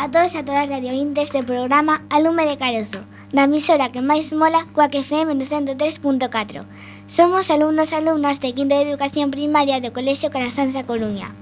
a 0.00 0.08
todos 0.08 0.32
e 0.32 0.38
a 0.38 0.44
todas 0.48 0.64
radiovintes 0.64 1.28
do 1.28 1.44
programa 1.44 2.00
Alume 2.08 2.48
de 2.48 2.56
Carozo, 2.56 3.04
na 3.36 3.44
emisora 3.44 3.92
que 3.92 4.00
máis 4.00 4.32
mola 4.32 4.64
coa 4.72 4.88
que 4.88 5.04
FM 5.04 5.36
no 5.36 5.44
103.4. 5.44 6.64
Somos 7.04 7.52
alumnos 7.52 7.92
e 7.92 8.00
alumnas 8.00 8.40
de 8.40 8.56
Quinto 8.56 8.72
de 8.80 8.88
Educación 8.88 9.28
Primaria 9.28 9.76
do 9.76 9.92
Colexio 9.92 10.32
Calasanza 10.32 10.88
Coruña. 10.88 11.36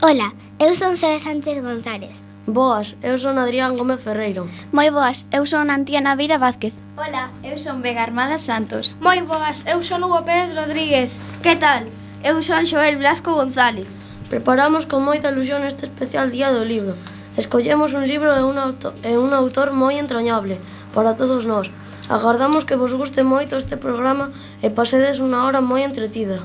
Ola, 0.00 0.32
eu 0.56 0.72
son 0.72 0.96
Sara 0.96 1.20
Sánchez 1.20 1.60
González. 1.60 2.16
Boas, 2.48 2.96
eu 3.04 3.20
son 3.20 3.36
Adrián 3.36 3.76
Gómez 3.76 4.00
Ferreiro. 4.00 4.48
Moi 4.72 4.88
boas, 4.88 5.28
eu 5.28 5.44
son 5.44 5.68
Antiana 5.68 6.16
Vira 6.16 6.40
Vázquez. 6.40 6.80
Ola, 6.96 7.28
eu 7.44 7.60
son 7.60 7.84
Vega 7.84 8.08
Armada 8.08 8.40
Santos. 8.40 8.96
Moi 9.04 9.20
boas, 9.20 9.68
eu 9.68 9.84
son 9.84 10.00
Hugo 10.00 10.24
Pérez 10.24 10.56
Rodríguez. 10.56 11.20
Que 11.44 11.60
tal? 11.60 11.84
Eu 12.24 12.40
son 12.40 12.64
Xoel 12.64 12.96
Blasco 12.96 13.36
González. 13.36 13.84
Preparamos 14.32 14.88
con 14.88 15.04
moita 15.04 15.28
ilusión 15.28 15.60
este 15.68 15.84
especial 15.84 16.32
Día 16.32 16.48
do 16.48 16.64
Libro 16.64 16.96
Escollemos 17.38 17.94
un 17.94 18.08
libro 18.08 18.34
e 18.34 18.42
un, 18.42 18.58
auto, 18.58 18.90
e 19.06 19.14
un 19.14 19.30
autor 19.30 19.70
moi 19.70 19.94
entrañable 19.94 20.58
para 20.90 21.14
todos 21.14 21.46
nós. 21.46 21.70
Agardamos 22.10 22.66
que 22.66 22.74
vos 22.74 22.90
guste 22.98 23.22
moito 23.22 23.54
este 23.54 23.78
programa 23.78 24.34
e 24.58 24.74
pasedes 24.74 25.22
unha 25.22 25.46
hora 25.46 25.62
moi 25.62 25.86
entretida. 25.86 26.42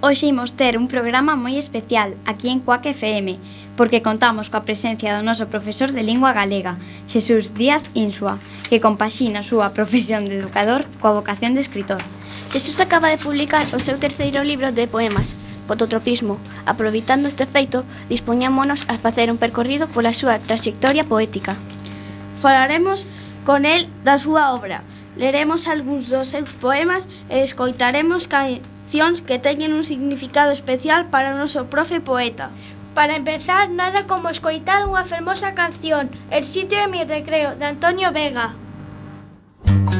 Hoxe 0.00 0.32
imos 0.32 0.56
ter 0.56 0.80
un 0.80 0.88
programa 0.88 1.36
moi 1.36 1.60
especial 1.60 2.16
aquí 2.24 2.48
en 2.48 2.64
Cuac 2.64 2.88
FM, 2.88 3.36
porque 3.76 4.00
contamos 4.00 4.48
coa 4.48 4.64
presencia 4.64 5.12
do 5.12 5.20
noso 5.20 5.44
profesor 5.52 5.92
de 5.92 6.08
lingua 6.08 6.32
galega, 6.32 6.80
Xesús 7.04 7.52
Díaz 7.52 7.84
Insua, 7.92 8.40
que 8.72 8.80
compaxina 8.80 9.44
a 9.44 9.48
súa 9.50 9.76
profesión 9.76 10.24
de 10.24 10.40
educador 10.40 10.88
coa 11.04 11.12
vocación 11.12 11.52
de 11.52 11.60
escritor. 11.60 12.00
Xesús 12.48 12.80
acaba 12.80 13.12
de 13.12 13.20
publicar 13.20 13.68
o 13.76 13.78
seu 13.84 14.00
terceiro 14.00 14.40
libro 14.40 14.72
de 14.72 14.88
poemas, 14.88 15.36
fototropismo. 15.70 16.38
Aproveitando 16.66 17.28
este 17.28 17.46
feito, 17.46 17.84
dispoñámonos 18.08 18.86
a 18.90 18.98
facer 18.98 19.30
un 19.30 19.38
percorrido 19.38 19.86
pola 19.86 20.10
súa 20.10 20.42
trayectoria 20.42 21.06
poética. 21.06 21.54
Falaremos 22.42 23.06
con 23.46 23.62
el 23.62 23.86
da 24.02 24.18
súa 24.18 24.50
obra, 24.50 24.82
leremos 25.14 25.70
algúns 25.70 26.10
dos 26.10 26.34
seus 26.34 26.50
poemas 26.58 27.06
e 27.30 27.46
escoitaremos 27.46 28.26
cancións 28.26 29.22
que 29.22 29.38
teñen 29.38 29.70
un 29.70 29.86
significado 29.86 30.50
especial 30.50 31.06
para 31.06 31.30
o 31.30 31.38
noso 31.38 31.70
profe 31.70 32.02
poeta. 32.02 32.50
Para 32.98 33.14
empezar, 33.14 33.70
nada 33.70 34.10
como 34.10 34.26
escoitar 34.26 34.82
unha 34.90 35.06
fermosa 35.06 35.54
canción, 35.54 36.10
El 36.34 36.42
sitio 36.42 36.82
de 36.82 36.90
mi 36.90 37.06
recreo, 37.06 37.54
de 37.54 37.70
Antonio 37.70 38.10
Vega. 38.10 38.58
Música 39.62 39.99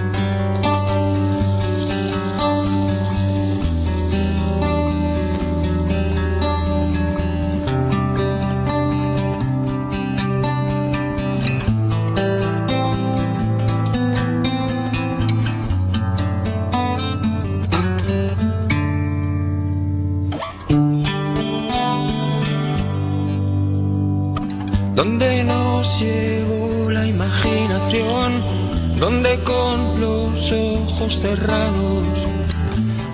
cerrados 31.20 32.28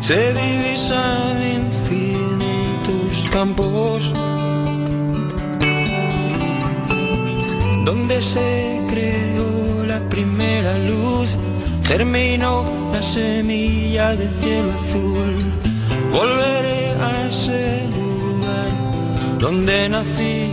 se 0.00 0.32
divisan 0.32 1.42
infinitos 1.60 3.28
campos, 3.30 4.12
donde 7.84 8.22
se 8.22 8.80
creó 8.88 9.84
la 9.86 10.00
primera 10.08 10.78
luz, 10.78 11.36
germinó 11.84 12.64
la 12.92 13.02
semilla 13.02 14.14
del 14.14 14.32
cielo 14.34 14.70
azul. 14.80 15.34
Volveré 16.12 16.82
a 17.08 17.28
ese 17.28 17.88
lugar 17.96 19.38
donde 19.40 19.88
nací 19.88 20.52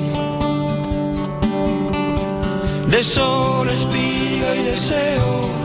de 2.90 3.04
sol, 3.04 3.70
espiga 3.70 4.56
y 4.56 4.64
deseo. 4.72 5.63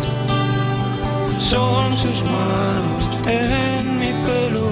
Son 1.50 1.96
sus 1.96 2.24
manos 2.24 3.08
en 3.26 3.98
mi 3.98 4.12
pelo, 4.26 4.68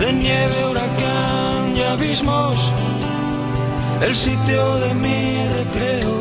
de 0.00 0.12
nieve, 0.12 0.66
huracán 0.70 1.74
y 1.74 1.80
abismos, 1.80 2.74
el 4.02 4.14
sitio 4.14 4.76
de 4.80 4.94
mi 4.96 5.48
recreo. 5.48 6.19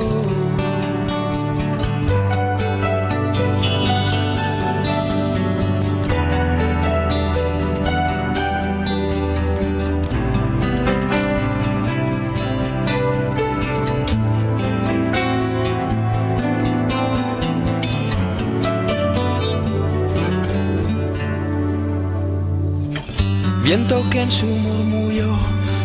Viento 23.69 24.04
que 24.10 24.21
en 24.24 24.31
su 24.31 24.48
murmullo 24.48 25.30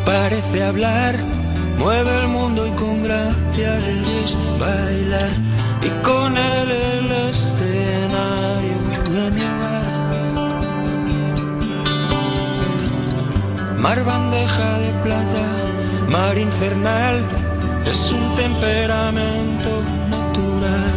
parece 0.06 0.64
hablar, 0.64 1.18
mueve 1.78 2.16
el 2.22 2.28
mundo 2.28 2.66
y 2.66 2.70
con 2.70 3.02
gracia 3.02 3.78
le 3.78 3.94
ves 4.06 4.38
bailar. 4.58 5.28
Y 5.82 5.90
con 6.02 6.34
él 6.34 6.70
el 6.70 7.12
escenario 7.28 8.78
de 9.14 9.30
mi 9.32 9.42
hogar. 9.52 9.86
Mar 13.76 14.02
bandeja 14.02 14.78
de 14.78 14.90
plata, 15.04 15.46
mar 16.08 16.38
infernal, 16.38 17.16
es 17.84 18.10
un 18.10 18.34
temperamento 18.34 19.82
natural. 20.08 20.94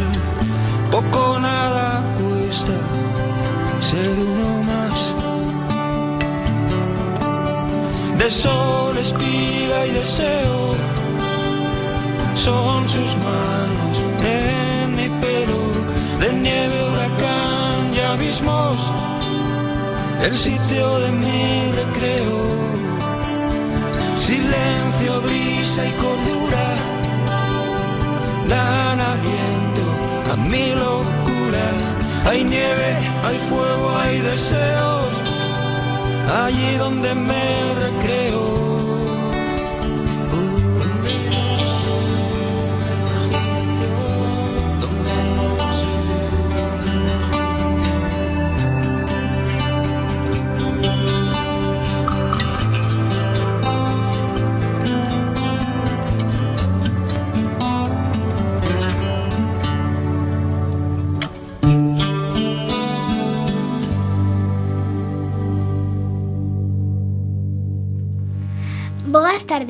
Poco 0.90 1.38
nada 1.38 2.02
cuesta 2.18 2.72
ser 3.82 4.08
uno 4.08 4.37
de 8.18 8.30
sol, 8.30 8.96
espiga 8.98 9.86
y 9.86 9.90
deseo. 9.92 10.76
Son 12.34 12.88
sus 12.88 13.16
manos 13.28 13.96
en 14.22 14.94
mi 14.94 15.08
pelo, 15.20 15.62
de 16.20 16.32
nieve, 16.32 16.76
huracán 16.88 17.94
y 17.94 18.00
abismos, 18.00 18.78
el 20.22 20.34
sitio 20.34 20.98
de 21.00 21.12
mi 21.12 21.72
recreo. 21.80 22.38
Silencio, 24.16 25.20
brisa 25.22 25.86
y 25.86 25.92
cordura 25.92 26.66
dan 28.48 29.00
aliento 29.00 29.84
a 30.32 30.36
mi 30.36 30.74
locura. 30.74 31.66
Hay 32.26 32.44
nieve, 32.44 32.90
hay 33.24 33.38
fuego, 33.48 33.96
hay 34.00 34.20
deseos 34.20 35.07
allí 36.28 36.76
donde 36.76 37.14
me 37.14 37.74
recreo. 37.74 38.47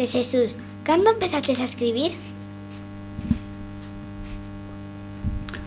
Pois 0.09 0.25
Jesús, 0.25 0.57
cando 0.85 1.11
empezaste 1.11 1.53
a 1.53 1.69
escribir? 1.69 2.17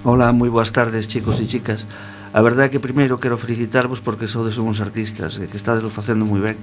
Hola, 0.01 0.33
moi 0.33 0.49
boas 0.49 0.73
tardes, 0.73 1.05
chicos 1.05 1.37
e 1.37 1.45
chicas. 1.45 1.85
A 2.33 2.41
verdade 2.41 2.65
é 2.65 2.71
que 2.73 2.81
primeiro 2.81 3.21
quero 3.21 3.37
felicitarvos 3.37 4.01
porque 4.01 4.25
sodes 4.25 4.57
uns 4.57 4.81
artistas 4.81 5.37
e 5.37 5.45
que 5.45 5.61
estades 5.61 5.85
facendo 5.93 6.25
moi 6.25 6.41
ben. 6.41 6.57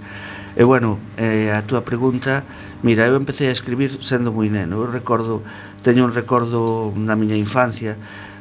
E 0.59 0.67
bueno, 0.67 0.99
eh, 1.15 1.55
a 1.55 1.63
túa 1.63 1.87
pregunta, 1.87 2.43
mira, 2.83 3.07
eu 3.07 3.15
empecé 3.15 3.47
a 3.47 3.55
escribir 3.55 4.03
sendo 4.03 4.35
moi 4.35 4.51
neno. 4.51 4.83
Eu 4.83 4.91
recordo, 4.91 5.47
teño 5.87 6.03
un 6.03 6.11
recordo 6.11 6.91
na 6.99 7.15
miña 7.15 7.39
infancia 7.39 7.95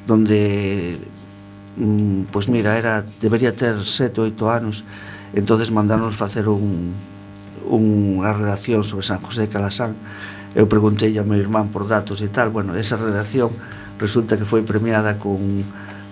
donde 0.09 0.97
mm, 1.77 2.33
pois 2.33 2.49
mira, 2.49 2.73
era 2.73 3.05
debería 3.21 3.53
ter 3.53 3.85
7, 3.85 4.17
8 4.17 4.33
anos, 4.49 4.81
entonces 5.37 5.69
mandanos 5.69 6.17
facer 6.17 6.49
un 6.49 6.97
unha 7.67 8.31
redacción 8.31 8.87
sobre 8.87 9.03
San 9.03 9.19
José 9.19 9.45
de 9.45 9.51
Calasán. 9.51 9.99
Eu 10.55 10.65
preguntei 10.71 11.13
a 11.19 11.23
meu 11.27 11.37
irmán 11.37 11.69
por 11.69 11.85
datos 11.85 12.23
e 12.23 12.31
tal. 12.31 12.49
Bueno, 12.49 12.73
esa 12.79 12.95
redacción 12.95 13.51
resulta 13.99 14.39
que 14.39 14.47
foi 14.47 14.63
premiada 14.63 15.19
con 15.19 15.37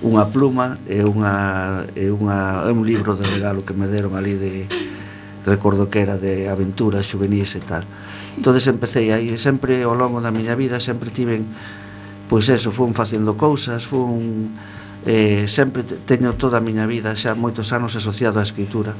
unha 0.03 0.25
pluma 0.27 0.75
e 0.85 1.01
unha, 1.01 1.87
e 1.95 2.11
unha, 2.11 2.67
e 2.67 2.71
un 2.75 2.83
libro 2.83 3.15
de 3.15 3.23
regalo 3.23 3.63
que 3.63 3.73
me 3.73 3.87
deron 3.87 4.19
ali 4.19 4.35
de 4.35 4.67
recordo 5.45 5.89
que 5.89 6.01
era 6.01 6.17
de 6.17 6.49
aventuras 6.49 7.07
juvenis 7.07 7.55
e 7.55 7.61
tal. 7.61 7.85
Entonces 8.35 8.67
empecé 8.67 9.13
aí 9.13 9.31
e 9.31 9.37
sempre 9.37 9.85
ao 9.85 9.95
longo 9.95 10.19
da 10.19 10.33
miña 10.33 10.57
vida 10.57 10.81
sempre 10.81 11.13
tiven 11.13 11.47
pois 12.25 12.49
eso, 12.49 12.73
fun 12.73 12.97
facendo 12.97 13.37
cousas 13.37 13.85
fun 13.85 14.49
eh, 15.05 15.45
sempre 15.45 15.85
teño 15.85 16.33
toda 16.33 16.57
a 16.57 16.65
miña 16.65 16.89
vida 16.89 17.13
xa 17.13 17.37
moitos 17.37 17.69
anos 17.71 17.93
asociado 17.93 18.41
á 18.41 18.43
escritura. 18.43 18.97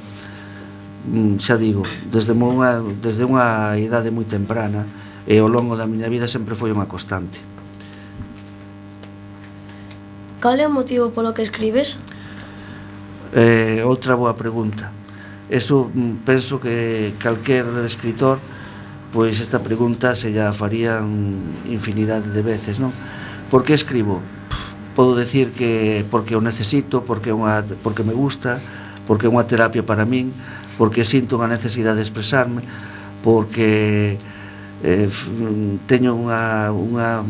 Mm, 1.06 1.38
xa 1.38 1.58
digo, 1.58 1.86
desde 2.10 2.34
unha, 2.34 2.82
desde 3.02 3.22
unha 3.26 3.78
idade 3.78 4.10
moi 4.10 4.26
temprana 4.26 4.86
e 5.30 5.38
ao 5.38 5.50
longo 5.50 5.78
da 5.78 5.86
miña 5.86 6.10
vida 6.10 6.26
sempre 6.26 6.58
foi 6.58 6.74
unha 6.74 6.90
constante. 6.90 7.42
Cal 10.42 10.58
é 10.58 10.66
o 10.66 10.74
motivo 10.74 11.14
polo 11.14 11.34
que 11.34 11.46
escribes? 11.46 11.98
Eh, 13.34 13.86
outra 13.86 14.18
boa 14.18 14.34
pregunta. 14.34 14.90
Eso 15.50 15.94
mm, 15.94 16.26
penso 16.26 16.58
que 16.58 17.14
calquer 17.22 17.66
escritor 17.86 18.42
pois 19.16 19.40
esta 19.40 19.64
pregunta 19.64 20.12
se 20.12 20.36
lla 20.36 20.52
farían 20.52 21.40
infinidade 21.72 22.36
de 22.36 22.44
veces, 22.44 22.84
non? 22.84 22.92
Por 23.48 23.64
que 23.64 23.72
escribo? 23.72 24.20
Podo 24.92 25.16
decir 25.16 25.56
que 25.56 26.04
porque 26.12 26.36
o 26.36 26.44
necesito, 26.44 27.08
porque 27.08 27.32
unha 27.32 27.64
porque 27.80 28.04
me 28.04 28.12
gusta, 28.12 28.60
porque 29.08 29.28
é 29.28 29.32
unha 29.32 29.48
terapia 29.48 29.88
para 29.88 30.04
min, 30.04 30.36
porque 30.78 31.08
sinto 31.08 31.40
unha 31.40 31.48
necesidade 31.48 32.00
de 32.00 32.06
expresarme, 32.06 32.62
porque 33.24 34.20
eh, 34.84 35.10
teño 35.88 36.14
unha, 36.14 36.70
unha 36.72 37.24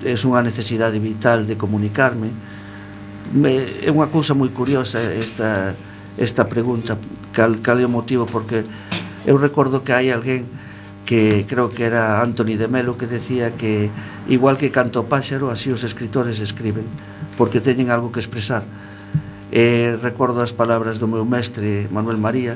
é 0.00 0.16
unha 0.24 0.40
necesidade 0.40 0.96
vital 0.96 1.44
de 1.44 1.60
comunicarme. 1.60 2.32
Me, 3.30 3.84
é 3.84 3.90
unha 3.92 4.08
cousa 4.08 4.32
moi 4.32 4.48
curiosa 4.50 4.98
esta, 5.02 5.76
esta 6.16 6.48
pregunta, 6.48 6.96
cal, 7.36 7.60
cal 7.60 7.78
é 7.78 7.86
o 7.86 7.92
motivo, 7.92 8.24
porque 8.24 8.64
eu 9.28 9.36
recordo 9.36 9.84
que 9.84 9.92
hai 9.92 10.08
alguén 10.10 10.48
que 11.04 11.44
creo 11.46 11.68
que 11.68 11.84
era 11.84 12.22
Anthony 12.22 12.54
de 12.54 12.70
Melo 12.70 12.96
que 12.96 13.10
decía 13.10 13.52
que 13.58 13.90
igual 14.30 14.56
que 14.56 14.70
canto 14.70 15.10
páxaro 15.10 15.50
así 15.50 15.74
os 15.74 15.82
escritores 15.82 16.38
escriben 16.38 16.86
porque 17.34 17.58
teñen 17.58 17.90
algo 17.90 18.14
que 18.14 18.22
expresar 18.22 18.62
E 19.50 19.98
recordo 19.98 20.38
as 20.40 20.54
palabras 20.54 21.02
do 21.02 21.10
meu 21.10 21.26
mestre 21.26 21.90
Manuel 21.90 22.22
María, 22.22 22.54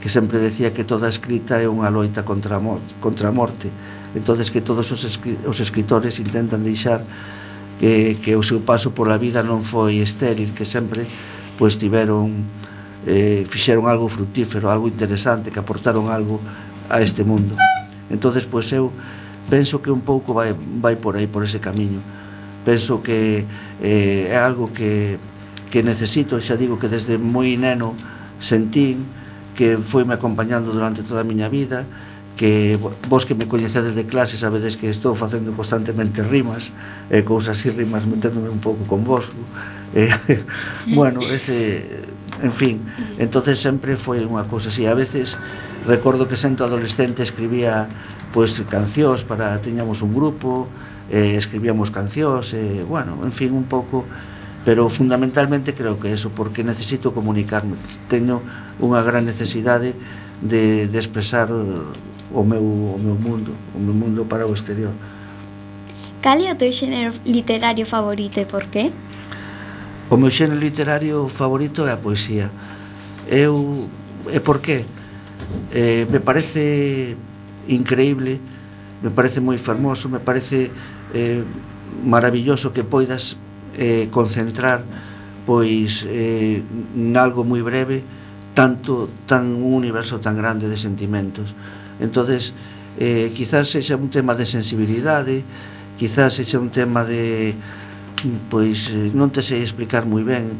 que 0.00 0.06
sempre 0.06 0.38
decía 0.38 0.70
que 0.70 0.86
toda 0.86 1.10
escrita 1.10 1.58
é 1.58 1.66
unha 1.66 1.90
loita 1.90 2.22
contra 2.22 2.56
a 2.56 2.62
morte, 2.62 2.94
contra 3.02 3.28
a 3.28 3.34
morte. 3.34 3.68
entonces 4.16 4.50
que 4.50 4.62
todos 4.62 4.90
os, 4.92 5.04
escri 5.04 5.36
os 5.44 5.60
escritores 5.60 6.18
intentan 6.18 6.64
deixar 6.64 7.04
que, 7.78 8.16
que 8.22 8.32
o 8.32 8.42
seu 8.42 8.64
paso 8.64 8.96
pola 8.96 9.20
vida 9.20 9.44
non 9.44 9.60
foi 9.60 10.00
estéril, 10.00 10.56
que 10.56 10.64
sempre 10.64 11.04
pois 11.60 11.76
tiveron 11.76 12.32
eh, 13.04 13.44
fixeron 13.44 13.90
algo 13.90 14.08
frutífero, 14.08 14.72
algo 14.72 14.88
interesante, 14.88 15.52
que 15.52 15.60
aportaron 15.60 16.08
algo 16.08 16.40
a 16.88 17.02
este 17.04 17.26
mundo. 17.28 17.58
entonces 18.08 18.48
pois 18.48 18.70
eu 18.72 18.88
penso 19.50 19.84
que 19.84 19.92
un 19.92 20.00
pouco 20.00 20.32
vai, 20.32 20.56
vai 20.56 20.96
por 20.96 21.14
aí, 21.20 21.28
por 21.28 21.44
ese 21.44 21.60
camiño. 21.60 22.00
Penso 22.64 22.98
que 22.98 23.46
eh, 23.82 24.32
é 24.32 24.38
algo 24.40 24.72
que 24.72 25.20
que 25.70 25.82
necesito, 25.82 26.38
xa 26.40 26.54
digo 26.54 26.78
que 26.78 26.88
desde 26.88 27.18
moi 27.18 27.54
neno 27.58 27.94
sentín, 28.38 29.06
que 29.56 29.80
foi 29.80 30.04
me 30.04 30.14
acompañando 30.14 30.70
durante 30.70 31.02
toda 31.02 31.24
a 31.24 31.26
miña 31.26 31.48
vida, 31.48 31.88
que 32.36 32.78
vos 33.08 33.24
que 33.24 33.34
me 33.34 33.48
coñecedes 33.48 33.94
de 33.94 34.04
clase 34.04 34.36
sabedes 34.36 34.76
que 34.76 34.92
estou 34.92 35.16
facendo 35.16 35.56
constantemente 35.56 36.20
rimas 36.20 36.76
e 37.08 37.20
eh, 37.20 37.22
cousas 37.24 37.56
así 37.56 37.72
rimas 37.72 38.04
meténdome 38.04 38.52
un 38.52 38.60
pouco 38.60 38.84
con 38.84 39.08
vos 39.08 39.32
eh, 39.96 40.12
bueno, 40.92 41.24
ese 41.24 42.04
en 42.44 42.52
fin, 42.52 42.84
entonces 43.16 43.56
sempre 43.56 43.96
foi 43.96 44.20
unha 44.20 44.44
cousa 44.44 44.68
así, 44.68 44.84
a 44.84 44.92
veces 44.92 45.40
recordo 45.88 46.28
que 46.28 46.36
sento 46.36 46.68
adolescente 46.68 47.24
escribía 47.24 47.88
pois 48.36 48.60
pues, 48.60 48.68
cancións 48.68 49.24
para 49.24 49.56
teñamos 49.64 50.04
un 50.04 50.12
grupo 50.12 50.68
eh, 51.08 51.40
escribíamos 51.40 51.88
cancións 51.88 52.52
eh, 52.52 52.84
bueno, 52.84 53.16
en 53.24 53.32
fin, 53.32 53.56
un 53.56 53.64
pouco 53.64 54.04
pero 54.66 54.88
fundamentalmente 54.88 55.74
creo 55.74 56.00
que 56.00 56.12
eso, 56.12 56.30
porque 56.34 56.64
necesito 56.64 57.14
comunicarme, 57.14 57.78
teño 58.10 58.42
unha 58.82 58.98
gran 58.98 59.22
necesidade 59.22 59.94
de, 60.42 60.90
de 60.90 60.98
expresar 60.98 61.46
eh, 61.54 62.34
o 62.34 62.42
meu, 62.42 62.66
o 62.66 62.98
meu 62.98 63.14
mundo, 63.14 63.54
o 63.70 63.78
meu 63.78 63.94
mundo 63.94 64.26
para 64.26 64.42
o 64.42 64.50
exterior. 64.50 64.90
Cal 66.18 66.42
é 66.42 66.50
o 66.50 66.58
teu 66.58 66.74
xénero 66.74 67.14
literario 67.22 67.86
favorito 67.86 68.42
e 68.42 68.46
por 68.50 68.66
qué? 68.66 68.90
O 70.10 70.18
meu 70.18 70.34
xénero 70.34 70.58
literario 70.58 71.30
favorito 71.30 71.86
é 71.86 71.94
a 71.94 71.98
poesía. 72.02 72.50
Eu, 73.30 73.86
e 74.26 74.42
por 74.42 74.58
qué? 74.58 74.82
Eh, 75.70 76.10
me 76.10 76.18
parece 76.18 77.14
increíble, 77.70 78.42
me 78.98 79.14
parece 79.14 79.38
moi 79.38 79.62
fermoso, 79.62 80.10
me 80.10 80.18
parece 80.18 80.74
eh, 81.14 81.46
maravilloso 82.02 82.74
que 82.74 82.82
poidas 82.82 83.38
eh, 83.76 84.08
concentrar 84.10 84.82
pois 85.46 86.02
eh, 86.08 86.64
algo 87.14 87.46
moi 87.46 87.62
breve 87.62 88.02
tanto 88.56 89.06
tan 89.28 89.52
un 89.60 89.76
universo 89.76 90.18
tan 90.18 90.34
grande 90.34 90.66
de 90.66 90.80
sentimentos. 90.80 91.52
Entonces, 92.00 92.56
eh, 92.98 93.30
quizás 93.36 93.68
sexa 93.68 94.00
un 94.00 94.08
tema 94.08 94.34
de 94.34 94.48
sensibilidade, 94.48 95.44
quizás 96.00 96.34
sexa 96.34 96.58
un 96.58 96.72
tema 96.72 97.04
de 97.04 97.54
pois 98.48 98.90
eh, 98.90 99.12
non 99.12 99.28
te 99.28 99.44
sei 99.44 99.60
explicar 99.60 100.08
moi 100.08 100.24
ben. 100.24 100.56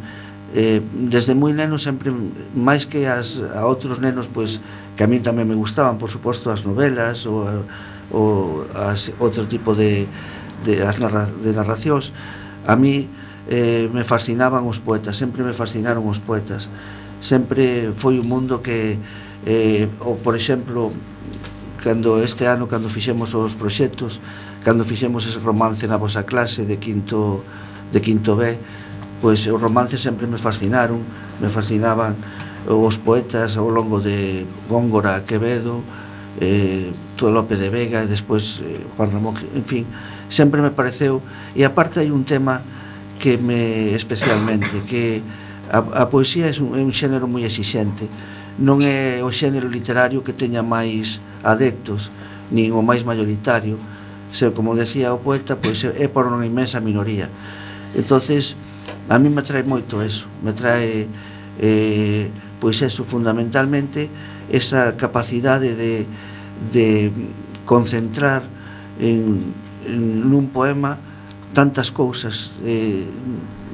Eh, 0.55 0.79
desde 1.09 1.35
moi 1.35 1.51
neno 1.51 1.81
sempre 1.81 2.13
máis 2.55 2.87
que 2.87 3.09
as 3.09 3.43
a 3.43 3.67
outros 3.67 3.99
nenos 3.99 4.31
pois 4.31 4.63
que 4.95 5.03
a 5.03 5.11
min 5.11 5.25
tamén 5.25 5.49
me 5.49 5.57
gustaban, 5.57 5.99
por 5.99 6.13
suposto, 6.13 6.53
as 6.53 6.63
novelas 6.63 7.25
ou, 7.25 7.49
ou 8.13 8.65
as 8.77 9.11
outro 9.19 9.49
tipo 9.49 9.73
de 9.73 10.05
de 10.65 10.85
as 10.85 10.97
narra, 11.01 11.29
de 11.29 11.53
narracións, 11.53 12.13
A 12.67 12.75
mí 12.75 13.07
eh, 13.49 13.89
me 13.95 14.03
fascinaban 14.03 14.67
os 14.67 14.83
poetas, 14.83 15.17
sempre 15.17 15.47
me 15.47 15.55
fascinaron 15.55 16.03
os 16.11 16.19
poetas. 16.19 16.69
Sempre 17.23 17.95
foi 17.97 18.19
un 18.19 18.27
mundo 18.27 18.61
que, 18.61 18.99
eh, 19.47 19.89
ou, 20.03 20.19
por 20.19 20.35
exemplo, 20.35 20.91
cando 21.79 22.19
este 22.21 22.51
ano, 22.51 22.67
cando 22.67 22.91
fixemos 22.91 23.31
os 23.39 23.55
proxectos, 23.55 24.19
cando 24.67 24.83
fixemos 24.83 25.23
ese 25.25 25.39
romance 25.39 25.87
na 25.87 25.95
vosa 25.95 26.27
clase 26.27 26.67
de 26.67 26.83
quinto, 26.83 27.47
de 27.95 28.03
quinto 28.03 28.35
B, 28.35 28.59
pois 29.23 29.47
os 29.47 29.61
romances 29.63 30.03
sempre 30.03 30.27
me 30.27 30.37
fascinaron, 30.37 30.99
me 31.39 31.47
fascinaban 31.47 32.19
os 32.67 32.99
poetas 32.99 33.55
ao 33.55 33.71
longo 33.71 34.03
de 34.03 34.43
Góngora, 34.67 35.23
Quevedo, 35.23 35.87
eh, 36.43 36.91
Tuelope 37.15 37.55
de 37.55 37.71
Vega, 37.71 38.03
e 38.03 38.11
despois 38.11 38.59
eh, 38.67 38.83
Juan 38.99 39.15
Ramón, 39.15 39.39
en 39.55 39.63
fin, 39.63 39.87
sempre 40.29 40.63
me 40.63 40.71
pareceu 40.71 41.23
e 41.55 41.63
aparte 41.65 42.01
hai 42.01 42.11
un 42.11 42.25
tema 42.25 42.63
que 43.19 43.39
me 43.39 43.95
especialmente 43.95 44.83
que 44.87 45.23
a, 45.71 45.79
a 46.03 46.05
poesía 46.07 46.47
é 46.47 46.55
un, 46.61 46.79
é 46.79 46.83
un 46.83 46.93
xénero 46.93 47.27
moi 47.27 47.43
exixente. 47.43 48.07
Non 48.57 48.81
é 48.81 49.21
o 49.21 49.29
xénero 49.29 49.69
literario 49.69 50.25
que 50.25 50.33
teña 50.33 50.65
máis 50.65 51.21
adeptos 51.45 52.09
nin 52.51 52.73
o 52.73 52.81
máis 52.81 53.03
maioritario. 53.03 53.77
Se, 54.33 54.51
como 54.53 54.77
decía 54.77 55.15
o 55.15 55.21
poeta 55.23 55.57
pois 55.57 55.83
é 55.85 56.07
por 56.09 56.29
unha 56.29 56.47
inmensa 56.47 56.79
minoría. 56.81 57.29
Entonces 57.95 58.55
a 59.09 59.19
mí 59.19 59.29
me 59.29 59.43
trae 59.43 59.63
moito 59.67 60.03
eso. 60.03 60.31
Me 60.43 60.53
trae 60.53 61.07
eh, 61.59 62.31
pois 62.61 62.81
eso 62.83 63.05
fundamentalmente 63.05 64.09
esa 64.51 64.95
capacidade 64.97 65.75
de, 65.75 66.07
de 66.73 67.11
concentrar 67.67 68.47
en 69.01 69.53
nun 69.89 70.51
poema 70.51 70.99
tantas 71.55 71.89
cousas, 71.91 72.53
eh, 72.65 73.07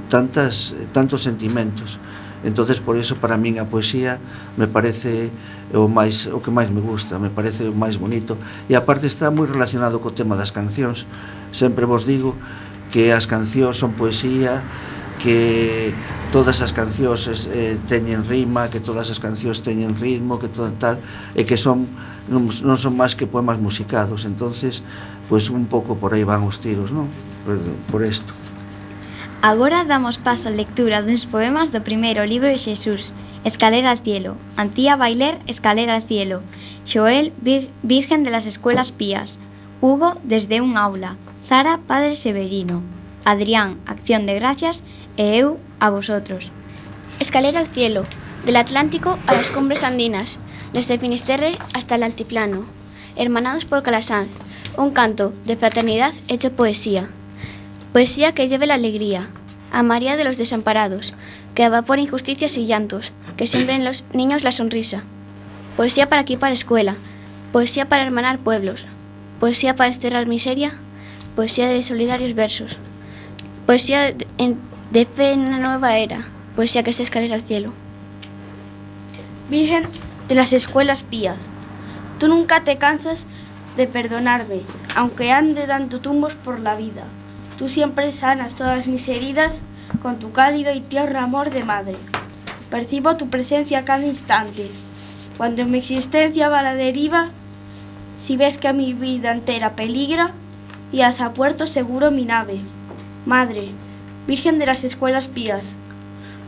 tantas, 0.09 0.76
tantos 0.92 1.23
sentimentos. 1.23 1.99
Entonces 2.45 2.81
por 2.81 2.99
eso 2.99 3.16
para 3.16 3.38
min 3.38 3.62
a 3.62 3.66
poesía 3.71 4.19
me 4.59 4.66
parece 4.66 5.31
o 5.73 5.87
máis 5.87 6.26
o 6.26 6.42
que 6.42 6.50
máis 6.50 6.75
me 6.75 6.83
gusta, 6.83 7.19
me 7.19 7.31
parece 7.31 7.71
o 7.71 7.75
máis 7.75 7.97
bonito 8.02 8.35
e 8.66 8.75
aparte 8.75 9.07
está 9.07 9.31
moi 9.31 9.47
relacionado 9.47 10.02
co 10.02 10.11
tema 10.11 10.35
das 10.35 10.50
cancións. 10.50 11.07
Sempre 11.54 11.87
vos 11.87 12.02
digo 12.02 12.35
que 12.90 13.14
as 13.14 13.31
cancións 13.31 13.78
son 13.78 13.95
poesía, 13.95 14.66
que 15.23 15.95
todas 16.35 16.59
as 16.66 16.75
cancións 16.75 17.31
eh, 17.54 17.78
teñen 17.87 18.26
rima, 18.26 18.66
que 18.75 18.83
todas 18.83 19.07
as 19.07 19.23
cancións 19.23 19.62
teñen 19.62 19.95
ritmo, 19.95 20.42
que 20.42 20.50
todo 20.50 20.75
tal, 20.83 20.99
e 21.38 21.47
que 21.47 21.54
son 21.54 21.87
non, 22.26 22.50
non 22.50 22.75
son 22.75 22.99
máis 22.99 23.14
que 23.14 23.31
poemas 23.31 23.62
musicados. 23.62 24.26
Entonces, 24.26 24.83
pois 25.32 25.48
un 25.48 25.64
pouco 25.64 25.96
por 25.96 26.12
aí 26.12 26.28
van 26.28 26.44
os 26.44 26.60
tiros, 26.60 26.92
non? 26.92 27.08
Por, 27.48 27.56
por 27.88 28.04
isto. 28.04 28.36
Agora 29.40 29.88
damos 29.88 30.20
paso 30.20 30.52
á 30.52 30.52
lectura 30.52 31.00
dos 31.00 31.24
poemas 31.24 31.72
do 31.72 31.80
primeiro 31.80 32.20
libro 32.28 32.52
de 32.52 32.60
Xesús, 32.60 33.16
Escalera 33.40 33.88
al 33.88 34.04
cielo. 34.04 34.36
Antía 34.60 34.92
Bailer, 35.00 35.40
Escalera 35.48 35.96
al 35.96 36.04
cielo. 36.04 36.44
Joel, 36.84 37.32
vir, 37.40 37.72
Virgen 37.80 38.28
de 38.28 38.30
las 38.30 38.44
Escuelas 38.44 38.92
Pías. 38.92 39.40
Hugo, 39.80 40.20
Desde 40.20 40.60
un 40.60 40.76
aula. 40.76 41.16
Sara, 41.40 41.80
Padre 41.80 42.12
Severino. 42.12 42.84
Adrián, 43.24 43.80
Acción 43.88 44.28
de 44.28 44.36
Gracias. 44.36 44.84
E 45.16 45.40
eu, 45.40 45.56
a 45.80 45.88
vosotros. 45.88 46.52
Escalera 47.24 47.56
al 47.56 47.72
cielo. 47.72 48.04
Del 48.44 48.60
Atlántico 48.60 49.16
a 49.24 49.32
las 49.32 49.48
cumbres 49.48 49.80
andinas. 49.80 50.36
Desde 50.76 51.00
Finisterre 51.00 51.56
hasta 51.72 51.96
el 51.96 52.04
Altiplano. 52.04 52.68
Hermanados 53.16 53.64
por 53.64 53.80
Calasanz 53.80 54.28
un 54.76 54.91
canto 54.91 55.33
de 55.45 55.57
fraternidad 55.57 56.12
hecho 56.29 56.52
poesía. 56.52 57.09
Poesía 57.93 58.33
que 58.33 58.49
lleve 58.49 58.67
la 58.67 58.75
alegría, 58.75 59.26
a 59.71 59.83
María 59.83 60.17
de 60.17 60.25
los 60.25 60.38
desamparados, 60.38 61.12
que 61.55 61.64
evapora 61.64 62.00
injusticias 62.00 62.57
y 62.57 62.67
llantos, 62.67 63.12
que 63.37 63.47
siembra 63.47 63.76
en 63.76 63.85
los 63.85 64.05
niños 64.12 64.45
la 64.45 64.52
sonrisa. 64.52 65.02
Poesía 65.76 66.09
para 66.09 66.23
equipar 66.23 66.52
escuela, 66.52 66.95
poesía 67.52 67.88
para 67.88 68.02
hermanar 68.02 68.38
pueblos, 68.38 68.87
poesía 69.41 69.76
para 69.76 69.91
desterrar 69.91 70.26
miseria, 70.26 70.73
poesía 71.37 71.69
de 71.69 71.83
solidarios 71.83 72.35
versos, 72.35 72.79
poesía 73.67 74.12
de 74.12 75.07
fe 75.07 75.33
en 75.33 75.41
una 75.41 75.59
nueva 75.59 75.99
era, 75.99 76.23
poesía 76.57 76.83
que 76.83 76.93
se 76.93 77.02
escalera 77.02 77.35
al 77.35 77.43
cielo. 77.43 77.73
Virgen 79.50 79.85
de 80.29 80.35
las 80.35 80.52
escuelas 80.52 81.02
pías, 81.02 81.38
tú 82.19 82.29
nunca 82.29 82.64
te 82.64 82.76
cansas 82.76 83.26
de 83.76 83.87
perdonarme, 83.87 84.62
aunque 84.95 85.33
ande 85.33 85.67
dando 85.67 86.00
tumbos 86.00 86.35
por 86.35 86.61
la 86.61 86.75
vida. 86.75 87.05
Tú 87.59 87.69
siempre 87.69 88.11
sanas 88.12 88.55
todas 88.55 88.87
mis 88.87 89.09
heridas 89.09 89.62
con 90.02 90.19
tu 90.19 90.33
cálido 90.33 90.73
y 90.73 90.81
tierno 90.81 91.19
amor 91.21 91.50
de 91.50 91.64
madre. 91.64 91.97
Percibo 92.71 93.17
tu 93.17 93.29
presencia 93.29 93.85
cada 93.85 94.07
instante. 94.07 94.71
Cuando 95.37 95.64
mi 95.64 95.79
existencia 95.79 96.49
va 96.49 96.61
a 96.61 96.62
la 96.62 96.75
deriva, 96.75 97.29
si 98.19 98.37
ves 98.37 98.59
que 98.59 98.73
mi 98.73 98.95
vida 98.95 99.33
entera 99.33 99.76
peligra, 99.76 100.33
y 100.93 101.00
a 101.00 101.11
puerto 101.33 101.67
seguro 101.67 102.11
mi 102.11 102.25
nave. 102.25 102.61
Madre, 103.25 103.71
Virgen 104.26 104.61
de 104.61 104.67
las 104.67 104.85
escuelas 104.85 105.26
pías, 105.26 105.75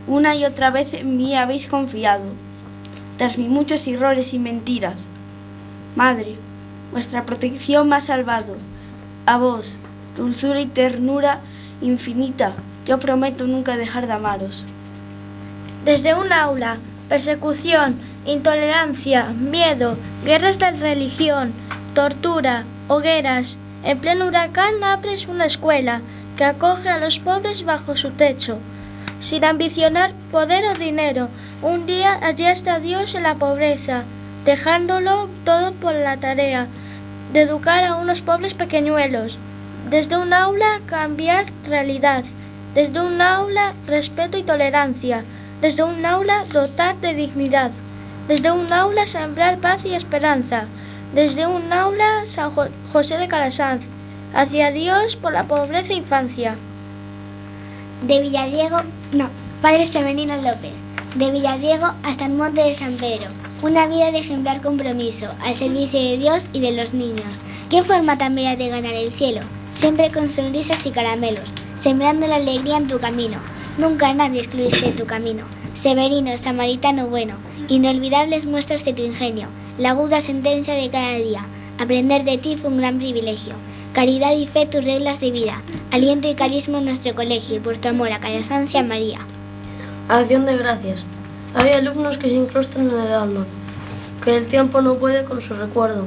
una 0.07 0.33
y 0.33 0.45
otra 0.45 0.69
vez 0.69 0.93
en 0.93 1.17
mí 1.17 1.35
habéis 1.35 1.67
confiado 1.67 2.23
tras 3.17 3.37
mis 3.37 3.49
muchos 3.49 3.85
errores 3.87 4.33
y 4.33 4.39
mentiras. 4.39 5.07
Madre, 5.95 6.35
vuestra 6.95 7.25
protección 7.25 7.89
me 7.89 7.97
ha 7.97 8.01
salvado. 8.01 8.55
A 9.25 9.37
vos, 9.37 9.75
dulzura 10.15 10.61
y 10.61 10.65
ternura 10.65 11.41
infinita, 11.81 12.53
yo 12.85 12.99
prometo 12.99 13.47
nunca 13.47 13.75
dejar 13.75 14.07
de 14.07 14.13
amaros. 14.13 14.63
Desde 15.83 16.15
un 16.15 16.31
aula, 16.31 16.77
persecución, 17.09 17.97
intolerancia, 18.25 19.25
miedo, 19.25 19.97
guerras 20.23 20.57
de 20.57 20.71
religión, 20.71 21.51
tortura, 21.93 22.63
hogueras. 22.87 23.57
En 23.83 23.99
pleno 23.99 24.27
huracán 24.27 24.81
abres 24.81 25.27
una 25.27 25.47
escuela 25.47 25.99
que 26.37 26.45
acoge 26.45 26.87
a 26.87 26.97
los 26.97 27.19
pobres 27.19 27.65
bajo 27.65 27.97
su 27.97 28.11
techo. 28.11 28.57
Sin 29.19 29.43
ambicionar 29.43 30.13
poder 30.31 30.63
o 30.73 30.75
dinero, 30.75 31.27
un 31.61 31.87
día 31.87 32.17
hallaste 32.21 32.69
a 32.69 32.79
Dios 32.79 33.15
en 33.15 33.23
la 33.23 33.35
pobreza, 33.35 34.05
dejándolo 34.45 35.27
todo 35.43 35.73
por 35.73 35.93
la 35.93 36.15
tarea 36.15 36.69
de 37.35 37.41
educar 37.41 37.83
a 37.83 37.95
unos 37.97 38.21
pobres 38.21 38.53
pequeñuelos. 38.53 39.37
Desde 39.89 40.15
un 40.15 40.31
aula 40.31 40.79
cambiar 40.85 41.45
realidad, 41.65 42.23
desde 42.73 43.01
un 43.01 43.21
aula 43.21 43.73
respeto 43.87 44.37
y 44.37 44.43
tolerancia, 44.43 45.25
desde 45.59 45.83
un 45.83 46.05
aula 46.05 46.45
dotar 46.53 46.95
de 47.01 47.13
dignidad, 47.13 47.71
desde 48.29 48.51
un 48.51 48.71
aula 48.71 49.05
sembrar 49.05 49.57
paz 49.57 49.83
y 49.83 49.93
esperanza, 49.95 50.63
desde 51.13 51.45
un 51.45 51.73
aula 51.73 52.23
San 52.25 52.51
Jo- 52.51 52.69
José 52.93 53.17
de 53.17 53.27
Calasanz, 53.27 53.83
hacia 54.33 54.71
Dios 54.71 55.17
por 55.17 55.33
la 55.33 55.43
pobreza 55.43 55.91
e 55.91 55.97
infancia. 55.97 56.55
De 58.07 58.21
Villadiego, 58.21 58.77
no, 59.11 59.29
Padre 59.61 59.85
Severino 59.87 60.37
López. 60.37 60.71
De 61.15 61.31
Villadiego 61.31 61.91
hasta 62.03 62.25
el 62.27 62.31
Monte 62.33 62.61
de 62.63 62.73
San 62.75 62.93
Pedro. 62.93 63.27
Una 63.65 63.87
vida 63.87 64.11
de 64.11 64.19
ejemplar 64.19 64.61
compromiso 64.61 65.25
al 65.43 65.55
servicio 65.55 65.99
de 65.99 66.19
Dios 66.19 66.47
y 66.53 66.59
de 66.59 66.73
los 66.73 66.93
niños. 66.93 67.41
¿Qué 67.67 67.81
forma 67.81 68.15
tan 68.15 68.35
de 68.35 68.69
ganar 68.69 68.93
el 68.93 69.11
cielo? 69.11 69.41
Siempre 69.73 70.11
con 70.11 70.29
sonrisas 70.29 70.85
y 70.85 70.91
caramelos, 70.91 71.51
sembrando 71.75 72.27
la 72.27 72.35
alegría 72.35 72.77
en 72.77 72.87
tu 72.87 72.99
camino. 72.99 73.39
Nunca 73.79 74.13
nadie 74.13 74.41
excluiste 74.41 74.85
de 74.85 74.91
tu 74.91 75.07
camino. 75.07 75.45
Severino, 75.73 76.37
samaritano 76.37 77.07
bueno, 77.07 77.37
inolvidables 77.67 78.45
muestras 78.45 78.85
de 78.85 78.93
tu 78.93 79.01
ingenio, 79.01 79.47
la 79.79 79.89
aguda 79.89 80.21
sentencia 80.21 80.75
de 80.75 80.91
cada 80.91 81.15
día. 81.15 81.47
Aprender 81.79 82.23
de 82.23 82.37
ti 82.37 82.57
fue 82.57 82.69
un 82.69 82.77
gran 82.77 82.99
privilegio. 82.99 83.55
Caridad 83.93 84.35
y 84.35 84.45
fe 84.45 84.67
tus 84.67 84.85
reglas 84.85 85.19
de 85.19 85.31
vida, 85.31 85.59
aliento 85.89 86.29
y 86.29 86.35
carisma 86.35 86.77
en 86.77 86.85
nuestro 86.85 87.15
colegio 87.15 87.55
y 87.55 87.59
por 87.59 87.79
tu 87.79 87.87
amor 87.87 88.11
a 88.11 88.19
Calasancia 88.19 88.83
María. 88.83 89.21
Acción 90.07 90.45
de 90.45 90.55
gracias. 90.55 91.07
Hay 91.55 91.71
alumnos 91.71 92.17
que 92.17 92.27
se 92.27 92.35
incrustan 92.35 92.89
en 92.89 92.99
el 92.99 93.13
alma, 93.13 93.45
que 94.21 94.35
el 94.35 94.45
tiempo 94.45 94.81
no 94.81 94.95
puede 94.95 95.23
con 95.23 95.39
su 95.39 95.53
recuerdo. 95.53 96.05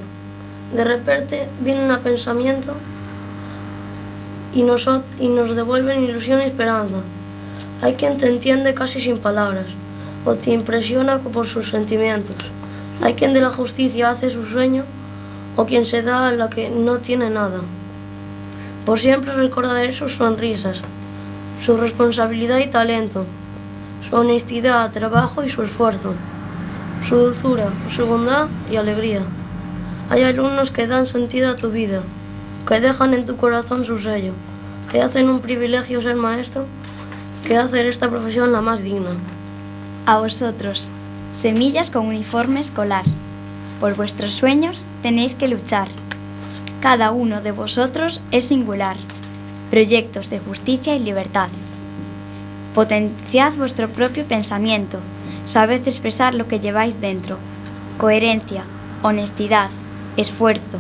De 0.76 0.85
repente 0.85 1.49
vienen 1.61 1.90
a 1.90 2.00
pensamiento 2.00 2.75
y 4.52 4.62
nos, 4.62 4.87
y 5.19 5.28
nos 5.28 5.57
devuelven 5.57 6.05
ilusión 6.05 6.43
y 6.43 6.45
esperanza. 6.45 6.97
Hay 7.81 7.95
quien 7.95 8.19
te 8.19 8.28
entiende 8.28 8.75
casi 8.75 9.00
sin 9.00 9.19
palabras 9.19 9.67
o 10.26 10.35
te 10.35 10.50
impresiona 10.52 11.19
por 11.19 11.47
sus 11.47 11.71
sentimientos. 11.71 12.37
Hay 13.00 13.14
quien 13.14 13.33
de 13.33 13.40
la 13.40 13.50
justicia 13.50 14.11
hace 14.11 14.28
su 14.28 14.45
sueño 14.45 14.85
o 15.57 15.64
quien 15.64 15.87
se 15.87 16.02
da 16.02 16.28
a 16.28 16.33
la 16.33 16.50
que 16.50 16.69
no 16.69 16.99
tiene 16.99 17.31
nada. 17.31 17.61
Por 18.85 18.99
siempre 18.99 19.33
recordaré 19.33 19.95
sus 19.95 20.12
sonrisas, 20.12 20.83
su 21.61 21.78
responsabilidad 21.78 22.59
y 22.59 22.67
talento, 22.67 23.25
su 24.02 24.17
honestidad, 24.17 24.90
trabajo 24.93 25.45
y 25.45 25.49
su 25.49 25.62
esfuerzo, 25.62 26.14
su 27.02 27.17
dulzura, 27.17 27.73
su 27.88 28.07
bondad 28.07 28.49
y 28.71 28.76
alegría. 28.76 29.23
Hay 30.11 30.23
alumnos 30.23 30.71
que 30.71 30.87
dan 30.87 31.07
sentido 31.07 31.50
a 31.50 31.57
tu 31.57 31.71
vida, 31.71 32.02
que 32.67 32.81
dejan 32.81 33.14
en 33.14 33.26
tu 33.26 33.37
corazón 33.37 33.85
su 33.85 33.99
sello, 33.99 34.33
que 34.90 35.02
hacen 35.02 35.28
un 35.28 35.40
privilegio 35.40 36.00
ser 36.00 36.17
maestro, 36.17 36.67
que 37.47 37.57
hacen 37.57 37.87
esta 37.87 38.09
profesión 38.09 38.52
la 38.52 38.61
más 38.61 38.83
digna. 38.83 39.11
A 40.07 40.19
vosotros, 40.19 40.90
semillas 41.33 41.90
con 41.90 42.07
uniforme 42.07 42.61
escolar. 42.61 43.05
Por 43.81 43.95
vuestros 43.95 44.33
sueños 44.33 44.87
tenéis 45.02 45.35
que 45.35 45.49
luchar. 45.49 45.88
Cada 46.81 47.11
uno 47.11 47.43
de 47.43 47.52
vosotros 47.52 48.21
es 48.31 48.47
singular. 48.47 48.97
Proyectos 49.71 50.31
de 50.31 50.38
justicia 50.40 50.95
y 50.95 51.00
libertad. 51.00 51.49
Potenciad 52.75 53.55
vuestro 53.55 53.89
propio 53.89 54.25
pensamiento. 54.25 55.01
Sabed 55.45 55.87
expresar 55.87 56.35
lo 56.35 56.49
que 56.49 56.61
lleváis 56.61 57.01
dentro. 57.01 57.39
Coherencia, 57.97 58.65
honestidad, 59.03 59.71
esfuerzo. 60.17 60.79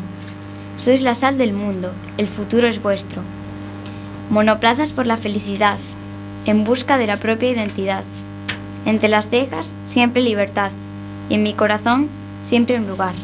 Sois 0.76 1.02
la 1.02 1.14
sal 1.14 1.38
del 1.38 1.52
mundo. 1.52 1.92
El 2.18 2.28
futuro 2.28 2.68
es 2.68 2.82
vuestro. 2.82 3.22
Monoplazas 4.30 4.92
por 4.92 5.06
la 5.06 5.16
felicidad. 5.16 5.78
En 6.46 6.64
busca 6.64 6.98
de 6.98 7.06
la 7.06 7.16
propia 7.16 7.50
identidad. 7.50 8.04
Entre 8.84 9.08
las 9.08 9.28
cejas, 9.28 9.74
siempre 9.84 10.22
libertad. 10.22 10.70
Y 11.28 11.34
en 11.34 11.42
mi 11.42 11.54
corazón, 11.54 12.08
siempre 12.42 12.78
un 12.78 12.86
lugar. 12.86 13.14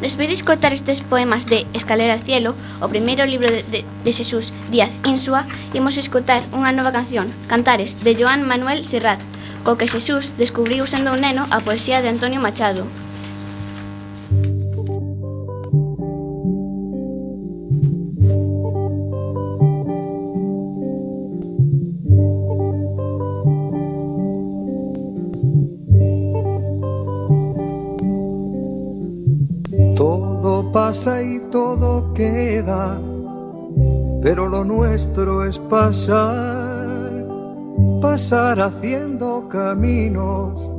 Despois 0.00 0.28
de 0.28 0.34
escoitar 0.34 0.72
estes 0.72 1.00
poemas 1.00 1.46
de 1.46 1.64
Escalera 1.72 2.12
al 2.12 2.20
Cielo, 2.20 2.54
o 2.84 2.88
primeiro 2.88 3.24
libro 3.24 3.48
de, 3.48 3.64
de, 3.64 3.80
de 4.04 4.12
Xesús 4.12 4.52
Díaz 4.68 5.00
Insua, 5.08 5.48
imos 5.72 5.96
escoitar 5.96 6.44
unha 6.52 6.68
nova 6.68 6.92
canción, 6.92 7.32
Cantares, 7.48 7.96
de 8.04 8.12
Joan 8.12 8.44
Manuel 8.44 8.84
Serrat, 8.84 9.24
co 9.64 9.80
que 9.80 9.88
Xesús 9.88 10.36
descubriu 10.36 10.84
sendo 10.84 11.16
un 11.16 11.24
neno 11.24 11.48
a 11.48 11.64
poesía 11.64 12.04
de 12.04 12.12
Antonio 12.12 12.44
Machado. 12.44 12.84
Y 31.04 31.40
todo 31.50 32.14
queda, 32.14 32.98
pero 34.22 34.48
lo 34.48 34.64
nuestro 34.64 35.44
es 35.44 35.58
pasar, 35.58 36.88
pasar 38.00 38.58
haciendo 38.60 39.46
caminos, 39.48 40.70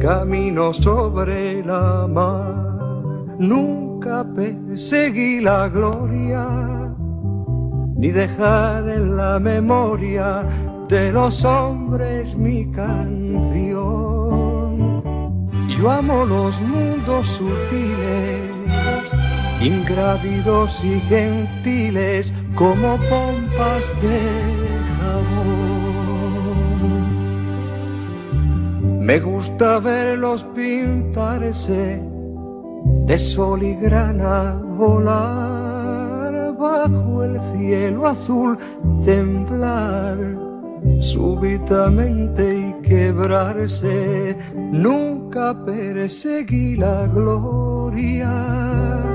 caminos 0.00 0.78
sobre 0.78 1.62
la 1.62 2.06
mar. 2.06 2.54
Nunca 3.38 4.24
perseguí 4.34 5.40
la 5.40 5.68
gloria, 5.68 6.48
ni 7.96 8.10
dejar 8.10 8.88
en 8.88 9.14
la 9.14 9.38
memoria 9.38 10.42
de 10.88 11.12
los 11.12 11.44
hombres 11.44 12.34
mi 12.34 12.64
canción. 12.72 13.76
Yo 15.78 15.90
amo 15.90 16.24
los 16.24 16.62
mundos 16.62 17.26
sutiles 17.26 18.55
ingrávidos 19.60 20.82
y 20.84 21.00
gentiles 21.08 22.32
como 22.54 22.98
pompas 23.08 23.92
de 24.02 24.20
jabón. 24.98 25.56
Me 29.00 29.18
gusta 29.20 29.78
verlos 29.78 30.44
pintarse 30.54 32.02
de 33.06 33.18
sol 33.18 33.62
y 33.62 33.74
grana 33.76 34.60
volar 34.76 36.54
bajo 36.58 37.22
el 37.22 37.40
cielo 37.40 38.06
azul, 38.06 38.58
temblar 39.04 40.18
súbitamente 40.98 42.58
y 42.58 42.74
quebrarse. 42.82 44.36
Nunca 44.54 45.54
perseguí 45.64 46.76
la 46.76 47.06
gloria. 47.06 49.05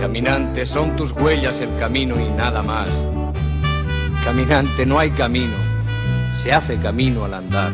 Caminante, 0.00 0.64
son 0.64 0.94
tus 0.94 1.10
huellas 1.10 1.60
el 1.60 1.76
camino 1.76 2.20
y 2.20 2.30
nada 2.30 2.62
más. 2.62 2.88
Caminante, 4.24 4.86
no 4.86 4.98
hay 5.00 5.10
camino, 5.10 5.56
se 6.36 6.52
hace 6.52 6.78
camino 6.78 7.24
al 7.24 7.34
andar. 7.34 7.72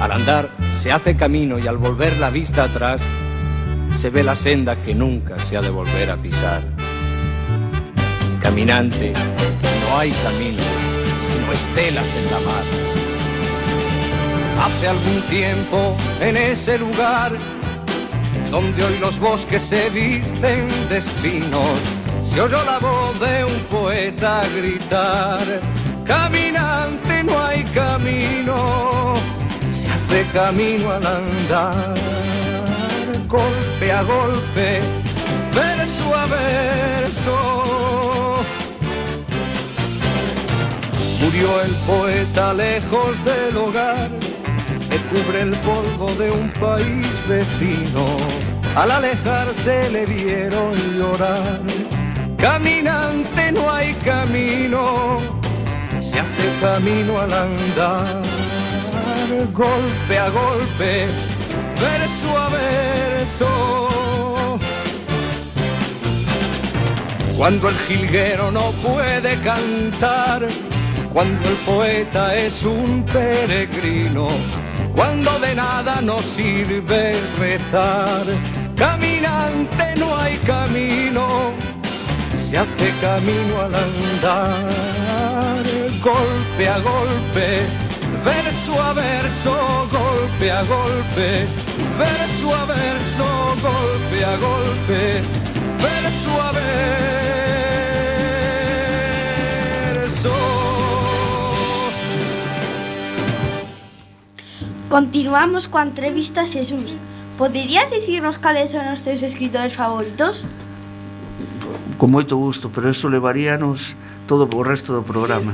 Al 0.00 0.12
andar 0.12 0.48
se 0.76 0.92
hace 0.92 1.16
camino 1.16 1.58
y 1.58 1.66
al 1.66 1.76
volver 1.76 2.18
la 2.18 2.30
vista 2.30 2.64
atrás 2.64 3.02
se 3.92 4.10
ve 4.10 4.22
la 4.22 4.36
senda 4.36 4.80
que 4.84 4.94
nunca 4.94 5.42
se 5.42 5.56
ha 5.56 5.60
de 5.60 5.70
volver 5.70 6.08
a 6.08 6.16
pisar. 6.22 6.62
Caminante, 8.40 9.12
no 9.12 9.98
hay 9.98 10.12
camino, 10.12 10.62
sino 11.26 11.52
estelas 11.52 12.14
en 12.14 12.30
la 12.30 12.38
mar. 12.40 12.64
Hace 14.64 14.88
algún 14.88 15.22
tiempo 15.22 15.96
en 16.20 16.36
ese 16.36 16.78
lugar 16.78 17.32
donde 18.50 18.82
hoy 18.82 18.98
los 18.98 19.18
bosques 19.18 19.62
se 19.62 19.90
visten 19.90 20.68
de 20.88 20.98
espinos, 20.98 21.78
se 22.22 22.40
oyó 22.40 22.62
la 22.64 22.78
voz 22.78 23.18
de 23.20 23.44
un 23.44 23.60
poeta 23.70 24.42
gritar, 24.56 25.60
caminante 26.04 27.24
no 27.24 27.38
hay 27.38 27.62
camino, 27.64 29.14
se 29.72 29.90
hace 29.90 30.24
camino 30.32 30.90
al 30.92 31.06
andar, 31.06 31.94
golpe 33.26 33.92
a 33.92 34.02
golpe, 34.02 34.80
verso 35.54 36.14
a 36.14 36.26
verso. 36.26 37.64
Murió 41.20 41.60
el 41.60 41.72
poeta 41.86 42.54
lejos 42.54 43.22
del 43.24 43.56
hogar 43.56 44.08
que 44.88 44.96
cubre 45.10 45.42
el 45.42 45.50
polvo 45.58 46.12
de 46.14 46.30
un 46.30 46.48
país 46.60 47.06
vecino. 47.28 48.06
Al 48.74 48.90
alejarse 48.90 49.90
le 49.90 50.06
vieron 50.06 50.74
llorar. 50.96 51.60
Caminante 52.36 53.52
no 53.52 53.70
hay 53.70 53.92
camino, 53.94 55.18
se 56.00 56.20
hace 56.20 56.46
camino 56.60 57.18
al 57.18 57.32
andar. 57.32 58.22
Golpe 59.52 60.18
a 60.18 60.28
golpe, 60.30 61.06
verso 61.80 62.38
a 62.38 62.48
verso. 62.48 63.78
Cuando 67.36 67.68
el 67.68 67.74
jilguero 67.86 68.50
no 68.50 68.70
puede 68.82 69.40
cantar, 69.40 70.48
cuando 71.12 71.48
el 71.48 71.54
poeta 71.66 72.36
es 72.36 72.64
un 72.64 73.04
peregrino, 73.04 74.28
cuando 74.98 75.38
de 75.38 75.54
nada 75.54 76.00
nos 76.00 76.24
sirve 76.26 77.16
rezar. 77.38 78.26
Caminante 78.74 79.94
no 79.96 80.16
hay 80.18 80.36
camino, 80.38 81.52
se 82.36 82.58
hace 82.58 82.92
camino 83.00 83.60
al 83.60 83.76
andar, 83.76 85.62
golpe 86.02 86.68
a 86.68 86.78
golpe, 86.80 87.62
verso 88.24 88.82
a 88.82 88.92
verso, 88.92 89.54
golpe 89.92 90.50
a 90.50 90.62
golpe, 90.64 91.46
verso 91.96 92.54
a 92.56 92.64
verso, 92.64 93.24
golpe 93.62 94.24
a 94.24 94.36
golpe, 94.36 95.22
verso 95.78 96.30
a 96.42 96.50
verso. 100.02 100.57
Continuamos 104.88 105.68
coa 105.68 105.84
entrevista 105.84 106.40
a 106.40 106.48
Xesús. 106.48 106.96
Poderías 107.36 107.92
dicirnos 107.92 108.40
cales 108.40 108.72
son 108.72 108.88
os 108.88 109.04
teus 109.04 109.20
escritores 109.20 109.76
favoritos? 109.76 110.48
Con 112.00 112.08
moito 112.08 112.40
gusto, 112.40 112.72
pero 112.72 112.88
eso 112.88 113.12
levaríanos 113.12 113.92
todo 114.24 114.48
o 114.48 114.64
resto 114.64 114.96
do 114.96 115.04
programa. 115.04 115.52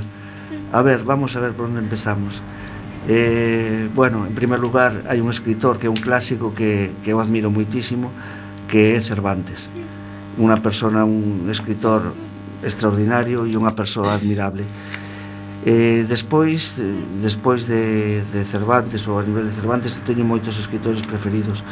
A 0.70 0.86
ver, 0.86 1.02
vamos 1.02 1.34
a 1.34 1.42
ver 1.42 1.50
por 1.50 1.66
onde 1.66 1.82
empezamos. 1.82 2.46
Eh, 3.10 3.90
bueno, 3.90 4.22
en 4.22 4.38
primer 4.38 4.62
lugar, 4.62 5.02
hai 5.10 5.18
un 5.18 5.34
escritor 5.34 5.82
que 5.82 5.90
é 5.90 5.92
un 5.92 5.98
clásico 5.98 6.54
que, 6.54 6.94
que 7.02 7.10
eu 7.10 7.18
admiro 7.18 7.50
moitísimo, 7.50 8.14
que 8.70 8.94
é 8.94 9.02
Cervantes. 9.02 9.66
Unha 10.38 10.62
persona, 10.62 11.02
un 11.02 11.50
escritor 11.50 12.14
extraordinario 12.62 13.50
e 13.50 13.58
unha 13.58 13.74
persoa 13.74 14.14
admirable. 14.14 14.62
Eh, 15.64 16.04
despois 16.06 16.76
eh, 16.76 16.92
despois 17.24 17.64
de, 17.64 18.20
de 18.20 18.44
Cervantes 18.44 19.08
ou 19.08 19.16
a 19.16 19.24
nivel 19.24 19.48
de 19.48 19.54
Cervantes 19.56 19.96
teño 20.04 20.20
moitos 20.20 20.60
escritores 20.60 21.00
preferidos. 21.00 21.64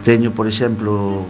Teño 0.00 0.32
por 0.32 0.48
exemplo 0.48 1.28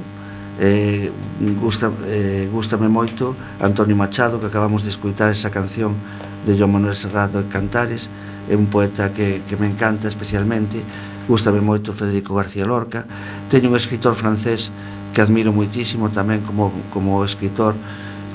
eh, 0.63 1.11
gusta, 1.59 1.91
eh, 2.07 2.47
gustame 2.55 2.87
moito 2.87 3.35
Antonio 3.59 3.99
Machado 3.99 4.39
que 4.39 4.47
acabamos 4.47 4.87
de 4.87 4.95
escutar 4.95 5.35
esa 5.35 5.51
canción 5.51 5.99
de 6.47 6.55
Joan 6.55 6.71
Manuel 6.71 6.95
Serrado 6.95 7.43
de 7.43 7.51
Cantares. 7.51 8.07
É 8.47 8.55
un 8.55 8.71
poeta 8.71 9.11
que, 9.11 9.43
que 9.51 9.59
me 9.59 9.67
encanta 9.67 10.07
especialmente. 10.07 10.79
Gustame 11.27 11.59
moito 11.59 11.91
Federico 11.91 12.39
García 12.39 12.63
Lorca. 12.63 13.11
Teño 13.51 13.71
un 13.71 13.75
escritor 13.75 14.15
francés 14.15 14.71
que 15.11 15.19
admiro 15.19 15.51
moitísimo 15.51 16.15
tamén 16.15 16.47
como, 16.47 16.71
como 16.95 17.27
escritor 17.27 17.75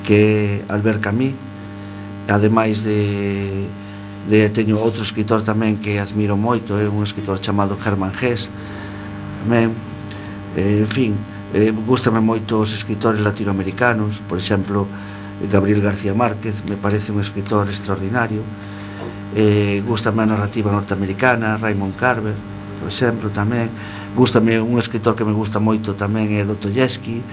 que 0.04 0.60
é 0.68 0.72
Albert 0.72 1.00
Camus 1.00 1.47
ademais 2.28 2.84
de, 2.84 3.66
de 4.28 4.48
teño 4.52 4.76
outro 4.76 5.00
escritor 5.00 5.40
tamén 5.40 5.80
que 5.80 5.96
admiro 5.96 6.36
moito, 6.36 6.76
é 6.76 6.84
eh, 6.84 6.92
un 6.92 7.00
escritor 7.00 7.40
chamado 7.40 7.74
Germán 7.80 8.12
Gés, 8.12 8.52
tamén, 9.44 9.72
eh, 10.52 10.84
en 10.84 10.90
fin, 10.90 11.12
eh, 11.56 11.72
gustame 11.72 12.20
moito 12.20 12.60
os 12.60 12.76
escritores 12.76 13.24
latinoamericanos, 13.24 14.20
por 14.28 14.36
exemplo, 14.36 14.84
Gabriel 15.48 15.80
García 15.80 16.12
Márquez, 16.12 16.60
me 16.68 16.76
parece 16.76 17.12
un 17.12 17.24
escritor 17.24 17.68
extraordinario, 17.72 18.44
eh, 19.32 19.80
gustame 19.86 20.22
a 20.22 20.26
narrativa 20.26 20.68
norteamericana, 20.68 21.56
Raymond 21.56 21.96
Carver, 21.96 22.36
por 22.80 22.92
exemplo, 22.92 23.32
tamén, 23.32 23.72
gustame 24.12 24.60
un 24.60 24.76
escritor 24.76 25.16
que 25.16 25.24
me 25.24 25.32
gusta 25.32 25.56
moito 25.56 25.96
tamén 25.96 26.36
é 26.36 26.44
Dostoyevsky, 26.44 27.24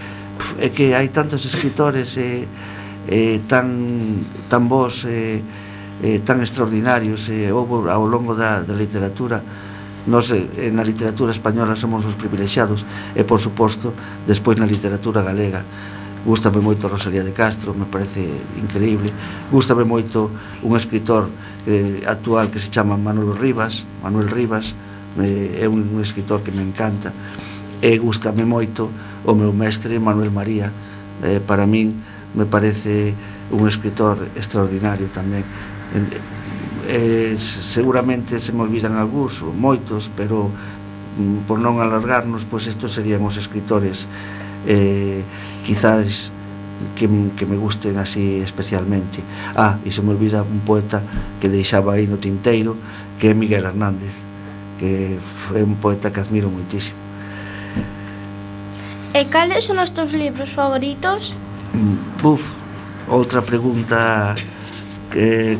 é 0.64 0.72
que 0.72 0.96
hai 0.96 1.12
tantos 1.12 1.44
escritores 1.44 2.16
e 2.16 2.48
eh, 2.48 2.75
eh, 3.08 3.42
tan, 3.48 4.26
tan 4.50 4.70
vos 4.70 5.06
eh, 5.06 5.42
eh, 6.04 6.20
tan 6.26 6.42
extraordinarios 6.42 7.30
eh, 7.30 7.52
houve 7.52 7.90
ao 7.90 8.06
longo 8.06 8.36
da, 8.36 8.62
da 8.62 8.74
literatura 8.74 9.42
nos 10.06 10.30
eh, 10.32 10.70
na 10.70 10.86
literatura 10.86 11.32
española 11.32 11.76
somos 11.76 12.06
os 12.06 12.16
privilexiados 12.16 12.86
e 13.16 13.24
por 13.24 13.42
suposto 13.42 13.94
despois 14.28 14.58
na 14.58 14.70
literatura 14.70 15.26
galega 15.26 15.66
gustame 16.26 16.58
moito 16.58 16.90
Rosalía 16.90 17.24
de 17.24 17.32
Castro, 17.32 17.74
me 17.78 17.86
parece 17.86 18.26
increíble. 18.58 19.14
Gustame 19.54 19.86
moito 19.86 20.34
un 20.66 20.74
escritor 20.76 21.30
eh, 21.70 22.02
actual 22.10 22.50
que 22.50 22.58
se 22.58 22.74
chama 22.74 22.98
Manuel 22.98 23.38
Rivas, 23.38 23.86
Manuel 24.02 24.34
Rivas, 24.34 24.74
eh, 25.22 25.62
é 25.62 25.70
un, 25.70 25.86
un 25.94 26.02
escritor 26.02 26.42
que 26.42 26.52
me 26.52 26.66
encanta. 26.66 27.14
E 27.78 28.02
gustame 28.02 28.42
moito 28.42 28.90
o 29.22 29.38
meu 29.38 29.54
mestre 29.54 30.02
Manuel 30.02 30.34
María, 30.34 30.74
eh, 31.22 31.38
para 31.38 31.70
min 31.70 31.94
me 32.36 32.46
parece 32.46 33.16
un 33.52 33.68
escritor 33.68 34.28
extraordinario 34.36 35.08
tamén 35.10 35.44
eh, 36.88 37.36
seguramente 37.40 38.40
se 38.40 38.54
me 38.54 38.62
olvidan 38.62 38.94
algúns, 38.94 39.42
moitos, 39.42 40.12
pero 40.14 40.52
mm, 41.18 41.50
por 41.50 41.58
non 41.58 41.82
alargarnos, 41.82 42.46
pois 42.46 42.70
estos 42.70 42.94
serían 42.94 43.26
os 43.26 43.40
escritores 43.42 44.06
eh, 44.70 45.26
quizás 45.66 46.30
que, 46.96 47.10
que 47.34 47.46
me 47.46 47.58
gusten 47.58 47.98
así 47.98 48.42
especialmente. 48.44 49.24
Ah, 49.56 49.82
e 49.82 49.90
se 49.90 50.02
me 50.06 50.14
olvida 50.14 50.46
un 50.46 50.62
poeta 50.62 51.02
que 51.42 51.50
deixaba 51.50 51.98
aí 51.98 52.06
no 52.06 52.22
tinteiro, 52.22 52.78
que 53.18 53.32
é 53.32 53.34
Miguel 53.34 53.66
Hernández, 53.66 54.14
que 54.78 55.18
é 55.56 55.64
un 55.64 55.80
poeta 55.82 56.12
que 56.12 56.22
admiro 56.22 56.52
moitísimo. 56.52 57.00
E 59.16 59.26
cales 59.32 59.64
son 59.64 59.80
os 59.80 59.96
teus 59.96 60.12
libros 60.12 60.52
favoritos? 60.52 61.34
Buf, 62.22 62.54
outra 63.08 63.42
pregunta 63.42 64.36
que 65.12 65.58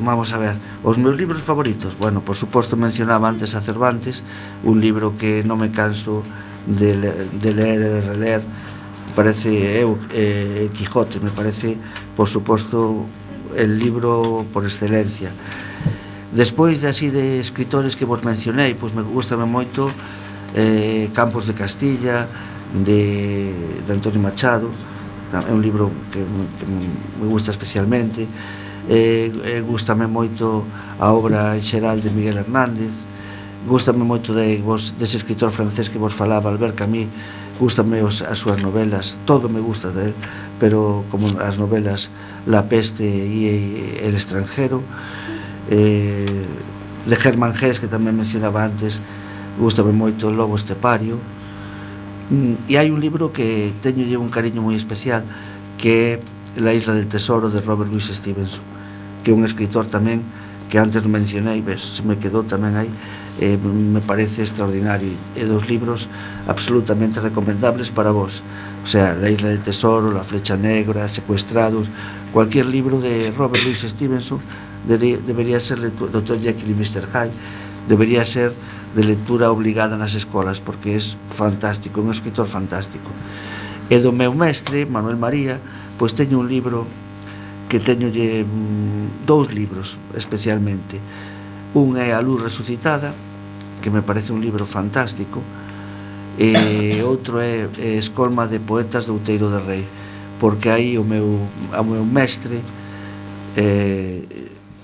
vamos 0.00 0.32
a 0.32 0.38
ver, 0.38 0.56
os 0.84 0.98
meus 0.98 1.16
libros 1.16 1.42
favoritos. 1.42 1.96
Bueno, 1.96 2.20
por 2.20 2.36
suposto 2.36 2.76
mencionaba 2.76 3.28
antes 3.28 3.54
a 3.54 3.60
Cervantes, 3.60 4.24
un 4.64 4.80
libro 4.80 5.16
que 5.16 5.40
non 5.44 5.56
me 5.56 5.72
canso 5.72 6.20
de, 6.68 6.92
de 7.40 7.50
ler 7.56 7.80
e 7.80 8.00
reler. 8.04 8.40
Parece 9.16 9.50
eu 9.80 9.98
eh, 10.12 10.68
Quijote, 10.76 11.18
me 11.24 11.32
parece 11.32 11.76
por 12.14 12.28
suposto 12.28 13.04
el 13.56 13.80
libro 13.80 14.44
por 14.52 14.64
excelencia. 14.64 15.32
Despois 16.32 16.84
de 16.84 16.88
así 16.92 17.10
de 17.10 17.40
escritores 17.40 17.96
que 17.96 18.04
vos 18.04 18.22
mencionei, 18.22 18.76
pois 18.76 18.92
me 18.92 19.02
gustame 19.02 19.48
moito 19.48 19.90
eh, 20.54 21.08
Campos 21.16 21.48
de 21.48 21.54
Castilla, 21.56 22.28
de, 22.70 23.82
de 23.82 23.90
Antonio 23.90 24.20
Machado, 24.20 24.70
é 25.32 25.52
un 25.52 25.62
libro 25.62 25.90
que, 26.10 26.18
que 26.18 26.66
me 27.20 27.26
gusta 27.26 27.50
especialmente. 27.50 28.26
Eh, 28.88 29.30
eh, 29.44 29.62
gustame 29.62 30.10
moito 30.10 30.64
a 30.98 31.14
obra 31.14 31.54
en 31.54 31.62
xeral 31.62 32.02
de 32.02 32.10
Miguel 32.10 32.42
Hernández. 32.42 32.90
Gustame 33.68 34.02
moito 34.02 34.34
de 34.34 34.58
vos, 34.58 34.98
dese 34.98 35.20
escritor 35.20 35.54
francés 35.54 35.86
que 35.86 35.98
vos 35.98 36.14
falaba 36.14 36.50
Albert 36.50 36.74
Camus. 36.74 37.06
Gustame 37.60 38.02
os, 38.02 38.24
as 38.24 38.40
súas 38.40 38.56
novelas 38.64 39.20
todo 39.28 39.52
me 39.52 39.60
gusta 39.60 39.92
de 39.92 40.08
él 40.08 40.14
pero 40.56 41.04
como 41.12 41.28
as 41.44 41.60
novelas 41.60 42.08
La 42.48 42.64
peste 42.64 43.04
e, 43.04 44.00
El 44.00 44.16
extranjero 44.16 44.80
eh, 45.68 46.40
de 47.04 47.16
Germán 47.16 47.52
Gés 47.52 47.76
que 47.76 47.84
tamén 47.84 48.16
mencionaba 48.16 48.64
antes 48.64 49.04
gustame 49.60 49.92
moito 49.92 50.32
Lobo 50.32 50.56
Estepario. 50.56 51.20
E 52.30 52.78
hai 52.78 52.94
un 52.94 53.02
libro 53.02 53.34
que 53.34 53.74
teño 53.82 54.06
un 54.22 54.30
cariño 54.30 54.62
moi 54.62 54.78
especial 54.78 55.26
que 55.74 56.14
é 56.14 56.22
La 56.62 56.70
isla 56.74 56.94
del 56.94 57.10
tesoro 57.10 57.50
de 57.50 57.58
Robert 57.58 57.90
Louis 57.90 58.06
Stevenson 58.06 58.62
que 59.26 59.30
é 59.30 59.34
un 59.34 59.42
escritor 59.42 59.90
tamén 59.90 60.22
que 60.70 60.78
antes 60.78 61.02
mencionei, 61.10 61.58
ves, 61.58 61.98
se 61.98 62.06
me 62.06 62.22
quedou 62.22 62.46
tamén 62.46 62.78
aí 62.78 62.86
eh, 63.42 63.58
me 63.58 63.98
parece 63.98 64.46
extraordinario 64.46 65.10
e 65.34 65.42
dos 65.42 65.66
libros 65.66 66.06
absolutamente 66.46 67.18
recomendables 67.18 67.90
para 67.90 68.14
vos 68.14 68.46
o 68.78 68.86
sea, 68.86 69.18
La 69.18 69.26
isla 69.26 69.50
del 69.50 69.66
tesoro, 69.66 70.14
La 70.14 70.22
flecha 70.22 70.54
negra 70.54 71.10
Secuestrados 71.10 71.90
cualquier 72.30 72.70
libro 72.70 73.02
de 73.02 73.34
Robert 73.34 73.66
Louis 73.66 73.82
Stevenson 73.82 74.38
debería 74.86 75.58
ser 75.58 75.82
Dr. 75.82 76.38
Jekyll 76.38 76.70
y 76.70 76.78
Mr. 76.78 77.10
Hyde 77.10 77.34
debería 77.90 78.22
ser 78.22 78.54
de 78.94 79.02
lectura 79.02 79.50
obligada 79.50 79.96
nas 79.96 80.14
escolas 80.14 80.58
porque 80.58 80.96
é 80.96 81.00
fantástico, 81.30 82.00
é 82.00 82.02
un 82.02 82.10
escritor 82.10 82.46
fantástico. 82.46 83.10
E 83.90 83.96
do 83.98 84.10
meu 84.10 84.34
mestre, 84.34 84.86
Manuel 84.86 85.18
María 85.18 85.58
pois 85.98 86.16
teño 86.16 86.40
un 86.40 86.48
libro 86.48 86.86
que 87.68 87.78
teño 87.78 88.08
lle, 88.08 88.42
mm, 88.42 89.26
dous 89.26 89.52
libros 89.54 89.98
especialmente. 90.16 90.98
Un 91.74 91.94
é 92.00 92.10
A 92.10 92.20
luz 92.20 92.42
resucitada 92.42 93.14
que 93.78 93.90
me 93.90 94.02
parece 94.02 94.32
un 94.32 94.42
libro 94.42 94.66
fantástico 94.66 95.42
e 96.38 96.98
outro 97.06 97.38
é, 97.38 97.70
é 97.78 97.94
Escolma 97.94 98.48
de 98.50 98.58
poetas 98.58 99.06
do 99.06 99.14
Outeiro 99.14 99.50
de 99.50 99.60
Rei 99.62 99.84
porque 100.40 100.68
aí 100.72 100.98
o 100.98 101.04
meu, 101.04 101.46
o 101.70 101.84
meu 101.84 102.04
mestre 102.04 102.64
eh, 103.56 104.22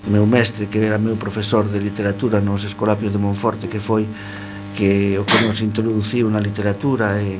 meu 0.07 0.25
mestre 0.25 0.67
que 0.71 0.79
era 0.79 0.97
meu 0.97 1.15
profesor 1.15 1.67
de 1.67 1.79
literatura 1.79 2.39
nos 2.39 2.63
Escolapios 2.63 3.11
de 3.11 3.19
Monforte 3.19 3.67
que 3.67 3.79
foi 3.79 4.07
que 4.75 5.17
o 5.19 5.23
que 5.27 5.43
nos 5.43 5.59
introduciu 5.59 6.31
na 6.31 6.39
literatura 6.39 7.19
e, 7.19 7.39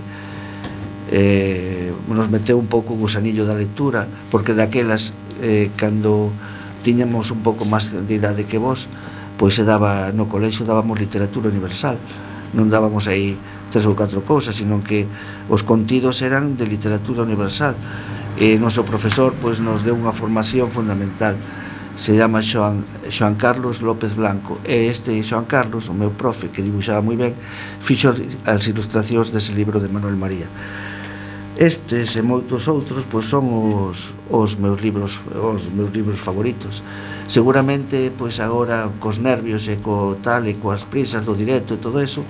e 1.12 1.92
nos 2.12 2.28
meteu 2.28 2.60
un 2.60 2.68
pouco 2.68 2.94
o 2.94 3.00
gusanillo 3.00 3.48
da 3.48 3.56
lectura 3.56 4.08
porque 4.30 4.52
daquelas 4.52 5.16
eh, 5.40 5.72
cando 5.80 6.34
tiñamos 6.84 7.32
un 7.32 7.44
pouco 7.44 7.64
máis 7.64 7.92
de 7.92 8.14
idade 8.16 8.48
que 8.48 8.60
vos 8.60 8.88
pois 9.38 9.54
se 9.54 9.64
daba 9.64 10.12
no 10.12 10.26
colexo 10.26 10.66
dábamos 10.66 10.98
literatura 10.98 11.48
universal. 11.48 11.96
Non 12.58 12.74
dábamos 12.74 13.06
aí 13.06 13.38
tres 13.70 13.86
ou 13.86 13.94
catro 13.94 14.26
cousas 14.26 14.58
sino 14.58 14.82
que 14.82 15.06
os 15.48 15.62
contidos 15.62 16.26
eran 16.26 16.58
de 16.58 16.66
literatura 16.66 17.22
universal. 17.22 17.78
E 18.38 18.58
noso 18.58 18.82
profesor 18.82 19.38
pois 19.38 19.62
nos 19.62 19.86
deu 19.86 19.94
unha 19.94 20.12
formación 20.12 20.74
fundamental 20.74 21.38
se 21.98 22.16
llama 22.16 22.42
Xoan, 22.42 22.86
Xoan 23.10 23.36
Carlos 23.36 23.82
López 23.82 24.16
Blanco. 24.16 24.62
E 24.64 24.86
este 24.86 25.18
Xoan 25.26 25.50
Carlos, 25.50 25.90
o 25.90 25.98
meu 25.98 26.14
profe 26.14 26.54
que 26.54 26.62
dibuixaba 26.62 27.02
moi 27.02 27.18
ben 27.18 27.34
fixo 27.82 28.14
as 28.46 28.64
ilustracións 28.70 29.34
dese 29.34 29.58
libro 29.58 29.82
de 29.82 29.90
Manuel 29.90 30.14
María. 30.14 30.46
Estes 31.58 32.14
e 32.14 32.22
moitos 32.22 32.70
outros 32.70 33.10
pois 33.10 33.26
son 33.26 33.50
os, 33.50 34.14
os 34.30 34.62
meus 34.62 34.78
libros 34.78 35.18
os 35.42 35.74
meus 35.74 35.90
libros 35.90 36.22
favoritos. 36.22 36.86
Seguramente 37.26 38.14
pois 38.14 38.38
agora 38.38 38.86
cos 39.02 39.18
nervios 39.18 39.66
e 39.66 39.82
co 39.82 40.22
tal 40.22 40.46
e 40.46 40.54
coas 40.62 40.86
prisas 40.86 41.26
do 41.26 41.34
directo 41.34 41.74
e 41.74 41.82
todo 41.82 41.98
eso 41.98 42.22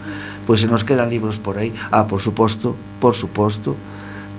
pois 0.48 0.64
se 0.64 0.72
nos 0.72 0.88
quedan 0.88 1.12
libros 1.12 1.44
por 1.44 1.60
aí. 1.60 1.76
Ah, 1.92 2.08
por 2.08 2.24
suposto, 2.24 2.80
por 3.04 3.20
suposto 3.20 3.76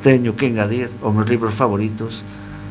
teño 0.01 0.33
que 0.41 0.49
engadir 0.49 0.89
os 1.05 1.13
meus 1.13 1.29
libros 1.29 1.53
favoritos 1.53 2.25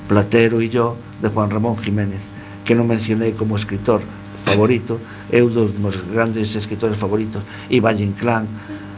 Platero 0.10 0.58
e 0.58 0.74
yo 0.74 0.98
de 1.22 1.30
Juan 1.30 1.54
Ramón 1.54 1.78
Jiménez 1.78 2.37
que 2.68 2.76
non 2.76 2.84
mencionei 2.84 3.32
como 3.32 3.56
escritor 3.56 4.04
favorito, 4.44 5.00
eh. 5.32 5.40
é 5.40 5.44
un 5.44 5.56
dos 5.56 5.72
meus 5.80 5.96
grandes 6.12 6.52
escritores 6.60 7.00
favoritos, 7.00 7.40
Ivan 7.72 7.96
Inclán, 8.04 8.44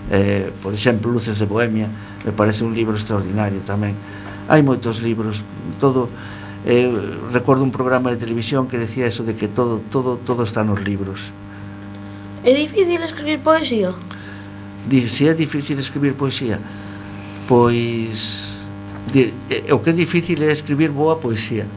eh, 0.10 0.50
por 0.66 0.74
exemplo, 0.74 1.14
Luces 1.14 1.38
de 1.38 1.46
Bohemia, 1.46 1.86
me 2.26 2.34
parece 2.34 2.66
un 2.66 2.74
libro 2.74 2.98
extraordinario 2.98 3.62
tamén. 3.62 3.94
Hai 4.50 4.66
moitos 4.66 5.06
libros, 5.06 5.46
todo 5.78 6.10
eh, 6.66 6.90
recordo 7.30 7.62
un 7.62 7.70
programa 7.70 8.10
de 8.10 8.18
televisión 8.18 8.66
que 8.66 8.82
decía 8.82 9.06
eso 9.06 9.22
de 9.22 9.38
que 9.38 9.46
todo 9.46 9.86
todo 9.94 10.18
todo 10.18 10.42
está 10.42 10.66
nos 10.66 10.82
libros. 10.82 11.30
É 12.42 12.50
difícil 12.50 12.98
escribir 13.06 13.40
poesía? 13.46 13.94
Di, 14.90 15.06
se 15.06 15.30
é 15.30 15.34
difícil 15.38 15.78
escribir 15.78 16.18
poesía, 16.18 16.58
pois 17.46 18.50
di, 19.14 19.30
eh, 19.54 19.70
o 19.70 19.78
que 19.78 19.94
é 19.94 19.96
difícil 19.96 20.42
é 20.42 20.50
escribir 20.50 20.90
boa 20.90 21.22
poesía 21.22 21.70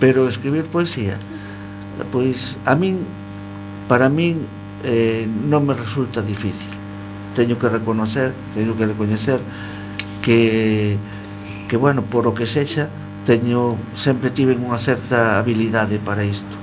pero 0.00 0.26
escribir 0.26 0.64
poesía 0.64 1.20
pois 2.08 2.56
a 2.64 2.74
min 2.74 3.04
para 3.86 4.08
min 4.08 4.48
eh, 4.84 5.28
non 5.28 5.68
me 5.68 5.76
resulta 5.76 6.24
difícil. 6.24 6.72
Teño 7.36 7.60
que 7.60 7.68
reconocer 7.68 8.32
teño 8.56 8.72
que 8.74 8.88
recoñecer 8.88 9.38
que 10.24 10.96
que 11.68 11.76
bueno, 11.76 12.02
por 12.02 12.26
o 12.26 12.34
que 12.34 12.48
sexa 12.48 12.88
teño 13.28 13.76
sempre 13.94 14.32
tive 14.32 14.56
unha 14.56 14.80
certa 14.80 15.38
habilidade 15.38 16.00
para 16.00 16.24
isto. 16.24 16.56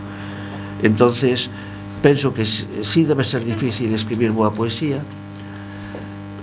Entonces 0.81 1.53
penso 2.01 2.33
que 2.33 2.45
si 2.45 3.05
debe 3.05 3.23
ser 3.23 3.45
difícil 3.45 3.93
escribir 3.93 4.33
boa 4.33 4.53
poesía 4.53 5.01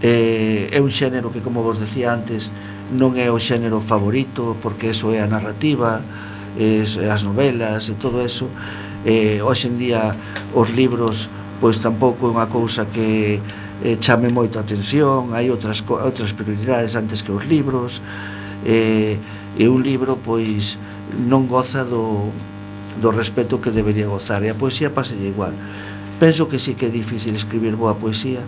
eh, 0.02 0.70
é 0.70 0.78
un 0.78 0.90
xénero 0.90 1.34
que 1.34 1.42
como 1.42 1.62
vos 1.62 1.82
decía 1.82 2.14
antes 2.14 2.50
non 2.94 3.18
é 3.18 3.30
o 3.30 3.38
xénero 3.38 3.82
favorito 3.82 4.54
porque 4.62 4.94
eso 4.94 5.10
é 5.10 5.22
a 5.22 5.30
narrativa 5.30 6.02
es, 6.58 6.96
as 6.98 7.24
novelas 7.24 7.88
e 7.90 7.94
todo 7.98 8.22
eso 8.22 8.46
eh, 9.04 9.42
hoxe 9.42 9.68
en 9.68 9.76
día 9.78 10.14
os 10.54 10.70
libros 10.70 11.28
pois 11.60 11.78
tampouco 11.78 12.26
é 12.26 12.30
unha 12.30 12.46
cousa 12.46 12.86
que 12.86 13.38
eh, 13.82 13.96
chame 13.98 14.30
moito 14.30 14.58
a 14.58 14.62
atención 14.62 15.34
hai 15.34 15.50
outras, 15.50 15.82
outras 15.86 16.30
prioridades 16.32 16.94
antes 16.94 17.20
que 17.22 17.32
os 17.34 17.44
libros 17.46 17.98
eh, 18.64 19.18
e 19.58 19.64
un 19.66 19.82
libro 19.82 20.18
pois 20.18 20.78
non 21.14 21.46
goza 21.46 21.86
do, 21.86 22.30
do 22.98 23.10
respeto 23.10 23.62
que 23.62 23.70
debería 23.70 24.10
gozar 24.10 24.42
e 24.42 24.50
a 24.50 24.56
poesía 24.56 24.90
paselle 24.90 25.30
igual. 25.30 25.54
Penso 26.18 26.46
que 26.46 26.58
sí 26.62 26.74
que 26.78 26.86
é 26.86 26.92
difícil 26.92 27.34
escribir 27.34 27.74
boa 27.74 27.98
poesía 27.98 28.42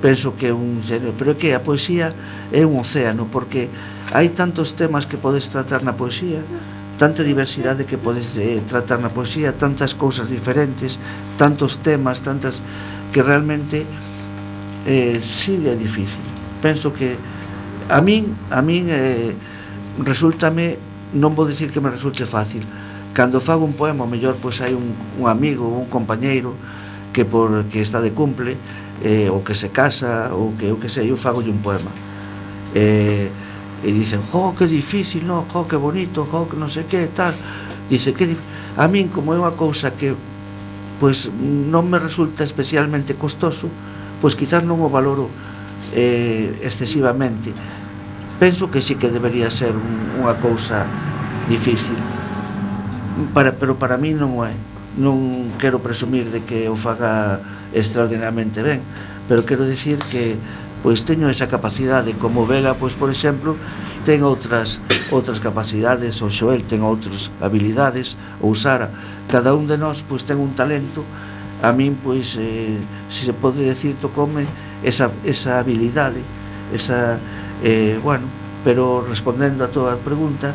penso 0.00 0.36
que 0.36 0.48
é 0.48 0.54
un 0.54 0.80
género, 0.82 1.12
pero 1.18 1.36
que 1.36 1.54
a 1.54 1.60
poesía 1.60 2.14
é 2.52 2.62
un 2.62 2.78
océano, 2.78 3.26
porque 3.30 3.68
hai 4.14 4.30
tantos 4.30 4.78
temas 4.78 5.04
que 5.10 5.18
podes 5.18 5.50
tratar 5.50 5.82
na 5.82 5.98
poesía, 5.98 6.40
tanta 6.98 7.22
diversidade 7.22 7.86
que 7.86 7.96
podes 7.96 8.34
eh, 8.36 8.60
tratar 8.66 8.98
na 8.98 9.08
poesía, 9.08 9.54
tantas 9.54 9.94
cousas 9.94 10.26
diferentes, 10.28 10.98
tantos 11.38 11.78
temas, 11.78 12.20
tantas 12.20 12.60
que 13.14 13.22
realmente 13.22 13.86
eh, 14.84 15.16
sí 15.22 15.62
é 15.64 15.78
difícil. 15.78 16.20
Penso 16.60 16.92
que 16.92 17.14
a 17.88 18.02
min, 18.02 18.34
a 18.50 18.60
min 18.60 18.90
eh, 18.90 19.32
resultame, 20.02 20.76
non 21.14 21.32
vou 21.32 21.46
dicir 21.46 21.70
que 21.70 21.80
me 21.80 21.88
resulte 21.88 22.26
fácil. 22.26 22.66
Cando 23.14 23.38
fago 23.40 23.64
un 23.64 23.78
poema, 23.78 24.04
o 24.04 24.10
mellor 24.10 24.34
pois 24.42 24.58
hai 24.58 24.74
un, 24.74 24.92
un 25.22 25.30
amigo, 25.30 25.70
un 25.70 25.86
compañeiro 25.86 26.52
que 27.14 27.24
por 27.24 27.70
que 27.70 27.80
está 27.80 28.02
de 28.02 28.10
cumple, 28.10 28.58
eh, 29.06 29.30
ou 29.30 29.46
que 29.46 29.54
se 29.54 29.70
casa, 29.70 30.34
ou 30.34 30.58
que 30.58 30.66
eu 30.66 30.76
que 30.82 30.90
sei, 30.90 31.08
eu 31.08 31.16
fago 31.16 31.40
un 31.46 31.62
poema. 31.62 31.94
Eh, 32.74 33.30
e 33.82 33.92
dicen, 33.94 34.20
jo, 34.22 34.54
que 34.58 34.66
difícil, 34.66 35.26
no, 35.26 35.46
jo, 35.46 35.66
que 35.66 35.78
bonito, 35.78 36.26
jo, 36.26 36.48
non 36.58 36.66
sei 36.66 36.86
que, 36.90 37.10
tal. 37.14 37.34
Dice, 37.88 38.12
que 38.12 38.34
a 38.78 38.86
min 38.90 39.08
como 39.08 39.34
é 39.34 39.38
unha 39.38 39.54
cousa 39.54 39.94
que 39.94 40.14
pois 40.98 41.30
non 41.38 41.86
me 41.86 42.02
resulta 42.02 42.42
especialmente 42.42 43.14
costoso, 43.14 43.70
pois 44.18 44.34
quizás 44.34 44.66
non 44.66 44.82
o 44.82 44.90
valoro 44.90 45.30
eh, 45.94 46.58
excesivamente. 46.62 47.54
Penso 48.42 48.70
que 48.70 48.82
sí 48.82 48.98
que 48.98 49.10
debería 49.10 49.46
ser 49.50 49.74
un, 49.74 50.22
unha 50.22 50.34
cousa 50.42 50.86
difícil. 51.46 51.96
para, 53.34 53.52
pero 53.52 53.76
para 53.78 53.96
mí 53.96 54.14
non 54.14 54.38
o 54.38 54.46
é 54.46 54.54
non 54.98 55.54
quero 55.62 55.78
presumir 55.78 56.30
de 56.30 56.42
que 56.42 56.66
o 56.66 56.74
faga 56.74 57.38
extraordinariamente 57.70 58.62
ben 58.66 58.82
pero 59.30 59.46
quero 59.46 59.62
dicir 59.62 59.98
que 60.10 60.34
pois 60.82 61.02
teño 61.02 61.26
esa 61.26 61.50
capacidade 61.50 62.14
como 62.14 62.46
Vega, 62.46 62.74
pois 62.74 62.94
por 62.94 63.10
exemplo, 63.10 63.58
ten 64.06 64.22
outras 64.22 64.78
outras 65.10 65.42
capacidades, 65.42 66.22
o 66.22 66.30
Xoel 66.30 66.62
ten 66.64 66.86
outras 66.86 67.34
habilidades, 67.42 68.14
ou 68.38 68.54
Sara, 68.54 68.90
cada 69.26 69.54
un 69.54 69.66
de 69.66 69.74
nós 69.74 70.04
pois 70.06 70.22
ten 70.22 70.38
un 70.38 70.54
talento. 70.54 71.02
A 71.58 71.74
min 71.74 71.98
pois 71.98 72.38
eh, 72.38 72.78
se 73.10 73.26
se 73.26 73.34
pode 73.34 73.66
decir 73.66 73.98
tocome 73.98 74.46
esa 74.86 75.10
esa 75.26 75.58
habilidade, 75.58 76.22
esa 76.70 77.18
eh, 77.66 77.98
bueno, 77.98 78.30
pero 78.62 79.02
respondendo 79.02 79.66
a 79.66 79.68
toda 79.74 79.94
a 79.94 79.98
pregunta, 79.98 80.54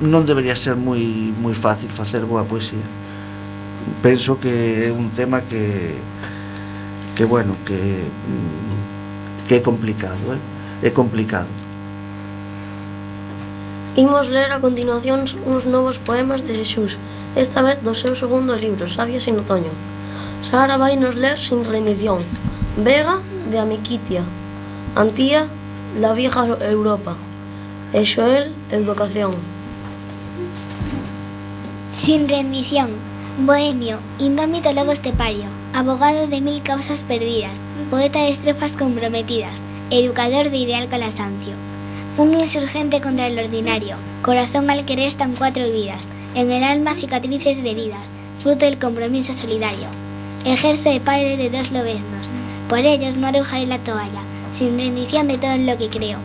non 0.00 0.24
debería 0.24 0.56
ser 0.56 0.78
moi 0.78 1.34
moi 1.36 1.52
fácil 1.52 1.92
facer 1.92 2.24
boa 2.24 2.48
poesía. 2.48 2.84
Penso 4.00 4.40
que 4.40 4.88
é 4.88 4.90
un 4.94 5.12
tema 5.12 5.44
que 5.44 5.98
que 7.18 7.24
bueno, 7.26 7.52
que 7.66 8.06
mm, 8.06 8.77
que 9.48 9.56
é 9.56 9.60
complicado, 9.60 10.20
eh? 10.34 10.86
é 10.86 10.90
complicado. 10.90 11.48
Imos 13.96 14.28
ler 14.28 14.52
a 14.52 14.60
continuación 14.60 15.24
uns 15.48 15.64
novos 15.64 15.98
poemas 15.98 16.46
de 16.46 16.54
Xesús, 16.54 17.00
esta 17.34 17.62
vez 17.64 17.80
do 17.82 17.96
seu 17.96 18.14
segundo 18.14 18.54
libro, 18.54 18.86
Sabias 18.86 19.26
en 19.26 19.40
Otoño. 19.40 19.72
Sara 20.44 20.76
vai 20.78 20.94
nos 20.94 21.16
ler 21.16 21.40
sin 21.40 21.64
reinición. 21.64 22.22
Vega, 22.76 23.18
de 23.50 23.58
Amiquitia. 23.58 24.22
Antía, 24.94 25.48
La 25.98 26.12
vieja 26.12 26.46
Europa. 26.60 27.16
E 27.92 28.04
Xoel, 28.04 28.52
Educación. 28.70 29.32
Sin 31.96 32.28
rendición, 32.28 32.92
bohemio, 33.40 33.98
indómito 34.20 34.70
lobo 34.76 34.92
estepario, 34.92 35.48
abogado 35.72 36.28
de 36.28 36.40
mil 36.40 36.62
causas 36.62 37.02
perdidas, 37.02 37.58
poeta 37.90 38.20
de 38.20 38.28
estrofas 38.28 38.72
comprometidas, 38.72 39.62
educador 39.90 40.50
de 40.50 40.58
ideal 40.58 40.88
calasancio. 40.88 41.54
Un 42.18 42.34
insurgente 42.34 43.00
contra 43.00 43.28
el 43.28 43.38
ordinario, 43.38 43.96
corazón 44.20 44.68
al 44.68 44.84
querer 44.84 45.08
están 45.08 45.34
cuatro 45.34 45.64
vidas, 45.64 46.02
en 46.34 46.50
el 46.50 46.64
alma 46.64 46.94
cicatrices 46.94 47.62
de 47.62 47.70
heridas, 47.70 48.06
fruto 48.42 48.66
del 48.66 48.78
compromiso 48.78 49.32
solidario. 49.32 49.86
Ejerce 50.44 50.90
de 50.90 51.00
padre 51.00 51.38
de 51.38 51.48
dos 51.48 51.70
lobeznos, 51.70 52.28
por 52.68 52.80
ellos 52.80 53.16
no 53.16 53.28
arrojaré 53.28 53.66
la 53.66 53.78
toalla, 53.78 54.20
sin 54.52 54.78
rendición 54.78 55.26
de 55.26 55.38
todo 55.38 55.52
en 55.52 55.66
lo 55.66 55.78
que 55.78 55.88
creo. 55.88 56.18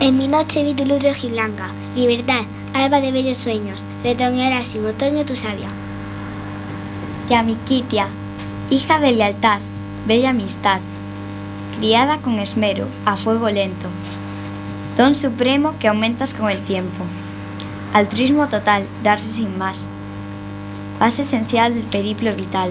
En 0.00 0.18
mi 0.18 0.28
noche 0.28 0.64
vi 0.64 0.74
tu 0.74 0.84
luz 0.84 1.02
rojiblanca, 1.02 1.70
libertad, 1.96 2.42
alba 2.74 3.00
de 3.00 3.10
bellos 3.10 3.38
sueños, 3.38 3.80
retoñarás 4.04 4.66
sin 4.66 4.84
otoño 4.84 5.24
tu 5.24 5.34
sabia. 5.34 5.68
Yamiquitia, 7.30 8.08
hija 8.68 8.98
de 8.98 9.12
lealtad, 9.12 9.60
bella 10.06 10.30
amistad, 10.30 10.80
criada 11.78 12.18
con 12.18 12.38
esmero, 12.40 12.86
a 13.04 13.16
fuego 13.16 13.48
lento. 13.48 13.88
Don 14.96 15.14
supremo 15.14 15.74
que 15.78 15.88
aumentas 15.88 16.34
con 16.34 16.50
el 16.50 16.60
tiempo. 16.62 17.04
Altruismo 17.94 18.48
total, 18.48 18.86
darse 19.02 19.28
sin 19.28 19.56
más. 19.56 19.88
Base 20.98 21.22
esencial 21.22 21.74
del 21.74 21.84
periplo 21.84 22.34
vital. 22.34 22.70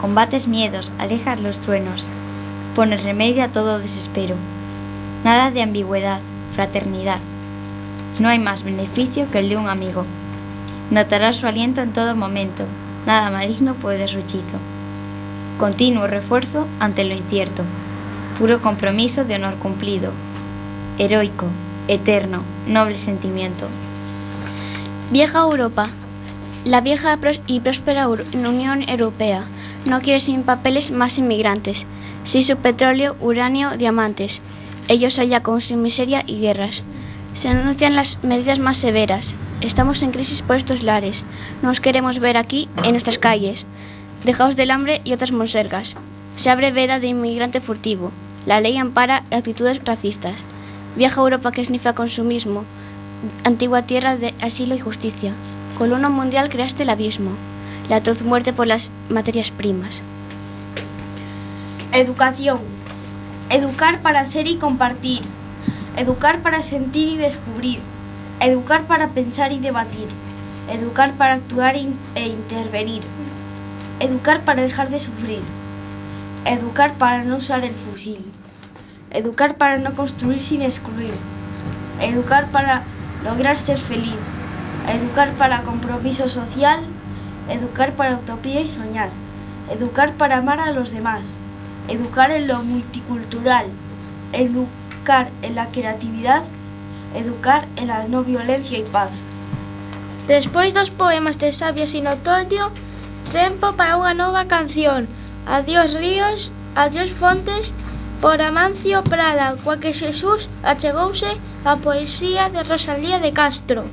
Combates 0.00 0.48
miedos, 0.48 0.92
alejas 0.98 1.40
los 1.40 1.58
truenos. 1.60 2.06
Pones 2.74 3.02
remedio 3.04 3.44
a 3.44 3.48
todo 3.48 3.78
desespero. 3.78 4.36
Nada 5.24 5.50
de 5.50 5.62
ambigüedad, 5.62 6.20
fraternidad. 6.54 7.18
No 8.18 8.28
hay 8.28 8.38
más 8.38 8.62
beneficio 8.62 9.30
que 9.30 9.38
el 9.38 9.48
de 9.48 9.56
un 9.56 9.68
amigo. 9.68 10.04
Notarás 10.90 11.36
su 11.36 11.46
aliento 11.46 11.80
en 11.80 11.92
todo 11.92 12.14
momento. 12.14 12.64
Nada 13.06 13.30
maligno 13.30 13.74
puede 13.74 14.06
su 14.08 14.18
hechizo. 14.18 14.58
Continuo 15.58 16.06
refuerzo 16.06 16.66
ante 16.80 17.04
lo 17.04 17.14
incierto. 17.14 17.62
Puro 18.38 18.60
compromiso 18.60 19.24
de 19.24 19.36
honor 19.36 19.54
cumplido. 19.54 20.12
Heroico, 20.98 21.46
eterno, 21.88 22.42
noble 22.66 22.98
sentimiento. 22.98 23.66
Vieja 25.10 25.40
Europa. 25.40 25.88
La 26.66 26.82
vieja 26.82 27.18
y 27.46 27.60
próspera 27.60 28.06
Unión 28.08 28.86
Europea 28.86 29.44
no 29.86 30.00
quiere 30.00 30.20
sin 30.20 30.42
papeles 30.42 30.90
más 30.90 31.16
inmigrantes, 31.16 31.86
sí 32.24 32.42
su 32.42 32.56
petróleo, 32.56 33.16
uranio, 33.20 33.78
diamantes. 33.78 34.42
Ellos 34.88 35.18
allá 35.18 35.42
con 35.42 35.60
su 35.62 35.76
miseria 35.76 36.22
y 36.26 36.40
guerras. 36.40 36.82
Se 37.32 37.48
anuncian 37.48 37.96
las 37.96 38.22
medidas 38.22 38.58
más 38.58 38.76
severas. 38.76 39.34
Estamos 39.62 40.02
en 40.02 40.10
crisis 40.10 40.42
por 40.42 40.56
estos 40.56 40.82
lares. 40.82 41.24
No 41.62 41.70
os 41.70 41.80
queremos 41.80 42.18
ver 42.18 42.36
aquí, 42.36 42.68
en 42.84 42.92
nuestras 42.92 43.18
calles. 43.18 43.66
Dejaos 44.26 44.56
del 44.56 44.72
hambre 44.72 45.02
y 45.04 45.12
otras 45.12 45.30
monsergas. 45.30 45.94
Se 46.36 46.50
abre 46.50 46.72
veda 46.72 46.98
de 46.98 47.06
inmigrante 47.06 47.60
furtivo. 47.60 48.10
La 48.44 48.60
ley 48.60 48.76
ampara 48.76 49.22
actitudes 49.30 49.80
racistas. 49.84 50.34
Vieja 50.96 51.20
Europa 51.20 51.52
que 51.52 51.60
esnifa 51.60 51.92
consumismo. 51.92 52.64
Antigua 53.44 53.82
tierra 53.82 54.16
de 54.16 54.34
asilo 54.42 54.74
y 54.74 54.80
justicia. 54.80 55.32
Colono 55.78 56.10
mundial 56.10 56.48
creaste 56.48 56.82
el 56.82 56.90
abismo. 56.90 57.30
La 57.88 57.96
atroz 57.96 58.22
muerte 58.22 58.52
por 58.52 58.66
las 58.66 58.90
materias 59.10 59.52
primas. 59.52 60.02
Educación. 61.92 62.58
Educar 63.48 64.02
para 64.02 64.24
ser 64.24 64.48
y 64.48 64.56
compartir. 64.56 65.22
Educar 65.96 66.42
para 66.42 66.62
sentir 66.62 67.12
y 67.12 67.16
descubrir. 67.16 67.78
Educar 68.40 68.88
para 68.88 69.10
pensar 69.10 69.52
y 69.52 69.60
debatir. 69.60 70.08
Educar 70.68 71.12
para 71.12 71.34
actuar 71.34 71.76
e 71.76 72.26
intervenir. 72.26 73.04
Educar 73.98 74.42
para 74.42 74.60
dejar 74.60 74.90
de 74.90 75.00
sufrir. 75.00 75.40
Educar 76.44 76.94
para 76.94 77.24
no 77.24 77.36
usar 77.36 77.64
el 77.64 77.74
fusil. 77.74 78.22
Educar 79.10 79.56
para 79.56 79.78
no 79.78 79.94
construir 79.94 80.42
sin 80.42 80.60
excluir. 80.60 81.14
Educar 82.00 82.48
para 82.50 82.82
lograr 83.24 83.58
ser 83.58 83.78
feliz. 83.78 84.18
Educar 84.86 85.32
para 85.32 85.62
compromiso 85.62 86.28
social. 86.28 86.80
Educar 87.48 87.92
para 87.92 88.16
utopía 88.16 88.60
y 88.60 88.68
soñar. 88.68 89.08
Educar 89.70 90.12
para 90.12 90.38
amar 90.38 90.60
a 90.60 90.72
los 90.72 90.90
demás. 90.90 91.22
Educar 91.88 92.30
en 92.32 92.48
lo 92.48 92.62
multicultural. 92.62 93.66
Educar 94.34 95.30
en 95.40 95.54
la 95.54 95.68
creatividad. 95.68 96.42
Educar 97.14 97.64
en 97.76 97.86
la 97.86 98.06
no 98.08 98.24
violencia 98.24 98.78
y 98.78 98.82
paz. 98.82 99.10
Despois 100.28 100.74
dos 100.74 100.90
poemas 100.90 101.38
de 101.38 101.52
Sabio 101.52 101.86
sin 101.86 102.08
otoño, 102.08 102.72
Tempo 103.32 103.74
para 103.74 103.98
unha 103.98 104.14
nova 104.14 104.46
canción. 104.46 105.10
Adiós 105.46 105.94
ríos, 105.98 106.54
adiós 106.78 107.10
fontes, 107.10 107.74
por 108.20 108.40
Amancio 108.40 109.02
Prada, 109.02 109.58
coa 109.62 109.76
que 109.76 109.92
Xesús 109.92 110.48
achegouse 110.62 111.38
a 111.64 111.76
poesía 111.76 112.48
de 112.48 112.62
Rosalía 112.62 113.18
de 113.18 113.32
Castro. 113.34 113.84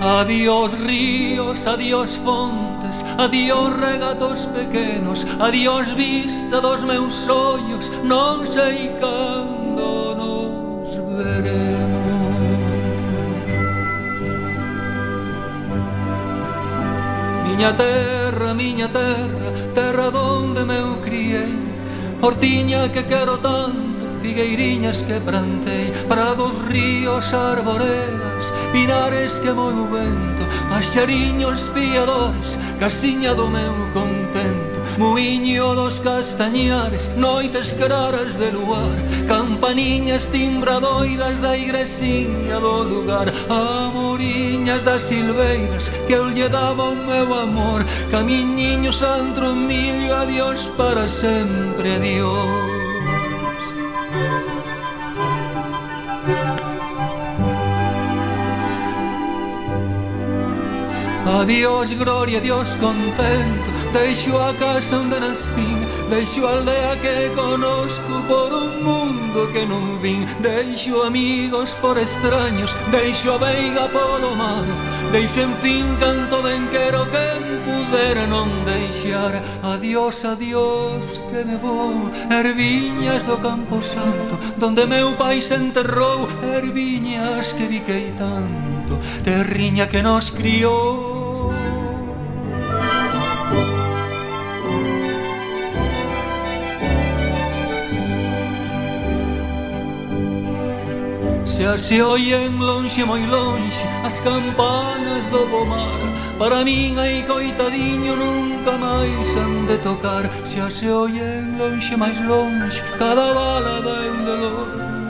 Adiós 0.00 0.78
ríos, 0.78 1.66
adiós 1.66 2.16
fontes 2.16 2.77
plantas 2.88 3.04
Adiós 3.18 3.74
regatos 3.76 4.46
pequenos 4.46 5.26
Adiós 5.40 5.92
vista 5.92 6.60
dos 6.60 6.82
meus 6.82 7.28
ollos 7.28 7.90
Non 8.02 8.44
sei 8.44 8.90
cando 9.00 10.14
nos 10.16 10.88
veremos. 11.16 11.98
Miña 17.46 17.72
terra, 17.72 18.54
miña 18.54 18.88
terra 18.88 19.52
Terra 19.74 20.10
donde 20.10 20.64
me 20.64 20.78
criei 21.02 21.54
Hortiña 22.20 22.88
que 22.88 23.04
quero 23.04 23.38
tanto 23.38 23.87
figueiriñas 24.28 25.02
que 25.02 25.20
plantei 25.20 25.92
Prados, 26.06 26.60
ríos, 26.68 27.32
arboredas, 27.32 28.52
pinares 28.72 29.38
que 29.38 29.52
moi 29.52 29.72
o 29.72 29.86
vento 29.88 30.44
Paxariños 30.68 31.70
piadores, 31.72 32.60
casiña 32.78 33.34
do 33.34 33.48
meu 33.48 33.74
contento 33.96 34.78
Muiño 34.98 35.74
dos 35.74 36.00
castañares, 36.00 37.10
noites 37.16 37.72
claras 37.72 38.36
de 38.36 38.52
luar 38.52 38.96
Campaniñas 39.26 40.28
timbradoiras 40.28 41.40
da 41.40 41.56
igresiña 41.56 42.60
do 42.60 42.84
lugar 42.84 43.32
Amoriñas 43.48 44.84
das 44.84 45.02
silveiras 45.08 45.88
que 46.06 46.12
eu 46.12 46.28
lle 46.28 46.48
daba 46.48 46.84
o 46.92 46.96
meu 46.96 47.32
amor 47.32 47.80
Camiñiños 48.10 49.02
antro 49.02 49.54
millo, 49.54 50.14
adiós 50.14 50.68
para 50.76 51.08
sempre, 51.08 51.96
adiós. 51.96 52.77
Adiós, 61.28 61.92
gloria, 61.92 62.38
adiós, 62.38 62.74
contento. 62.76 63.70
Deixo 63.92 64.36
a 64.38 64.54
casa 64.54 64.96
onde 64.96 65.20
nacín 65.20 65.78
Deixo 66.08 66.46
a 66.46 66.52
aldea 66.52 66.96
que 67.02 67.30
conozco 67.34 68.22
Por 68.26 68.52
un 68.52 68.82
mundo 68.82 69.50
que 69.52 69.66
non 69.66 70.00
vin. 70.00 70.24
Deixo 70.40 71.02
amigos 71.04 71.76
por 71.76 71.98
extraños. 71.98 72.74
Deixo 72.90 73.32
a 73.32 73.38
veiga 73.38 73.88
polo 73.92 74.32
mar. 74.36 74.64
Deixo 75.12 75.40
en 75.40 75.52
fin 75.60 75.84
canto 76.00 76.40
ben 76.40 76.68
quero 76.72 77.04
Que 77.12 77.36
pudera 77.64 78.26
non 78.26 78.48
deixar. 78.64 79.36
Adiós, 79.62 80.24
adiós, 80.24 81.20
que 81.28 81.44
me 81.44 81.60
vou. 81.60 82.08
Erviñas 82.32 83.22
do 83.24 83.36
Campo 83.36 83.82
Santo 83.84 84.40
Donde 84.56 84.86
meu 84.86 85.12
pai 85.16 85.42
se 85.42 85.60
enterrou. 85.60 86.24
Erviñas 86.56 87.52
que 87.52 87.68
viquei 87.68 88.16
tanto. 88.16 88.96
Terriña 89.24 89.88
que 89.88 90.02
nos 90.02 90.30
criou. 90.32 91.17
Se 101.58 102.00
oyen 102.00 102.60
lonxe 102.60 103.04
moi 103.04 103.26
lonxe 103.26 103.82
as 104.04 104.20
campanas 104.20 105.26
do 105.32 105.44
pomar. 105.50 105.98
Para 106.38 106.64
min 106.64 106.96
aí 106.96 107.24
coitadiño 107.26 108.14
nunca 108.14 108.78
máis 108.78 109.34
han 109.34 109.66
de 109.66 109.76
tocar. 109.78 110.30
Se 110.46 110.62
se 110.70 110.88
oyen 110.88 111.58
lonxe 111.58 111.96
máis 111.96 112.14
lonxe 112.22 112.80
cada 112.96 113.34
bala 113.34 113.82
da 113.82 114.06
un 114.06 114.24
dolor. 114.24 114.68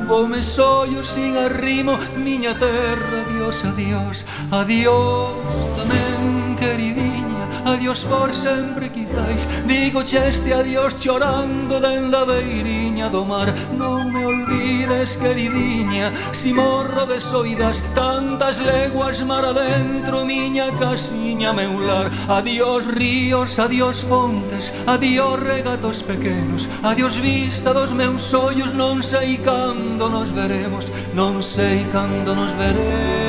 Vome 0.09 0.41
sollo 0.41 1.05
sin 1.05 1.37
arrimo, 1.37 1.99
miña 2.17 2.55
terra, 2.55 3.29
adiós, 3.29 3.63
adiós. 3.69 4.25
Adiós 4.51 5.37
tamén, 5.77 6.57
queridinha, 6.57 7.45
adiós 7.69 8.05
por 8.05 8.33
sempre 8.33 8.89
quizáis 8.89 9.47
Digo 9.67 10.03
cheste 10.03 10.53
adiós 10.53 10.97
chorando 10.97 11.81
dende 11.81 12.17
a 12.17 12.25
miña 12.99 13.09
do 13.11 13.25
mar 13.25 13.47
Non 13.79 14.11
me 14.11 14.27
olvides, 14.27 15.15
queridiña 15.15 16.11
Si 16.35 16.53
morro 16.53 17.07
de 17.07 17.21
soidas 17.21 17.79
Tantas 17.95 18.59
leguas 18.59 19.23
mar 19.23 19.45
adentro 19.45 20.27
Miña 20.27 20.75
casiña 20.75 21.53
meular 21.53 22.11
Adiós 22.27 22.91
ríos, 22.91 23.59
adiós 23.63 24.03
fontes 24.03 24.75
Adiós 24.87 25.39
regatos 25.39 26.03
pequenos 26.03 26.67
Adiós 26.83 27.15
vista 27.23 27.71
dos 27.73 27.95
meus 27.95 28.35
ollos 28.35 28.75
Non 28.75 28.99
sei 28.99 29.39
cando 29.39 30.11
nos 30.11 30.35
veremos 30.35 30.91
Non 31.15 31.39
sei 31.39 31.87
cando 31.95 32.35
nos 32.35 32.51
veremos. 32.59 33.28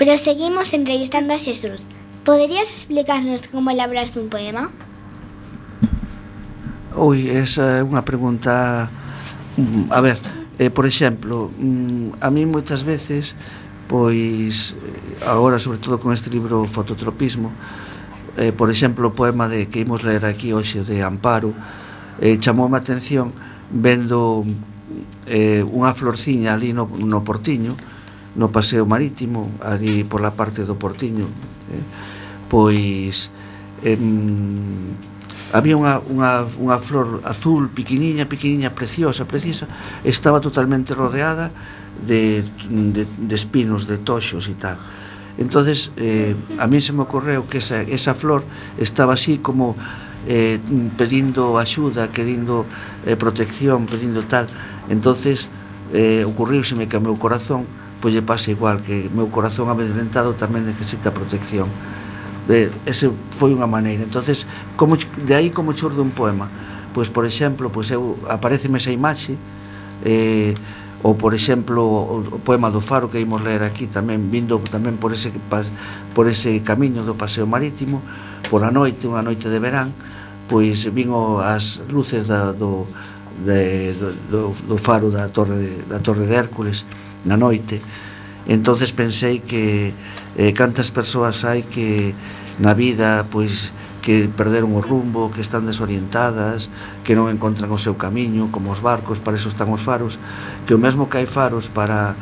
Pero 0.00 0.16
seguimos 0.16 0.72
entrevistando 0.72 1.34
a 1.34 1.38
Jesús. 1.38 1.84
¿Poderías 2.24 2.70
explicarnos 2.70 3.48
como 3.48 3.70
elaboras 3.70 4.16
un 4.16 4.30
poema? 4.30 4.70
Ui, 6.96 7.28
esa 7.28 7.76
é 7.76 7.84
unha 7.84 8.00
pregunta... 8.00 8.88
Mm, 9.60 9.92
a 9.92 10.00
ver, 10.00 10.16
eh, 10.56 10.72
por 10.72 10.88
exemplo, 10.88 11.52
mm, 11.52 12.16
a 12.16 12.32
mí 12.32 12.48
moitas 12.48 12.80
veces, 12.80 13.36
pois, 13.92 14.72
eh, 14.72 15.28
agora, 15.28 15.60
sobre 15.60 15.76
todo 15.76 16.00
con 16.00 16.16
este 16.16 16.32
libro 16.32 16.64
Fototropismo, 16.64 17.52
eh, 18.40 18.56
por 18.56 18.72
exemplo, 18.72 19.12
o 19.12 19.12
poema 19.12 19.52
de 19.52 19.68
que 19.68 19.84
imos 19.84 20.00
ler 20.00 20.24
aquí 20.24 20.56
hoxe 20.56 20.80
de 20.80 21.04
Amparo, 21.04 21.52
eh, 22.24 22.40
chamou 22.40 22.72
a 22.72 22.80
atención 22.80 23.36
vendo 23.68 24.48
eh, 25.28 25.60
unha 25.60 25.92
florciña 25.92 26.56
ali 26.56 26.72
no, 26.72 26.88
no 26.88 27.20
portiño, 27.20 27.76
no 28.36 28.48
paseo 28.48 28.86
marítimo, 28.86 29.50
ali 29.62 30.04
pola 30.04 30.30
parte 30.30 30.62
do 30.62 30.78
Portiño, 30.78 31.26
eh, 31.70 31.84
pois 32.46 33.30
em, 33.82 34.94
había 35.52 35.74
unha, 35.74 35.98
unha, 36.06 36.46
unha 36.46 36.78
flor 36.78 37.26
azul 37.26 37.66
piquiniña, 37.74 38.30
piquiniña, 38.30 38.70
preciosa, 38.70 39.26
precisa, 39.26 39.66
estaba 40.06 40.38
totalmente 40.38 40.94
rodeada 40.94 41.50
de, 42.06 42.46
de, 42.70 43.02
de 43.02 43.34
espinos, 43.34 43.90
de 43.90 43.98
toxos 43.98 44.46
e 44.46 44.54
tal. 44.54 44.78
entonces 45.38 45.90
eh, 45.96 46.36
a 46.58 46.66
mí 46.66 46.80
se 46.80 46.92
me 46.92 47.02
ocorreu 47.02 47.48
que 47.48 47.58
esa, 47.58 47.82
esa 47.82 48.14
flor 48.14 48.44
estaba 48.78 49.14
así 49.14 49.38
como 49.38 49.74
eh, 50.28 50.60
pedindo 50.96 51.58
axuda, 51.58 52.06
pedindo 52.12 52.66
eh, 53.06 53.16
protección, 53.16 53.86
pedindo 53.86 54.22
tal. 54.28 54.46
entonces 54.88 55.48
eh, 55.92 56.22
ocurriuseme 56.26 56.86
que 56.86 56.94
o 56.94 57.02
meu 57.02 57.18
corazón 57.18 57.66
pois 58.00 58.16
lle 58.16 58.24
pasa 58.24 58.50
igual 58.50 58.80
que 58.80 59.08
o 59.08 59.14
meu 59.14 59.28
corazón 59.28 59.68
amedrentado 59.68 60.34
tamén 60.34 60.64
necesita 60.64 61.12
protección. 61.12 61.68
Eh, 62.48 62.72
ese 62.88 63.12
foi 63.36 63.54
unha 63.54 63.68
maneira. 63.68 64.02
Entonces 64.02 64.48
como, 64.74 64.96
de 64.96 65.32
aí 65.36 65.52
como 65.52 65.76
xorde 65.76 66.00
un 66.02 66.10
poema. 66.10 66.48
Pois 66.90 67.12
por 67.12 67.28
exemplo 67.28 67.70
pois 67.70 67.92
eu 67.92 68.18
apareceme 68.26 68.80
esa 68.82 68.90
imaxe 68.90 69.38
eh, 70.02 70.56
ou 71.00 71.14
por 71.14 71.32
exemplo 71.32 71.80
o, 71.80 72.16
o 72.36 72.38
poema 72.42 72.68
do 72.68 72.82
Faro 72.82 73.08
que 73.08 73.20
imos 73.22 73.40
ler 73.40 73.62
aquí 73.62 73.86
tamén 73.86 74.28
vindo 74.28 74.58
tamén 74.68 74.98
por 74.98 75.14
ese 75.14 75.30
por 76.12 76.26
ese 76.26 76.60
camiño 76.66 77.06
do 77.06 77.14
paseo 77.14 77.46
marítimo 77.46 78.02
por 78.50 78.66
a 78.66 78.74
noite, 78.74 79.06
unha 79.06 79.22
noite 79.22 79.46
de 79.46 79.60
verán 79.62 79.94
pois 80.50 80.82
vin 80.90 81.14
as 81.46 81.78
luces 81.86 82.26
da, 82.26 82.50
do, 82.50 82.82
de, 83.46 83.94
do, 83.94 84.08
do, 84.26 84.40
do 84.66 84.76
faro 84.76 85.06
da 85.06 85.30
torre 85.30 85.54
de, 85.54 85.70
da 85.86 86.02
torre 86.02 86.26
de 86.26 86.34
Hércules 86.34 86.82
na 87.24 87.36
noite 87.36 87.80
entonces 88.48 88.92
pensei 88.92 89.40
que 89.40 89.92
eh, 90.36 90.52
cantas 90.56 90.90
persoas 90.90 91.44
hai 91.44 91.62
que 91.62 92.16
na 92.58 92.72
vida 92.72 93.28
pois 93.28 93.72
que 94.00 94.32
perderon 94.32 94.72
o 94.72 94.80
rumbo, 94.80 95.30
que 95.30 95.44
están 95.44 95.68
desorientadas, 95.68 96.72
que 97.04 97.12
non 97.12 97.28
encontran 97.28 97.68
o 97.68 97.76
seu 97.76 98.00
camiño, 98.00 98.48
como 98.48 98.72
os 98.72 98.80
barcos, 98.80 99.20
para 99.20 99.36
eso 99.36 99.52
están 99.52 99.68
os 99.68 99.84
faros, 99.84 100.16
que 100.64 100.72
o 100.72 100.80
mesmo 100.80 101.12
que 101.12 101.20
hai 101.20 101.28
faros 101.28 101.68
para 101.68 102.16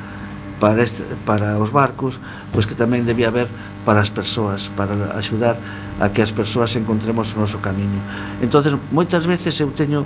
para 0.58 0.82
este, 0.82 1.06
para 1.22 1.54
os 1.54 1.70
barcos, 1.70 2.18
pois 2.50 2.66
que 2.66 2.74
tamén 2.74 3.06
debía 3.06 3.30
haber 3.30 3.46
para 3.86 4.02
as 4.02 4.10
persoas, 4.10 4.66
para 4.74 5.14
axudar 5.14 5.54
a 6.02 6.10
que 6.10 6.18
as 6.18 6.34
persoas 6.34 6.74
encontremos 6.74 7.30
o 7.32 7.38
noso 7.38 7.62
camiño. 7.62 8.02
Entonces, 8.42 8.74
moitas 8.90 9.22
veces 9.22 9.54
eu 9.62 9.70
teño 9.70 10.02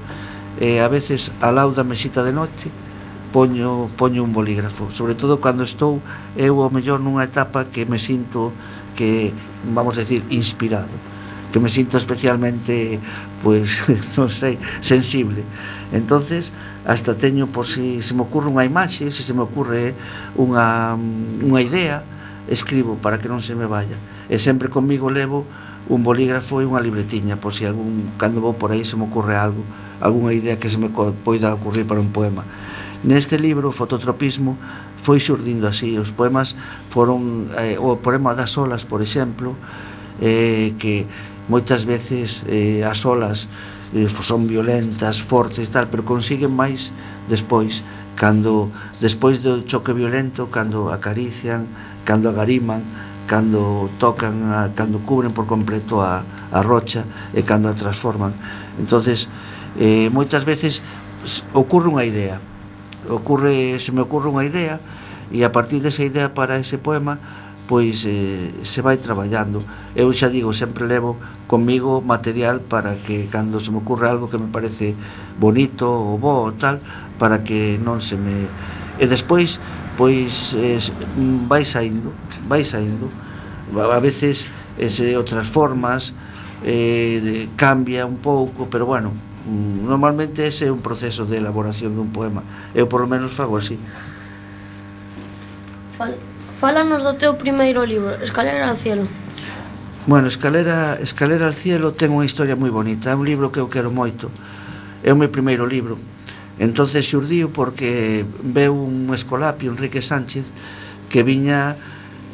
eh, 0.61 0.85
a 0.85 0.93
veces 0.93 1.33
a 1.41 1.49
lauda 1.49 1.81
mesita 1.89 2.21
de 2.21 2.37
noite, 2.37 2.69
poño, 3.33 3.89
poño 3.97 4.23
un 4.23 4.33
bolígrafo. 4.37 4.93
Sobre 4.93 5.17
todo 5.17 5.41
cando 5.41 5.65
estou 5.65 6.05
eu 6.37 6.63
ao 6.63 6.71
mellor 6.71 7.01
nunha 7.01 7.25
etapa 7.25 7.67
que 7.67 7.89
me 7.89 7.99
sinto 7.99 8.53
que 8.95 9.33
vamos 9.65 9.97
a 9.97 10.05
decir 10.05 10.23
inspirado 10.29 10.93
que 11.53 11.61
me 11.61 11.69
sinto 11.69 11.99
especialmente 12.01 12.99
pois 13.45 13.85
non 14.17 14.33
sei 14.33 14.57
sensible. 14.81 15.45
Entonces 15.93 16.51
hasta 16.89 17.15
teño 17.15 17.47
por 17.53 17.69
si 17.69 18.01
se 18.01 18.17
me 18.17 18.25
ocurre 18.25 18.49
unha 18.49 18.65
imaxe 18.65 19.13
se 19.13 19.23
se 19.23 19.37
me 19.37 19.45
ocurre 19.45 19.93
unha, 20.35 20.97
unha 21.45 21.61
idea 21.61 22.03
escribo 22.49 22.99
para 22.99 23.21
que 23.21 23.29
non 23.29 23.45
se 23.45 23.55
me 23.55 23.69
vaya. 23.69 23.95
E 24.33 24.41
sempre 24.41 24.73
comigo 24.73 25.13
levo 25.13 25.45
un 25.93 26.01
bolígrafo 26.01 26.65
e 26.65 26.67
unha 26.67 26.81
libretiña 26.81 27.37
por 27.37 27.53
si 27.53 27.69
algún 27.69 28.17
cando 28.17 28.41
vou 28.41 28.57
por 28.57 28.73
aí 28.73 28.83
se 28.89 28.97
me 28.97 29.05
ocurre 29.05 29.37
algo 29.37 29.63
algunha 30.03 30.35
idea 30.35 30.59
que 30.59 30.73
se 30.73 30.81
me 30.81 30.91
poida 30.91 31.55
ocurrir 31.55 31.87
para 31.87 32.01
un 32.01 32.11
poema. 32.11 32.43
Neste 33.03 33.35
libro, 33.35 33.75
Fototropismo, 33.75 34.55
foi 35.03 35.19
xurdindo 35.19 35.67
así. 35.67 35.99
Os 35.99 36.15
poemas 36.15 36.55
foron... 36.87 37.51
Eh, 37.59 37.75
o 37.75 37.99
poema 37.99 38.31
das 38.39 38.55
olas, 38.55 38.87
por 38.87 39.03
exemplo, 39.03 39.59
eh, 40.23 40.71
que 40.79 41.11
moitas 41.51 41.83
veces 41.83 42.47
eh, 42.47 42.87
as 42.87 43.03
olas 43.03 43.51
eh, 43.91 44.07
son 44.07 44.47
violentas, 44.47 45.19
fortes, 45.19 45.67
tal, 45.75 45.91
pero 45.91 46.07
consiguen 46.07 46.55
máis 46.55 46.95
despois, 47.27 47.83
cando 48.15 48.71
despois 49.03 49.43
do 49.43 49.67
choque 49.67 49.91
violento, 49.91 50.47
cando 50.55 50.95
acarician, 50.95 51.67
cando 52.07 52.31
agariman, 52.31 52.87
cando 53.27 53.91
tocan, 53.99 54.55
a, 54.55 54.71
cando 54.79 55.03
cubren 55.03 55.35
por 55.35 55.51
completo 55.51 55.99
a, 55.99 56.23
a 56.55 56.63
rocha 56.63 57.03
e 57.35 57.43
cando 57.43 57.67
a 57.67 57.75
transforman. 57.75 58.31
Entonces, 58.79 59.27
eh, 59.75 60.07
moitas 60.15 60.47
veces 60.47 60.79
ocorre 61.51 61.91
unha 61.91 62.07
idea, 62.07 62.39
ocurre, 63.09 63.79
se 63.79 63.91
me 63.91 64.03
ocurre 64.03 64.29
unha 64.31 64.45
idea 64.47 64.79
e 65.33 65.43
a 65.43 65.51
partir 65.51 65.81
desa 65.81 66.05
idea 66.05 66.31
para 66.37 66.61
ese 66.61 66.77
poema 66.77 67.19
pois 67.67 68.05
eh, 68.05 68.53
se 68.63 68.83
vai 68.83 68.99
traballando. 68.99 69.65
Eu 69.97 70.13
xa 70.13 70.29
digo, 70.29 70.53
sempre 70.53 70.85
levo 70.85 71.17
comigo 71.47 72.03
material 72.03 72.61
para 72.61 72.99
que 73.01 73.33
cando 73.33 73.65
se 73.65 73.71
me 73.71 73.81
ocurre 73.81 74.13
algo 74.13 74.29
que 74.29 74.37
me 74.37 74.53
parece 74.53 74.93
bonito 75.39 75.89
ou 75.89 76.19
bo 76.19 76.51
ou 76.51 76.53
tal, 76.53 76.85
para 77.17 77.41
que 77.41 77.81
non 77.81 78.03
se 78.03 78.21
me... 78.21 78.45
E 79.01 79.09
despois, 79.09 79.57
pois 79.97 80.53
eh, 80.59 80.77
vai 81.49 81.65
saindo, 81.65 82.13
vai 82.45 82.61
saindo. 82.61 83.09
A 83.73 84.01
veces 84.05 84.53
ese, 84.77 85.15
eh, 85.15 85.17
outras 85.17 85.49
formas 85.49 86.13
eh, 86.67 87.49
cambia 87.57 88.05
un 88.05 88.21
pouco, 88.21 88.69
pero 88.69 88.85
bueno, 88.85 89.17
Normalmente 89.47 90.47
ese 90.47 90.67
é 90.67 90.73
un 90.73 90.79
proceso 90.87 91.27
de 91.27 91.43
elaboración 91.43 91.99
dun 91.99 92.15
poema. 92.15 92.47
Eu 92.79 92.87
por 92.87 93.03
lo 93.03 93.09
menos 93.11 93.35
fago 93.35 93.59
así. 93.59 93.75
Fal, 95.99 96.15
fálanos 96.55 97.03
do 97.03 97.19
teu 97.19 97.35
primeiro 97.35 97.83
libro, 97.83 98.15
Escalera 98.23 98.71
ao 98.71 98.79
cielo. 98.79 99.11
Bueno, 100.07 100.31
Escalera, 100.31 100.99
Escalera 101.03 101.51
al 101.51 101.59
cielo 101.59 101.91
ten 101.91 102.15
unha 102.15 102.23
historia 102.23 102.55
moi 102.55 102.71
bonita, 102.71 103.11
é 103.11 103.17
un 103.19 103.27
libro 103.27 103.51
que 103.51 103.59
eu 103.59 103.67
quero 103.67 103.91
moito. 103.91 104.31
É 105.03 105.11
o 105.11 105.19
meu 105.19 105.31
primeiro 105.31 105.67
libro. 105.67 105.99
Entonces 106.63 107.03
xurdío 107.03 107.51
porque 107.51 108.23
veu 108.47 108.79
un 108.79 109.11
escolapio, 109.11 109.75
Enrique 109.75 109.99
Sánchez, 109.99 110.47
que 111.11 111.27
viña 111.27 111.75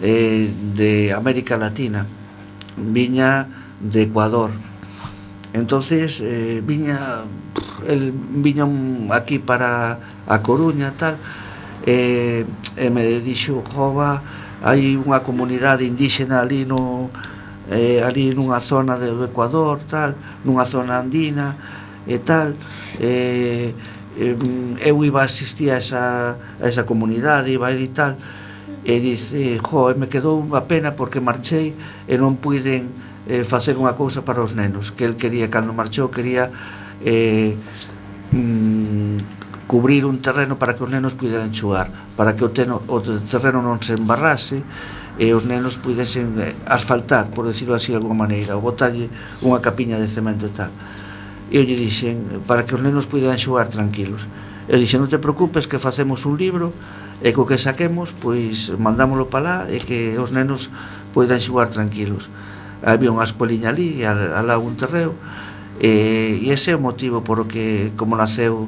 eh, 0.04 0.52
de 0.76 1.12
América 1.16 1.56
Latina, 1.56 2.04
viña 2.76 3.48
de 3.80 4.02
Ecuador, 4.02 4.52
entonces 5.53 6.20
eh, 6.20 6.62
viña 6.64 7.24
el 7.86 8.12
viña 8.12 8.66
aquí 9.14 9.38
para 9.38 9.99
a 10.26 10.42
Coruña 10.42 10.92
tal 10.96 11.16
e, 11.86 12.44
e 12.76 12.90
me 12.90 13.20
dixo 13.24 13.64
Jova 13.64 14.20
hai 14.61 14.99
unha 14.99 15.24
comunidade 15.24 15.86
indígena 15.86 16.44
ali 16.44 16.68
no 16.68 17.09
eh, 17.70 18.05
ali 18.05 18.34
nunha 18.34 18.61
zona 18.61 18.99
do 18.99 19.24
Ecuador 19.24 19.80
tal 19.88 20.12
nunha 20.44 20.68
zona 20.68 21.01
andina 21.01 21.57
e 22.05 22.18
tal 22.20 22.53
eh, 23.01 23.72
eh, 24.18 24.36
eu 24.84 25.05
iba 25.05 25.22
a 25.22 25.24
asistir 25.24 25.70
a 25.70 25.78
esa, 25.78 26.36
a 26.61 26.66
esa 26.68 26.84
comunidade 26.84 27.55
iba 27.55 27.68
a 27.68 27.72
ir 27.72 27.88
e 27.88 27.90
tal 27.94 28.16
e 28.84 29.01
dice, 29.01 29.59
jo, 29.61 29.92
me 29.96 30.09
quedou 30.09 30.40
unha 30.40 30.64
pena 30.64 30.96
porque 30.96 31.20
marchei 31.20 31.76
e 32.09 32.14
non 32.16 32.40
puiden 32.40 32.88
eh, 33.29 33.45
facer 33.45 33.76
unha 33.76 33.93
cousa 33.93 34.24
para 34.24 34.41
os 34.41 34.57
nenos 34.57 34.91
que 34.91 35.05
el 35.05 35.20
quería, 35.20 35.53
cando 35.53 35.76
marchou, 35.76 36.09
quería 36.09 36.49
eh, 37.05 37.55
mm, 38.33 39.68
cubrir 39.68 40.09
un 40.09 40.24
terreno 40.24 40.57
para 40.57 40.74
que 40.74 40.83
os 40.83 40.91
nenos 40.91 41.12
puderan 41.12 41.53
xugar 41.53 41.93
para 42.16 42.35
que 42.35 42.43
o, 42.43 42.51
teno, 42.51 42.83
o 42.89 42.99
terreno 43.05 43.62
non 43.62 43.79
se 43.85 43.95
embarrase 43.95 44.64
e 45.20 45.31
os 45.35 45.45
nenos 45.45 45.76
pudesen 45.79 46.35
eh, 46.41 46.55
asfaltar, 46.64 47.31
por 47.31 47.45
decirlo 47.45 47.74
así 47.74 47.91
de 47.93 47.99
alguma 47.99 48.26
maneira, 48.26 48.55
ou 48.55 48.62
botalle 48.62 49.11
unha 49.43 49.59
capiña 49.59 49.99
de 49.99 50.07
cemento 50.07 50.47
e 50.47 50.53
tal. 50.55 50.70
E 51.51 51.59
eu 51.59 51.66
lle 51.66 51.74
dixen, 51.74 52.43
para 52.47 52.62
que 52.62 52.74
os 52.74 52.83
nenos 52.83 53.11
puderan 53.11 53.39
xogar 53.39 53.66
tranquilos. 53.66 54.26
Eu 54.70 54.79
dixen, 54.79 55.03
non 55.03 55.11
te 55.11 55.18
preocupes 55.18 55.66
que 55.66 55.83
facemos 55.83 56.22
un 56.22 56.39
libro 56.39 56.70
e 57.18 57.35
co 57.35 57.47
que 57.47 57.59
saquemos, 57.59 58.14
pois 58.14 58.70
mandámoslo 58.79 59.26
para 59.26 59.43
lá 59.43 59.57
e 59.66 59.83
que 59.83 60.14
os 60.22 60.31
nenos 60.31 60.70
poidan 61.11 61.43
xogar 61.43 61.66
tranquilos 61.66 62.31
había 62.83 63.11
unha 63.11 63.26
escoliña 63.26 63.70
ali, 63.70 64.03
alá 64.05 64.59
un 64.59 64.79
terreo, 64.79 65.14
e, 65.79 66.43
e 66.43 66.51
ese 66.51 66.74
é 66.74 66.76
o 66.76 66.83
motivo 66.83 67.22
por 67.22 67.39
o 67.39 67.47
que 67.47 67.95
como 67.95 68.18
naceu 68.18 68.66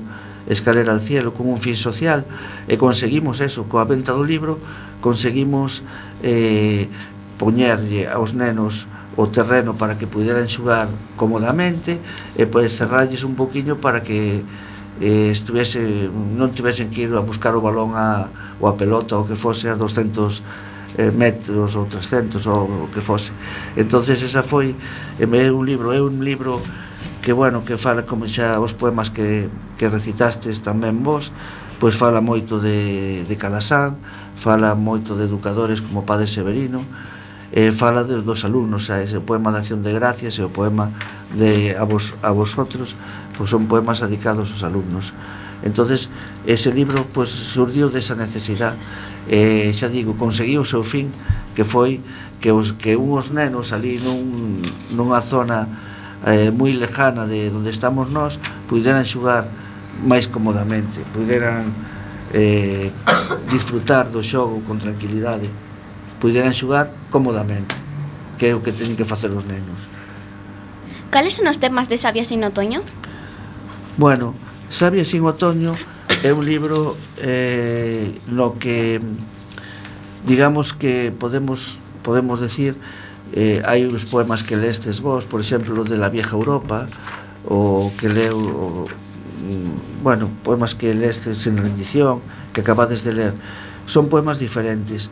Escalera 0.48 0.92
al 0.92 1.00
Cielo 1.00 1.32
con 1.34 1.46
un 1.46 1.58
fin 1.58 1.76
social 1.76 2.24
e 2.66 2.74
conseguimos 2.80 3.38
eso, 3.44 3.68
coa 3.68 3.84
venta 3.84 4.16
do 4.16 4.24
libro 4.24 4.58
conseguimos 4.98 5.84
eh, 6.24 6.88
poñerlle 7.36 8.08
aos 8.08 8.34
nenos 8.34 8.88
o 9.14 9.28
terreno 9.28 9.76
para 9.76 9.94
que 10.00 10.08
pudieran 10.08 10.48
xogar 10.48 10.88
cómodamente 11.14 12.00
e 12.34 12.48
pois 12.48 12.72
cerralles 12.72 13.22
un 13.22 13.36
poquinho 13.36 13.78
para 13.78 14.00
que 14.02 14.42
eh, 14.98 15.28
estuvese, 15.30 16.08
non 16.10 16.50
tivesen 16.50 16.88
que 16.88 17.06
ir 17.06 17.12
a 17.14 17.22
buscar 17.22 17.52
o 17.54 17.62
balón 17.62 17.94
a, 17.94 18.32
ou 18.58 18.66
a 18.66 18.74
pelota 18.74 19.20
ou 19.20 19.28
que 19.28 19.36
fose 19.36 19.68
a 19.68 19.76
200 19.76 20.69
eh, 21.00 21.08
metros 21.08 21.72
ou 21.80 21.88
300 21.88 22.44
ou 22.44 22.84
o 22.84 22.88
que 22.92 23.00
fose. 23.00 23.32
Entonces 23.72 24.20
esa 24.20 24.44
foi 24.44 24.76
eh, 25.16 25.24
é 25.24 25.48
un 25.48 25.64
libro 25.64 25.96
é 25.96 26.00
un 26.04 26.20
libro 26.20 26.60
que 27.24 27.32
bueno 27.32 27.64
que 27.64 27.80
fala 27.80 28.04
como 28.04 28.28
xa 28.28 28.60
os 28.60 28.76
poemas 28.76 29.08
que, 29.08 29.48
que 29.80 29.88
recitastes 29.88 30.60
tamén 30.60 31.00
vos 31.00 31.32
pois 31.80 31.96
fala 31.96 32.20
moito 32.20 32.60
de, 32.60 33.24
de 33.24 33.34
Calasán 33.40 33.96
fala 34.36 34.76
moito 34.76 35.16
de 35.16 35.24
educadores 35.24 35.80
como 35.80 36.04
Padre 36.04 36.28
Severino 36.28 36.84
eh, 37.52 37.72
fala 37.72 38.04
de, 38.04 38.20
dos 38.22 38.44
alumnos 38.44 38.88
a 38.88 39.02
ese 39.02 39.20
poema 39.20 39.52
de 39.52 39.58
acción 39.58 39.82
de 39.82 39.92
gracias 39.92 40.38
e 40.38 40.42
o 40.44 40.52
poema 40.52 40.92
de 41.34 41.76
a 41.76 41.84
vos, 41.84 42.16
a 42.24 42.30
vosotros 42.32 42.96
pois 43.36 43.48
son 43.48 43.66
poemas 43.66 44.00
dedicados 44.04 44.52
aos 44.52 44.62
alumnos 44.64 45.16
entonces 45.62 46.08
ese 46.46 46.72
libro 46.72 47.06
pues, 47.12 47.30
surdiu 47.30 47.88
desa 47.88 48.14
necesidade 48.14 48.76
eh, 49.28 49.72
xa 49.76 49.88
digo, 49.88 50.16
conseguiu 50.16 50.64
o 50.64 50.68
seu 50.68 50.82
fin 50.82 51.12
que 51.54 51.64
foi 51.64 52.00
que 52.40 52.52
os 52.52 52.72
que 52.72 52.96
uns 52.96 53.30
nenos 53.30 53.72
ali 53.76 54.00
nun, 54.00 54.64
nunha 54.96 55.20
zona 55.20 55.68
eh, 56.24 56.48
moi 56.50 56.72
lejana 56.72 57.28
de 57.28 57.52
onde 57.52 57.68
estamos 57.68 58.08
nós 58.08 58.40
puderan 58.66 59.04
xugar 59.04 59.48
máis 60.00 60.26
comodamente 60.26 61.04
puderan 61.12 61.68
eh, 62.32 62.88
disfrutar 63.52 64.08
do 64.08 64.24
xogo 64.24 64.64
con 64.64 64.80
tranquilidade 64.80 65.52
puderan 66.16 66.56
xugar 66.56 66.92
comodamente 67.12 67.76
que 68.40 68.48
é 68.48 68.56
o 68.56 68.64
que 68.64 68.72
teñen 68.72 68.96
que 68.96 69.04
facer 69.04 69.28
os 69.30 69.44
nenos 69.44 69.88
Cales 71.10 71.34
son 71.34 71.50
os 71.50 71.58
temas 71.58 71.90
de 71.90 71.98
Sabias 71.98 72.30
sin 72.30 72.46
Otoño? 72.46 72.86
Bueno, 73.98 74.30
Sabia 74.70 75.04
sin 75.04 75.26
otoño 75.26 75.74
é 76.22 76.30
un 76.30 76.46
libro 76.46 76.94
eh, 77.18 78.14
no 78.30 78.54
que 78.54 79.02
digamos 80.22 80.70
que 80.70 81.10
podemos 81.10 81.82
podemos 82.06 82.38
decir 82.38 82.78
eh, 83.34 83.66
hai 83.66 83.82
uns 83.82 84.06
poemas 84.06 84.46
que 84.46 84.54
lestes 84.54 85.02
vos, 85.02 85.26
por 85.26 85.42
exemplo, 85.42 85.82
de 85.82 85.98
la 85.98 86.06
vieja 86.06 86.38
Europa, 86.38 86.86
o 87.50 87.90
que 87.98 88.06
leu 88.06 88.38
o, 88.38 88.86
mm, 88.86 90.06
bueno, 90.06 90.30
poemas 90.46 90.78
que 90.78 90.94
lestes 90.94 91.50
en 91.50 91.58
rendición, 91.58 92.22
que 92.54 92.62
acabades 92.62 93.02
de 93.02 93.10
ler. 93.14 93.34
Son 93.86 94.06
poemas 94.06 94.38
diferentes. 94.38 95.10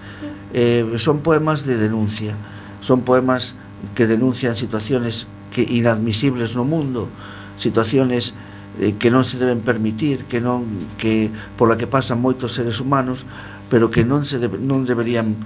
Eh, 0.55 0.87
son 1.03 1.19
poemas 1.19 1.67
de 1.67 1.79
denuncia. 1.79 2.39
Son 2.79 3.03
poemas 3.03 3.59
que 3.95 4.07
denuncian 4.07 4.55
situaciones 4.55 5.27
que 5.51 5.63
inadmisibles 5.63 6.55
no 6.55 6.63
mundo, 6.63 7.11
situaciones 7.59 8.35
eh, 8.79 8.95
que 8.97 9.11
non 9.11 9.26
se 9.26 9.37
deben 9.37 9.61
permitir, 9.61 10.24
que 10.31 10.39
non 10.39 10.64
que 10.97 11.29
pola 11.59 11.76
que 11.76 11.91
pasan 11.91 12.22
moitos 12.22 12.55
seres 12.55 12.79
humanos, 12.79 13.26
pero 13.68 13.91
que 13.91 14.07
non 14.07 14.24
se 14.24 14.39
debe, 14.39 14.57
non 14.57 14.87
deberían 14.87 15.37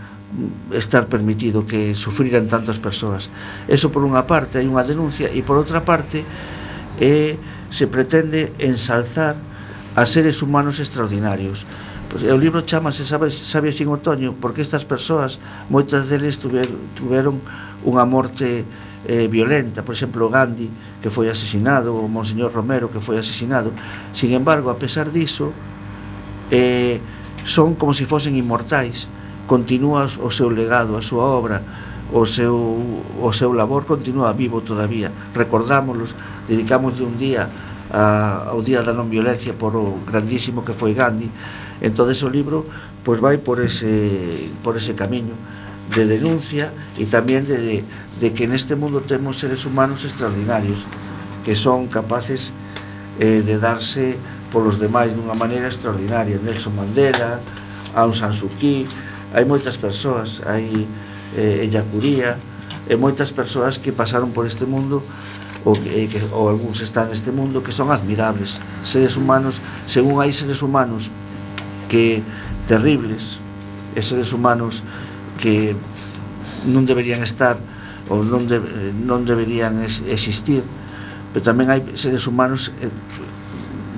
estar 0.72 1.08
permitido 1.08 1.66
que 1.66 1.92
sufriran 1.92 2.48
tantas 2.48 2.78
persoas. 2.78 3.28
Eso 3.68 3.92
por 3.92 4.04
unha 4.04 4.24
parte 4.24 4.56
hai 4.60 4.66
unha 4.68 4.84
denuncia 4.84 5.28
e 5.28 5.44
por 5.44 5.60
outra 5.60 5.84
parte 5.84 6.24
eh, 7.00 7.36
se 7.68 7.88
pretende 7.88 8.52
ensalzar 8.60 9.36
a 9.96 10.04
seres 10.04 10.40
humanos 10.40 10.80
extraordinarios. 10.80 11.64
Pois, 12.08 12.24
o 12.24 12.36
libro 12.36 12.64
chamase 12.64 13.04
Sabes, 13.04 13.32
sabe 13.32 13.72
sin 13.72 13.88
Otoño 13.88 14.36
porque 14.36 14.60
estas 14.60 14.84
persoas, 14.84 15.40
moitas 15.72 16.08
deles 16.08 16.36
tuver, 16.40 16.68
tuveron 16.92 17.40
unha 17.84 18.04
morte 18.04 18.64
eh, 19.06 19.28
violenta, 19.28 19.82
por 19.82 19.94
exemplo, 19.94 20.28
Gandhi, 20.28 20.70
que 21.02 21.10
foi 21.10 21.28
asesinado, 21.28 21.94
o 21.94 22.08
Monseñor 22.08 22.52
Romero, 22.52 22.88
que 22.88 23.00
foi 23.00 23.18
asesinado. 23.18 23.72
Sin 24.14 24.32
embargo, 24.32 24.70
a 24.70 24.78
pesar 24.78 25.10
diso, 25.10 25.52
eh, 26.50 27.00
son 27.44 27.74
como 27.74 27.92
se 27.92 28.04
si 28.04 28.10
fosen 28.10 28.36
inmortais, 28.38 29.08
continúa 29.46 30.06
o 30.06 30.30
seu 30.30 30.50
legado, 30.50 30.94
a 30.96 31.02
súa 31.02 31.26
obra, 31.26 31.62
o 32.12 32.26
seu, 32.26 32.54
o 33.18 33.30
seu 33.32 33.50
labor 33.52 33.84
continúa 33.86 34.32
vivo 34.32 34.62
todavía. 34.62 35.10
Recordámoslos, 35.34 36.14
de 36.46 36.62
un 37.02 37.16
día 37.18 37.48
a, 37.92 38.48
ao 38.54 38.62
Día 38.62 38.80
da 38.80 38.96
Non 38.96 39.12
Violencia 39.12 39.52
por 39.52 39.76
o 39.76 40.00
grandísimo 40.08 40.64
que 40.64 40.72
foi 40.72 40.96
Gandhi. 40.96 41.28
Entón, 41.82 42.08
o 42.08 42.28
libro 42.30 42.64
pois 43.02 43.18
vai 43.18 43.38
por 43.38 43.58
ese, 43.60 44.48
por 44.62 44.78
ese 44.78 44.94
camiño 44.94 45.34
de 45.92 46.06
denuncia 46.06 46.72
e 46.96 47.04
tamén 47.04 47.44
de, 47.44 47.58
de, 47.58 47.76
de 48.22 48.30
que 48.30 48.46
neste 48.46 48.78
mundo 48.78 49.02
temos 49.02 49.42
seres 49.42 49.66
humanos 49.66 50.06
extraordinarios 50.06 50.86
que 51.42 51.58
son 51.58 51.90
capaces 51.90 52.54
eh, 53.18 53.42
de 53.42 53.58
darse 53.58 54.14
polos 54.54 54.78
demais 54.78 55.10
dunha 55.10 55.34
maneira 55.34 55.66
extraordinaria. 55.66 56.38
Nelson 56.38 56.70
Mandela, 56.70 57.42
Aung 57.98 58.14
San 58.14 58.30
Suu 58.30 58.46
Kyi 58.62 58.86
hai 59.34 59.42
moitas 59.42 59.74
persoas 59.74 60.38
hai 60.46 60.86
eh, 61.34 61.66
Ellacuría 61.66 62.38
e 62.86 62.94
moitas 62.94 63.34
persoas 63.34 63.74
que 63.74 63.90
pasaron 63.90 64.30
por 64.30 64.46
este 64.46 64.70
mundo 64.70 65.02
ou, 65.66 65.74
que, 65.74 65.90
eh, 65.90 66.06
que, 66.06 66.22
ou 66.30 66.46
algúns 66.46 66.78
están 66.78 67.10
neste 67.10 67.34
mundo 67.34 67.58
que 67.58 67.74
son 67.74 67.90
admirables. 67.90 68.62
Seres 68.86 69.18
humanos 69.18 69.58
según 69.90 70.22
hai 70.22 70.30
seres 70.30 70.62
humanos 70.62 71.10
que 71.90 72.22
terribles 72.70 73.42
e 73.98 74.00
seres 74.00 74.30
humanos 74.30 74.86
que 75.42 75.74
non 76.70 76.86
deberían 76.86 77.26
estar 77.26 77.58
ou 78.10 78.24
non, 78.24 78.46
de, 78.46 78.58
non 78.92 79.22
deberían 79.22 79.82
existir 79.82 80.64
pero 81.32 81.42
tamén 81.42 81.70
hai 81.70 81.80
seres 81.94 82.26
humanos 82.26 82.74
eh, 82.82 82.90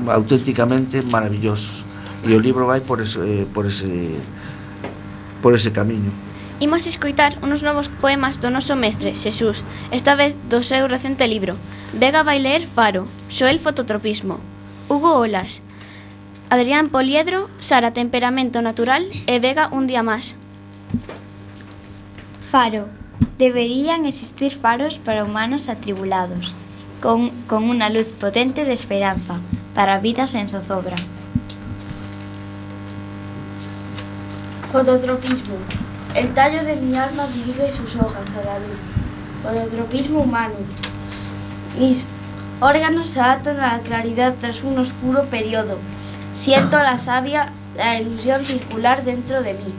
auténticamente 0.09 1.01
maravillosos 1.01 1.83
e 2.25 2.33
o 2.33 2.41
libro 2.41 2.65
vai 2.69 2.81
por 2.81 3.01
ese, 3.01 3.21
eh, 3.21 3.45
por 3.49 3.65
ese 3.65 4.17
por 5.41 5.53
ese 5.53 5.73
camiño 5.73 6.13
Imos 6.61 6.87
escoitar 6.87 7.35
unos 7.43 7.67
novos 7.67 7.91
poemas 7.91 8.39
do 8.39 8.47
noso 8.47 8.79
mestre, 8.79 9.19
Xesús, 9.19 9.67
esta 9.91 10.15
vez 10.15 10.39
do 10.47 10.63
seu 10.63 10.87
recente 10.87 11.27
libro. 11.27 11.59
Vega 11.91 12.23
vai 12.23 12.39
ler 12.39 12.63
Faro, 12.63 13.11
Xoel 13.27 13.59
Fototropismo, 13.59 14.39
Hugo 14.87 15.19
Olas, 15.19 15.67
Adrián 16.55 16.95
Poliedro, 16.95 17.51
Sara 17.59 17.91
Temperamento 17.91 18.63
Natural 18.63 19.03
e 19.27 19.35
Vega 19.43 19.67
un 19.75 19.91
día 19.91 20.07
máis. 20.07 20.39
Faro, 22.47 22.87
Deberían 23.39 24.07
existir 24.07 24.55
faros 24.55 24.99
para 24.99 25.25
humanos 25.25 25.69
atribulados, 25.69 26.55
con, 27.03 27.31
con 27.49 27.65
una 27.65 27.91
luz 27.91 28.07
potente 28.21 28.65
de 28.65 28.73
esperanza, 28.73 29.41
para 29.75 29.99
vidas 29.99 30.37
en 30.37 30.49
zozobra. 30.49 30.95
Fototropismo. 34.71 35.57
El 36.15 36.33
tallo 36.33 36.63
de 36.63 36.77
mi 36.77 36.97
alma 36.97 37.27
dirige 37.27 37.73
sus 37.73 37.97
hojas 37.97 38.31
a 38.41 38.45
la 38.45 38.59
luz. 38.61 38.79
Fototropismo 39.43 40.21
humano. 40.21 40.55
Mis 41.77 42.07
órganos 42.61 43.11
se 43.11 43.21
adaptan 43.21 43.59
a 43.59 43.79
la 43.79 43.83
claridad 43.83 44.35
tras 44.41 44.63
un 44.63 44.79
oscuro 44.79 45.25
periodo. 45.25 45.79
Siento 46.35 46.77
la 46.79 46.99
savia, 46.99 47.47
la 47.77 48.01
ilusión 48.01 48.45
circular 48.45 49.05
dentro 49.05 49.43
de 49.43 49.55
mí. 49.55 49.75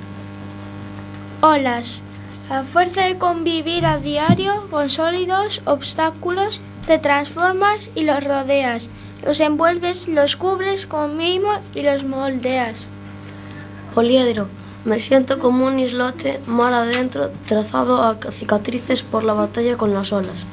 Olas. 1.40 2.04
A 2.50 2.62
fuerza 2.62 3.06
de 3.06 3.18
convivir 3.18 3.88
a 3.88 3.98
diario 3.98 4.68
con 4.70 4.92
sólidos 4.92 5.64
obstáculos, 5.66 6.62
te 6.86 7.00
transformas 7.00 7.90
y 7.96 8.04
los 8.04 8.24
rodeas. 8.24 8.90
Los 9.24 9.40
envuelves, 9.40 10.08
los 10.08 10.36
cubres 10.36 10.86
con 10.86 11.18
mimo 11.18 11.50
y 11.74 11.82
los 11.82 12.04
moldeas. 12.04 12.90
Poliedro. 13.96 14.48
Me 14.84 15.00
siento 15.00 15.40
como 15.40 15.66
un 15.66 15.80
islote 15.80 16.40
mar 16.46 16.72
adentro, 16.72 17.32
trazado 17.48 18.04
a 18.04 18.20
cicatrices 18.30 19.02
por 19.02 19.24
la 19.24 19.34
batalla 19.34 19.78
con 19.78 19.96
las 19.96 20.14
olas. 20.14 20.46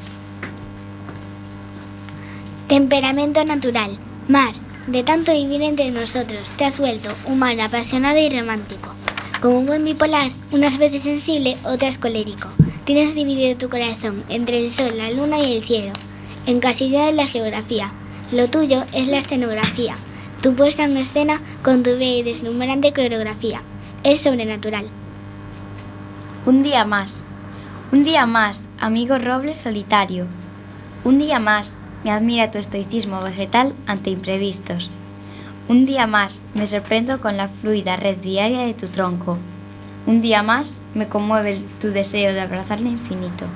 Temperamento 2.68 3.44
natural. 3.44 3.90
Mar. 4.28 4.54
De 4.86 5.02
tanto 5.02 5.32
vivir 5.32 5.60
entre 5.60 5.90
nosotros, 5.90 6.50
te 6.56 6.64
has 6.64 6.78
vuelto 6.78 7.10
humano, 7.26 7.64
apasionado 7.64 8.18
y 8.18 8.30
romántico. 8.30 9.01
Como 9.42 9.58
un 9.58 9.66
buen 9.66 9.84
bipolar, 9.84 10.30
unas 10.52 10.78
veces 10.78 11.02
sensible, 11.02 11.56
otras 11.64 11.98
colérico. 11.98 12.46
Tienes 12.84 13.16
dividido 13.16 13.58
tu 13.58 13.68
corazón 13.68 14.22
entre 14.28 14.64
el 14.64 14.70
sol, 14.70 14.96
la 14.96 15.10
luna 15.10 15.40
y 15.40 15.56
el 15.56 15.64
cielo, 15.64 15.92
encasillado 16.46 17.08
en 17.08 17.16
la 17.16 17.26
geografía. 17.26 17.90
Lo 18.30 18.48
tuyo 18.48 18.84
es 18.92 19.08
la 19.08 19.18
escenografía, 19.18 19.96
tu 20.42 20.54
puesta 20.54 20.84
en 20.84 20.96
escena 20.96 21.40
con 21.64 21.82
tu 21.82 21.90
bella 21.90 22.18
y 22.18 22.22
deslumbrante 22.22 22.92
coreografía. 22.92 23.62
Es 24.04 24.20
sobrenatural. 24.20 24.86
Un 26.46 26.62
día 26.62 26.84
más. 26.84 27.24
Un 27.90 28.04
día 28.04 28.26
más, 28.26 28.64
amigo 28.78 29.18
roble 29.18 29.56
solitario. 29.56 30.28
Un 31.02 31.18
día 31.18 31.40
más, 31.40 31.76
me 32.04 32.12
admira 32.12 32.52
tu 32.52 32.58
estoicismo 32.58 33.20
vegetal 33.22 33.74
ante 33.88 34.10
imprevistos. 34.10 34.88
Un 35.68 35.86
día 35.86 36.06
más, 36.06 36.42
me 36.54 36.66
sorprendo 36.66 37.20
con 37.20 37.36
la 37.36 37.48
fluida 37.48 37.96
red 37.96 38.18
viaria 38.20 38.62
de 38.62 38.74
tu 38.74 38.88
tronco. 38.88 39.38
Un 40.06 40.20
día 40.20 40.42
más, 40.42 40.78
me 40.94 41.06
conmueve 41.06 41.62
tu 41.80 41.88
deseo 41.88 42.32
de 42.34 42.40
abrazar 42.40 42.80
el 42.80 42.88
infinito. 42.88 43.46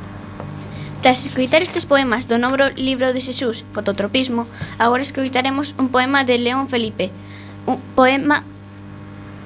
Tras 1.03 1.27
escoitar 1.27 1.63
estes 1.63 1.85
poemas 1.85 2.27
do 2.27 2.39
novo 2.39 2.71
libro 2.75 3.13
de 3.13 3.21
Xesús, 3.21 3.67
Fototropismo, 3.75 4.47
agora 4.79 5.03
escoitaremos 5.03 5.75
un 5.79 5.91
poema 5.91 6.23
de 6.23 6.39
León 6.39 6.71
Felipe, 6.71 7.11
un 7.67 7.83
poema 7.99 8.43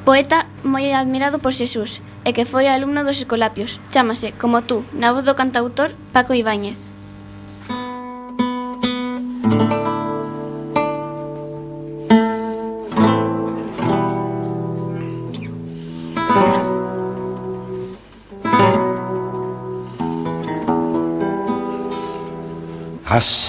poeta 0.04 0.44
moi 0.64 0.92
admirado 0.92 1.40
por 1.40 1.56
Xesús 1.56 2.00
e 2.24 2.36
que 2.36 2.44
foi 2.44 2.68
alumno 2.68 3.04
dos 3.04 3.20
Escolapios. 3.20 3.80
Chámase, 3.88 4.36
como 4.36 4.64
tú, 4.68 4.84
na 4.92 5.16
do 5.16 5.36
cantautor 5.36 5.96
Paco 6.12 6.36
Ibáñez. 6.36 6.89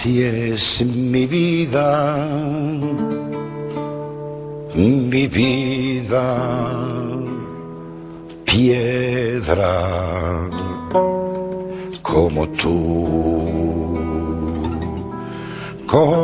Así 0.02 0.24
es 0.24 0.82
mi 0.84 1.28
vida, 1.28 2.18
mi 4.74 5.28
vida, 5.28 6.26
piedra 8.44 9.70
como 12.02 12.48
tú, 12.50 13.94
como 15.86 16.16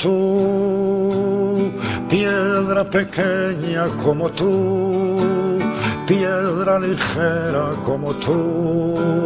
tú, 0.00 1.70
piedra 2.08 2.88
pequeña 2.88 3.88
como 4.02 4.30
tú, 4.30 5.58
piedra 6.06 6.78
ligera 6.78 7.74
como 7.84 8.14
tú 8.14 9.18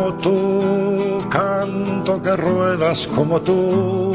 como 0.00 0.14
tú, 0.14 1.28
canto 1.28 2.20
que 2.20 2.34
ruedas 2.34 3.06
como 3.14 3.38
tú, 3.42 4.14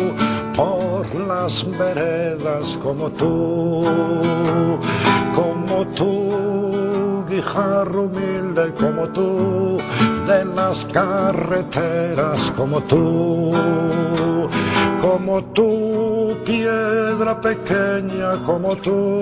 por 0.55 1.05
las 1.27 1.63
veredas 1.77 2.77
como 2.81 3.09
tú, 3.11 3.85
como 5.35 5.85
tú, 5.95 7.23
guijarro 7.29 8.05
humilde 8.05 8.73
como 8.79 9.07
tú, 9.09 9.77
de 10.25 10.45
las 10.55 10.85
carreteras 10.85 12.51
como 12.57 12.81
tú, 12.81 13.53
como 14.99 15.43
tú, 15.53 16.35
piedra 16.45 17.39
pequeña 17.39 18.41
como 18.43 18.75
tú, 18.77 19.21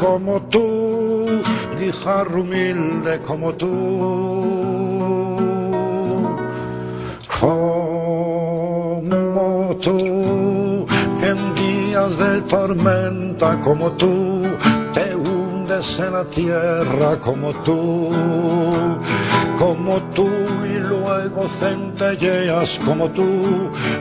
como 0.00 0.40
tú, 0.42 1.42
guijarro 1.76 2.42
humilde 2.42 3.20
como 3.20 3.52
tú. 3.54 4.71
Como 7.42 9.10
tú, 9.82 10.86
en 11.20 11.54
días 11.56 12.16
de 12.16 12.40
tormenta 12.42 13.58
como 13.60 13.90
tú, 13.92 14.42
te 14.94 15.16
hundes 15.16 15.98
en 15.98 16.12
la 16.12 16.22
tierra 16.26 17.18
como 17.18 17.52
tú, 17.64 18.10
como 19.58 20.00
tú 20.14 20.28
y 20.72 20.78
luego 20.78 21.48
centelleas 21.48 22.78
como 22.84 23.10
tú, 23.10 23.26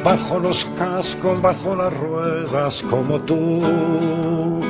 bajo 0.03 0.37
los 0.37 0.63
cascos, 0.77 1.41
bajo 1.41 1.75
las 1.75 1.91
ruedas 1.97 2.83
como 2.87 3.19
tú 3.21 4.61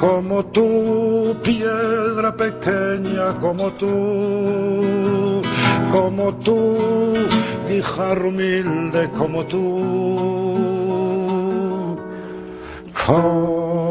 como 0.00 0.44
tú, 0.46 1.36
piedra 1.42 2.34
pequeña 2.34 3.34
como 3.38 3.70
tú, 3.72 5.42
como 5.90 6.34
tú, 6.36 6.78
guijarro 7.68 8.28
humilde 8.28 9.10
como 9.16 9.44
tú, 9.44 9.58
como 13.06 13.90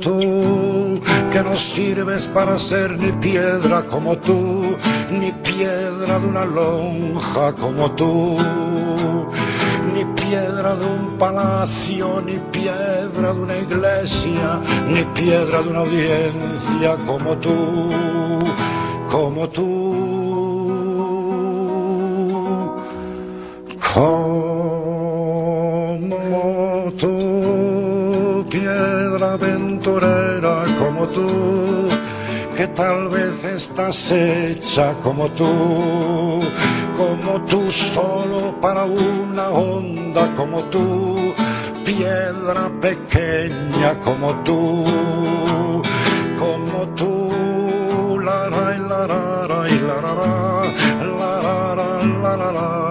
tú, 0.00 1.00
que 1.30 1.42
no 1.42 1.54
sirves 1.56 2.26
para 2.26 2.58
ser 2.58 2.98
ni 2.98 3.12
piedra 3.12 3.82
como 3.82 4.16
tú, 4.18 4.76
ni 5.10 5.30
piedra 5.32 6.18
de 6.18 6.26
una 6.26 6.44
lonja 6.44 7.52
como 7.52 7.92
tú. 7.92 8.36
Ni 9.94 10.04
piedra 10.20 10.74
de 10.74 10.86
un 10.86 11.16
palacio, 11.18 12.20
ni 12.20 12.38
piedra 12.50 13.32
de 13.32 13.40
una 13.40 13.56
iglesia, 13.58 14.60
ni 14.88 15.02
piedra 15.14 15.62
de 15.62 15.70
una 15.70 15.80
audiencia 15.80 16.96
como 17.06 17.36
tú, 17.36 17.90
como 19.08 19.48
tú, 19.48 19.93
Como 23.94 24.10
tú, 26.98 28.44
piedra 28.50 29.34
aventurera, 29.34 30.64
como 30.76 31.06
tú, 31.06 31.88
que 32.56 32.66
tal 32.66 33.06
vez 33.08 33.44
estás 33.44 34.10
hecha 34.10 34.94
como 34.94 35.28
tú, 35.28 36.40
como 36.96 37.40
tú 37.44 37.70
solo 37.70 38.60
para 38.60 38.84
una 38.84 39.50
onda, 39.50 40.28
como 40.34 40.64
tú, 40.64 41.32
piedra 41.84 42.72
pequeña 42.80 43.94
como 44.04 44.34
tú, 44.42 44.84
como 46.36 46.88
tú, 46.96 48.18
la 48.24 48.50
ra 48.50 48.74
y 48.74 48.80
la 48.88 49.06
ra 49.06 49.68
y 49.68 49.78
la 49.78 50.00
ra 50.00 50.14
la 51.16 51.40
ra 51.76 52.36
la 52.36 52.52
ra. 52.52 52.83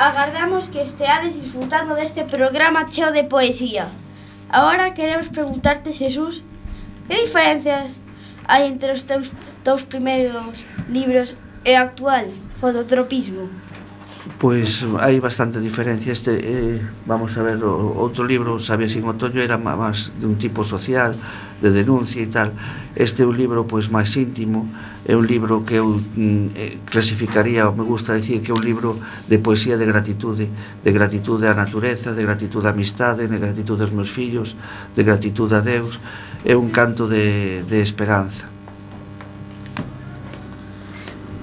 Agardamos 0.00 0.68
que 0.68 0.80
esteades 0.80 1.34
disfrutando 1.34 1.94
deste 1.94 2.24
programa 2.24 2.88
cheo 2.88 3.12
de 3.12 3.22
poesía. 3.22 3.86
Agora 4.48 4.94
queremos 4.94 5.28
preguntarte, 5.28 5.92
Xesús, 5.92 6.42
que 7.06 7.20
diferencias 7.20 8.00
hai 8.48 8.64
entre 8.64 8.96
os 8.96 9.02
teus 9.04 9.28
dous 9.62 9.84
primeiros 9.84 10.64
libros 10.88 11.36
e 11.68 11.76
o 11.76 11.82
actual 11.84 12.24
fototropismo? 12.62 13.52
pois 14.38 14.84
hai 15.00 15.20
bastante 15.20 15.60
diferencia. 15.60 16.12
Este 16.12 16.32
eh, 16.36 16.80
vamos 17.06 17.36
a 17.38 17.42
ver 17.42 17.60
o 17.64 17.96
outro 17.96 18.24
libro 18.24 18.60
Sabia 18.60 18.88
sin 18.88 19.04
otoño 19.08 19.40
era 19.40 19.56
máis 19.56 20.12
de 20.20 20.28
un 20.28 20.36
tipo 20.36 20.64
social 20.64 21.16
de 21.60 21.70
denuncia 21.72 22.20
e 22.20 22.28
tal. 22.28 22.52
Este 22.96 23.24
é 23.24 23.26
un 23.26 23.36
libro 23.36 23.64
pois 23.64 23.88
máis 23.88 24.12
íntimo 24.16 24.68
é 25.08 25.16
un 25.16 25.24
libro 25.24 25.64
que 25.64 25.80
eu 25.80 25.96
mm, 25.96 26.46
eh, 26.54 26.76
clasificaría 26.84 27.64
me 27.72 27.84
gusta 27.84 28.12
decir 28.12 28.44
que 28.44 28.52
é 28.52 28.54
un 28.54 28.64
libro 28.64 29.00
de 29.28 29.40
poesía 29.40 29.80
de 29.80 29.88
gratitude 29.88 30.52
de 30.84 30.90
gratitude 30.92 31.48
á 31.48 31.56
natureza 31.56 32.12
de 32.12 32.20
gratitude 32.20 32.68
á 32.68 32.72
amistade 32.76 33.24
de 33.24 33.38
gratitude 33.40 33.80
aos 33.84 33.92
meus 33.96 34.12
fillos 34.12 34.52
de 34.96 35.02
gratitude 35.02 35.56
a 35.56 35.64
Deus. 35.64 35.96
É 36.44 36.56
un 36.56 36.72
canto 36.72 37.04
de, 37.08 37.60
de 37.68 37.80
esperanza. 37.84 38.59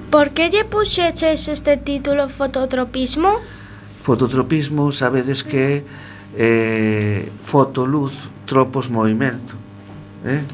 Por 0.10 0.32
que 0.32 0.48
lle 0.48 0.64
puxeches 0.64 1.52
este 1.52 1.76
título 1.76 2.32
fototropismo? 2.32 3.44
Fototropismo, 4.00 4.88
sabedes 4.96 5.44
que 5.44 5.84
eh, 6.32 7.28
foto, 7.44 7.84
luz, 7.84 8.16
tropos, 8.46 8.88
movimento. 8.88 9.60
Eh? 10.24 10.48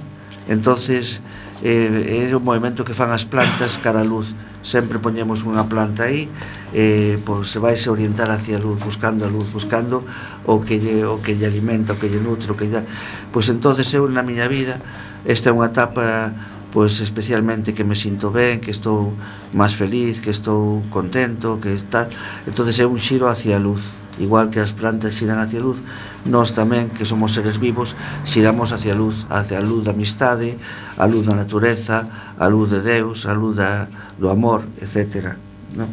Entonces, 0.50 1.22
eh, 1.62 2.26
é 2.26 2.36
o 2.36 2.42
movimento 2.42 2.82
que 2.82 2.98
fan 2.98 3.14
as 3.14 3.30
plantas 3.30 3.78
cara 3.78 4.02
a 4.02 4.08
luz. 4.08 4.34
Sempre 4.66 4.98
poñemos 4.98 5.46
unha 5.46 5.70
planta 5.70 6.10
aí, 6.10 6.26
eh, 6.74 7.22
pois 7.22 7.54
se 7.54 7.62
vai 7.62 7.78
se 7.78 7.94
orientar 7.94 8.34
hacia 8.34 8.58
a 8.58 8.64
luz, 8.64 8.82
buscando 8.82 9.22
a 9.22 9.30
luz, 9.30 9.54
buscando 9.54 10.02
o 10.50 10.66
que 10.66 10.82
lle, 10.82 11.06
o 11.06 11.22
que 11.22 11.38
lle 11.38 11.46
alimenta, 11.46 11.94
o 11.94 12.00
que 12.02 12.10
lle 12.10 12.18
nutre, 12.18 12.50
o 12.50 12.58
que 12.58 12.66
lle... 12.66 12.82
Pois 13.30 13.46
entonces 13.54 13.86
eu 13.94 14.10
na 14.10 14.26
miña 14.26 14.50
vida, 14.50 14.82
esta 15.30 15.52
é 15.52 15.54
unha 15.54 15.70
etapa 15.70 16.34
pois 16.74 17.00
especialmente 17.00 17.78
que 17.78 17.86
me 17.86 17.94
sinto 17.94 18.34
ben, 18.34 18.58
que 18.58 18.74
estou 18.74 19.14
máis 19.54 19.78
feliz, 19.78 20.18
que 20.18 20.34
estou 20.34 20.82
contento, 20.90 21.62
que 21.62 21.70
está, 21.70 22.10
Entonces 22.50 22.82
é 22.82 22.86
un 22.90 22.98
xiro 22.98 23.30
hacia 23.30 23.56
a 23.56 23.62
luz. 23.62 24.02
Igual 24.20 24.50
que 24.50 24.60
as 24.60 24.74
plantas 24.74 25.14
xiran 25.18 25.42
hacia 25.42 25.62
a 25.62 25.66
luz, 25.66 25.82
nós 26.26 26.54
tamén, 26.54 26.90
que 26.94 27.06
somos 27.06 27.34
seres 27.34 27.58
vivos, 27.58 27.98
xiramos 28.26 28.74
hacia 28.74 28.94
a 28.94 28.98
luz, 28.98 29.26
hacia 29.30 29.58
a 29.58 29.66
luz 29.66 29.86
da 29.86 29.94
amistade, 29.94 30.58
a 30.98 31.06
luz 31.06 31.26
da 31.26 31.34
natureza, 31.34 32.10
a 32.38 32.46
luz 32.50 32.70
de 32.70 32.82
Deus, 32.82 33.26
a 33.26 33.34
luz 33.34 33.58
da, 33.58 33.90
do 34.18 34.30
amor, 34.30 34.66
etc. 34.82 35.34
No? 35.74 35.90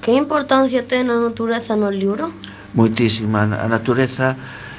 Que 0.00 0.16
importancia 0.16 0.84
ten 0.84 1.12
a 1.12 1.16
natureza 1.20 1.76
no 1.76 1.92
libro? 1.92 2.32
Moitísima. 2.72 3.44
A 3.48 3.68
natureza 3.68 4.36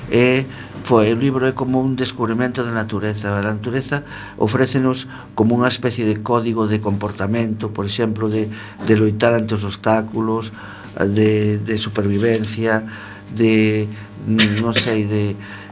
é 0.10 0.46
Foi, 0.84 1.16
o 1.16 1.16
libro 1.16 1.48
é 1.48 1.56
como 1.56 1.80
un 1.80 1.96
descubrimento 1.96 2.60
da 2.60 2.76
natureza. 2.76 3.32
A 3.32 3.40
natureza 3.40 4.04
ofrécenos 4.36 5.08
como 5.32 5.56
unha 5.56 5.72
especie 5.72 6.04
de 6.04 6.20
código 6.20 6.68
de 6.68 6.84
comportamento, 6.84 7.72
por 7.72 7.88
exemplo, 7.88 8.28
de, 8.28 8.52
de 8.84 8.94
loitar 9.00 9.32
ante 9.32 9.56
os 9.56 9.64
obstáculos, 9.64 10.52
de, 11.00 11.64
de 11.64 11.76
supervivencia, 11.80 12.84
de, 13.32 13.88
non 14.28 14.76
sei, 14.76 15.08
de 15.08 15.24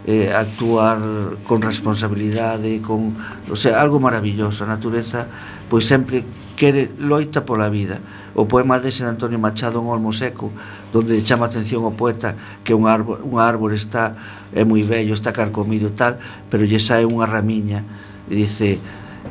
eh, 0.08 0.32
actuar 0.32 1.04
con 1.44 1.60
responsabilidade, 1.60 2.80
con, 2.80 3.12
o 3.52 3.58
sea, 3.60 3.84
algo 3.84 4.00
maravilloso. 4.00 4.64
A 4.64 4.72
natureza 4.72 5.28
pois 5.68 5.84
sempre 5.88 6.24
quere 6.56 6.92
loita 7.00 7.44
pola 7.44 7.68
vida. 7.68 8.00
O 8.32 8.48
poema 8.48 8.80
de 8.80 8.96
San 8.96 9.12
Antonio 9.12 9.40
Machado 9.40 9.84
un 9.84 9.92
Olmo 9.92 10.16
Seco 10.16 10.56
donde 10.92 11.24
chama 11.24 11.48
atención 11.48 11.84
o 11.86 11.92
poeta 11.92 12.36
que 12.64 12.74
un 12.74 12.88
árbol, 12.88 13.20
un 13.24 13.40
árbol 13.40 13.74
está 13.74 14.16
é 14.52 14.68
moi 14.68 14.84
bello, 14.84 15.16
está 15.16 15.32
carcomido 15.32 15.88
e 15.88 15.96
tal, 15.96 16.20
pero 16.52 16.68
lle 16.68 16.80
sae 16.80 17.08
unha 17.08 17.26
ramiña 17.26 17.84
e 18.28 18.36
dice 18.36 18.80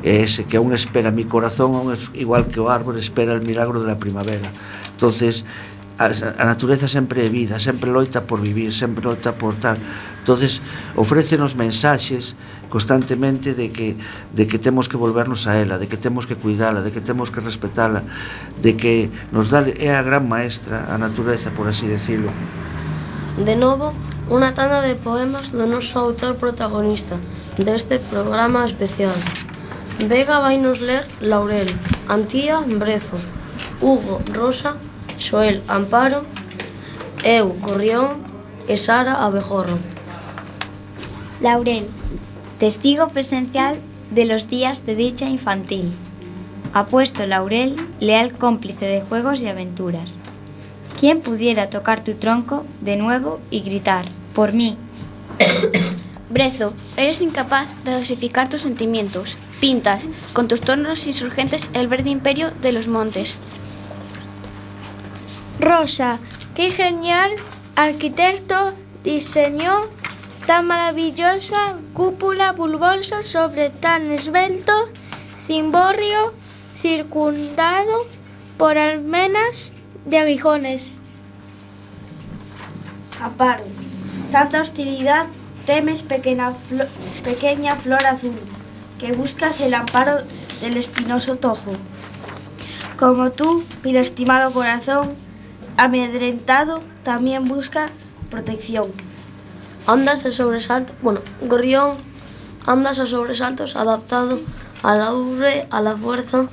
é 0.01 0.25
ese 0.25 0.49
que 0.49 0.57
aún 0.57 0.73
espera 0.73 1.11
mi 1.11 1.25
corazón 1.25 1.75
aún 1.75 1.93
igual 2.17 2.49
que 2.49 2.59
o 2.59 2.69
árbol 2.69 2.97
espera 2.97 3.33
el 3.33 3.45
milagro 3.45 3.81
de 3.81 3.87
la 3.87 3.97
primavera 3.97 4.49
entonces 4.93 5.45
a, 6.01 6.09
a 6.41 6.45
natureza 6.45 6.87
sempre 6.89 7.21
é 7.25 7.29
vida, 7.29 7.61
sempre 7.61 7.89
loita 7.89 8.25
por 8.25 8.41
vivir, 8.41 8.73
sempre 8.73 9.05
loita 9.05 9.37
por 9.37 9.53
tal. 9.61 9.77
Entonces, 10.21 10.61
ofrécenos 10.97 11.53
mensaxes 11.53 12.35
constantemente 12.69 13.53
de 13.53 13.69
que 13.69 13.97
de 14.33 14.47
que 14.47 14.57
temos 14.57 14.87
que 14.87 14.97
volvernos 14.97 15.45
a 15.45 15.57
ela, 15.57 15.77
de 15.77 15.85
que 15.85 15.97
temos 15.97 16.25
que 16.25 16.35
cuidala, 16.35 16.81
de 16.81 16.91
que 16.91 17.01
temos 17.01 17.29
que 17.29 17.41
respetala, 17.41 18.01
de 18.61 18.77
que 18.77 19.11
nos 19.31 19.51
dá 19.51 19.61
é 19.61 19.93
a 19.93 20.01
gran 20.01 20.25
maestra 20.25 20.89
a 20.89 20.97
natureza, 20.97 21.51
por 21.53 21.67
así 21.67 21.85
decirlo. 21.85 22.31
De 23.37 23.55
novo, 23.55 23.93
unha 24.31 24.55
tanda 24.57 24.81
de 24.81 24.97
poemas 24.97 25.53
do 25.53 25.69
noso 25.69 25.99
autor 25.99 26.39
protagonista 26.39 27.19
deste 27.59 28.01
programa 28.09 28.65
especial. 28.65 29.15
Vega 30.01 30.41
vai 30.41 30.57
nos 30.57 30.81
ler 30.81 31.05
Laurel, 31.21 31.69
Antía 32.09 32.63
Brezo, 32.65 33.19
Hugo 33.83 34.23
Rosa 34.33 34.79
Xoel 35.21 35.61
Amparo, 35.67 36.25
eu 37.23 37.53
Gorrión 37.61 38.25
e 38.67 38.75
Sara 38.75 39.13
Abejorro. 39.25 39.77
Laurel, 41.39 41.85
testigo 42.57 43.09
presencial 43.09 43.77
de 44.09 44.25
los 44.25 44.49
días 44.49 44.83
de 44.85 44.95
dicha 44.95 45.27
infantil. 45.29 45.93
Apuesto 46.73 47.27
Laurel, 47.27 47.75
leal 47.99 48.33
cómplice 48.33 48.85
de 48.85 49.01
juegos 49.01 49.41
y 49.41 49.47
aventuras. 49.47 50.17
¿Quién 50.99 51.21
pudiera 51.21 51.69
tocar 51.69 52.03
tu 52.03 52.13
tronco 52.15 52.65
de 52.81 52.97
nuevo 52.97 53.39
y 53.51 53.61
gritar? 53.61 54.05
Por 54.33 54.53
mí. 54.53 54.75
Brezo, 56.31 56.73
eres 56.97 57.21
incapaz 57.21 57.75
de 57.83 57.93
dosificar 57.93 58.49
tus 58.49 58.61
sentimientos. 58.61 59.37
Pintas, 59.59 60.09
con 60.33 60.47
tus 60.47 60.61
tonos 60.61 61.05
insurgentes, 61.05 61.69
el 61.73 61.87
verde 61.87 62.09
imperio 62.09 62.51
de 62.61 62.71
los 62.71 62.87
montes. 62.87 63.37
Rosa, 65.61 66.17
qué 66.55 66.71
genial 66.71 67.29
arquitecto 67.75 68.73
diseñó 69.03 69.81
tan 70.47 70.65
maravillosa 70.65 71.75
cúpula 71.93 72.53
bulbosa 72.53 73.21
sobre 73.21 73.69
tan 73.69 74.11
esbelto 74.11 74.73
cimborrio 75.37 76.33
circundado 76.75 78.07
por 78.57 78.79
almenas 78.79 79.73
de 80.05 80.17
aguijones. 80.17 80.97
Aparo. 83.21 83.63
Tanta 84.31 84.61
hostilidad 84.61 85.27
temes 85.67 86.01
pequeña, 86.01 86.53
pequeña 87.23 87.75
flor 87.75 88.03
azul, 88.07 88.39
que 88.99 89.11
buscas 89.11 89.61
el 89.61 89.75
amparo 89.75 90.23
del 90.59 90.77
espinoso 90.77 91.35
tojo. 91.35 91.73
Como 92.97 93.31
tú, 93.31 93.63
mi 93.83 93.95
estimado 93.95 94.51
corazón, 94.51 95.15
amedrentado, 95.81 96.79
también 97.03 97.47
busca 97.47 97.89
protección. 98.29 98.91
Andas 99.87 100.23
a 100.27 100.31
sobresalto, 100.31 100.93
bueno, 101.01 101.21
gorrión, 101.41 101.97
andas 102.67 102.99
a 102.99 103.07
sobresaltos 103.07 103.75
adaptado 103.75 104.39
a 104.83 104.95
la 104.95 105.11
a 105.71 105.81
la 105.81 105.97
fuerza, 105.97 106.45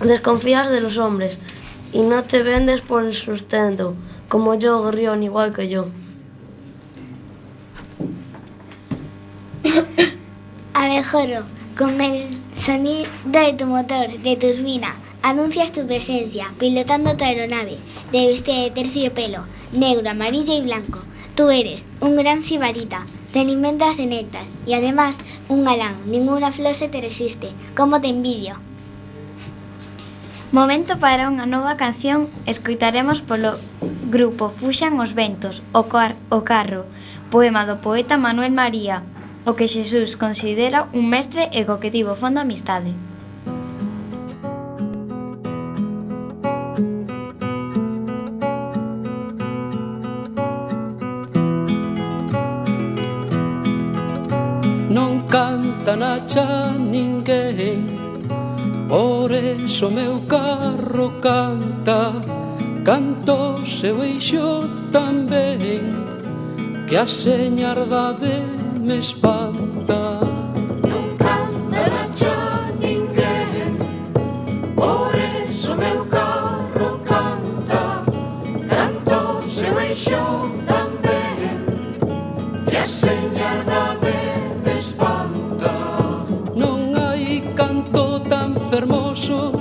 desconfías 0.00 0.70
de 0.70 0.80
los 0.80 0.98
hombres 0.98 1.40
y 1.92 2.02
no 2.02 2.22
te 2.22 2.44
vendes 2.44 2.80
por 2.80 3.04
el 3.04 3.14
sustento, 3.14 3.96
como 4.28 4.54
yo, 4.54 4.80
gorrión, 4.82 5.24
igual 5.24 5.52
que 5.52 5.66
yo. 5.66 5.86
Abejorro, 10.74 11.42
con 11.76 12.00
el 12.00 12.28
sonido 12.56 13.10
de 13.24 13.52
tu 13.54 13.66
motor, 13.66 14.16
de 14.16 14.36
turbina, 14.36 14.94
Anuncias 15.24 15.72
tu 15.72 15.86
presencia, 15.86 16.52
pilotando 16.58 17.16
tu 17.16 17.24
aeronave, 17.24 17.78
revestida 18.12 18.60
de 18.60 18.70
terciopelo, 18.70 19.46
negro, 19.72 20.10
amarillo 20.10 20.52
y 20.52 20.60
blanco. 20.60 21.00
Tú 21.34 21.48
eres 21.48 21.86
un 22.02 22.14
gran 22.14 22.42
sibarita, 22.42 23.06
te 23.32 23.40
alimentas 23.40 23.96
de 23.96 24.04
néctar 24.04 24.42
y 24.66 24.74
además 24.74 25.16
un 25.48 25.64
galán, 25.64 25.96
ninguna 26.04 26.52
flor 26.52 26.74
se 26.74 26.88
te 26.88 27.00
resiste, 27.00 27.48
como 27.74 28.02
te 28.02 28.08
envidio. 28.08 28.56
Momento 30.52 31.00
para 31.00 31.32
unha 31.32 31.48
nova 31.48 31.80
canción 31.80 32.28
escoitaremos 32.44 33.24
polo 33.24 33.56
grupo 34.12 34.52
Fuxan 34.52 35.00
os 35.00 35.16
Ventos, 35.16 35.64
o, 35.72 35.88
car 35.88 36.20
o 36.28 36.44
Carro, 36.44 36.84
poema 37.32 37.64
do 37.64 37.80
poeta 37.80 38.20
Manuel 38.20 38.52
María, 38.52 39.00
o 39.48 39.56
que 39.56 39.72
Xesús 39.72 40.20
considera 40.20 40.84
un 40.92 41.08
mestre 41.08 41.48
e 41.48 41.64
co 41.64 41.80
que 41.80 41.88
tivo 41.88 42.12
fonda 42.12 42.44
amistade. 42.44 42.92
canta 55.28 55.96
na 55.96 56.20
cha 56.20 56.72
ninguén 56.78 57.86
Por 58.88 59.32
eso 59.32 59.90
meu 59.90 60.20
carro 60.28 61.12
canta 61.20 62.12
Canto 62.84 63.56
seu 63.64 64.02
eixo 64.02 64.68
tamén 64.92 65.82
Que 66.86 66.96
a 66.96 67.06
señardade 67.06 68.42
me 68.78 68.98
espanta. 68.98 70.20
Non 70.84 71.16
canta 71.16 71.82
na 71.94 72.04
cha 72.12 72.66
ninguén 72.78 73.78
Por 74.76 75.14
eso 75.44 75.74
meu 75.76 76.04
carro 76.06 77.00
canta 77.08 78.04
Canto 78.68 79.40
seu 79.42 79.74
eixo 79.80 80.22
tamén 80.68 81.56
Que 82.68 82.76
a 82.76 82.86
señardade 82.86 83.83
verso 89.24 89.52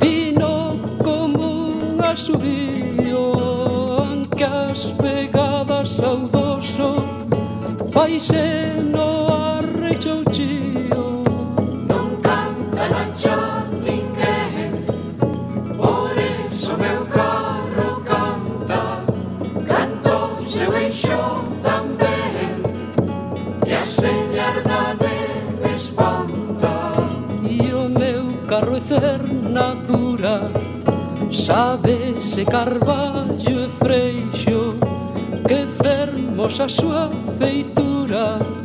fino 0.00 0.76
como 1.02 1.68
un 1.68 2.00
asubío 2.02 3.32
ancas 4.02 4.92
pegadas 5.00 5.90
saudoso 5.90 6.96
faise 7.92 8.83
Sabese 31.54 32.44
Carballo 32.44 33.64
e 33.64 33.68
Freixo 33.68 34.74
que 35.46 35.64
cermos 35.68 36.58
a 36.58 36.66
súa 36.66 37.08
feitura. 37.38 38.63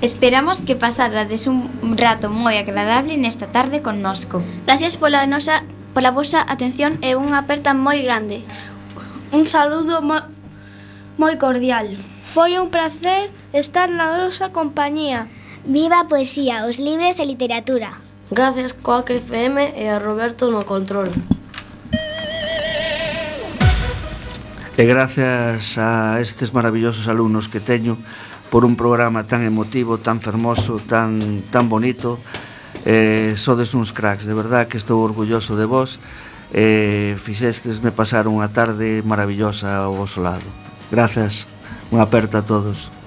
Esperamos 0.00 0.62
que 0.62 0.76
pasarades 0.76 1.46
un 1.46 1.68
rato 2.00 2.32
moi 2.32 2.56
agradable 2.56 3.20
nesta 3.20 3.52
tarde 3.52 3.84
connosco. 3.84 4.40
Gracias 4.64 4.96
pola 4.96 5.28
nosa 5.28 5.60
pola 5.92 6.08
vosa 6.08 6.40
atención 6.40 6.96
e 7.04 7.12
unha 7.20 7.44
aperta 7.44 7.76
moi 7.76 8.00
grande. 8.00 8.40
Un 9.28 9.44
saludo 9.44 10.00
mo, 10.00 10.24
moi 11.20 11.36
cordial. 11.36 12.00
Foi 12.24 12.56
un 12.56 12.72
placer 12.72 13.28
estar 13.52 13.92
na 13.92 14.24
nosa 14.24 14.56
compañía. 14.56 15.28
Viva 15.68 16.00
a 16.00 16.08
poesía, 16.08 16.64
os 16.64 16.80
libros 16.80 17.20
e 17.20 17.28
literatura. 17.28 17.92
Gracias 18.32 18.72
Coac 18.72 19.12
FM 19.12 19.76
e 19.76 19.84
a 19.92 20.00
Roberto 20.00 20.48
no 20.48 20.64
control. 20.64 21.12
E 24.80 24.82
gracias 24.88 25.76
a 25.76 26.16
estes 26.24 26.56
maravillosos 26.56 27.04
alumnos 27.04 27.52
que 27.52 27.60
teño, 27.60 28.00
por 28.50 28.66
un 28.66 28.74
programa 28.74 29.24
tan 29.24 29.42
emotivo, 29.46 29.98
tan 29.98 30.20
fermoso, 30.20 30.82
tan, 30.82 31.42
tan 31.50 31.70
bonito. 31.70 32.18
Eh, 32.84 33.34
sodes 33.36 33.74
uns 33.74 33.94
cracks, 33.94 34.26
de 34.26 34.34
verdad 34.34 34.66
que 34.66 34.76
estou 34.76 35.00
orgulloso 35.00 35.54
de 35.56 35.64
vos. 35.64 36.02
Eh, 36.50 37.14
fixestesme 37.14 37.94
pasar 37.94 38.26
unha 38.26 38.50
tarde 38.50 39.06
maravillosa 39.06 39.86
ao 39.86 39.94
vosso 39.94 40.18
lado. 40.18 40.44
Grazas, 40.90 41.46
unha 41.94 42.02
aperta 42.02 42.42
a 42.42 42.46
todos. 42.46 42.99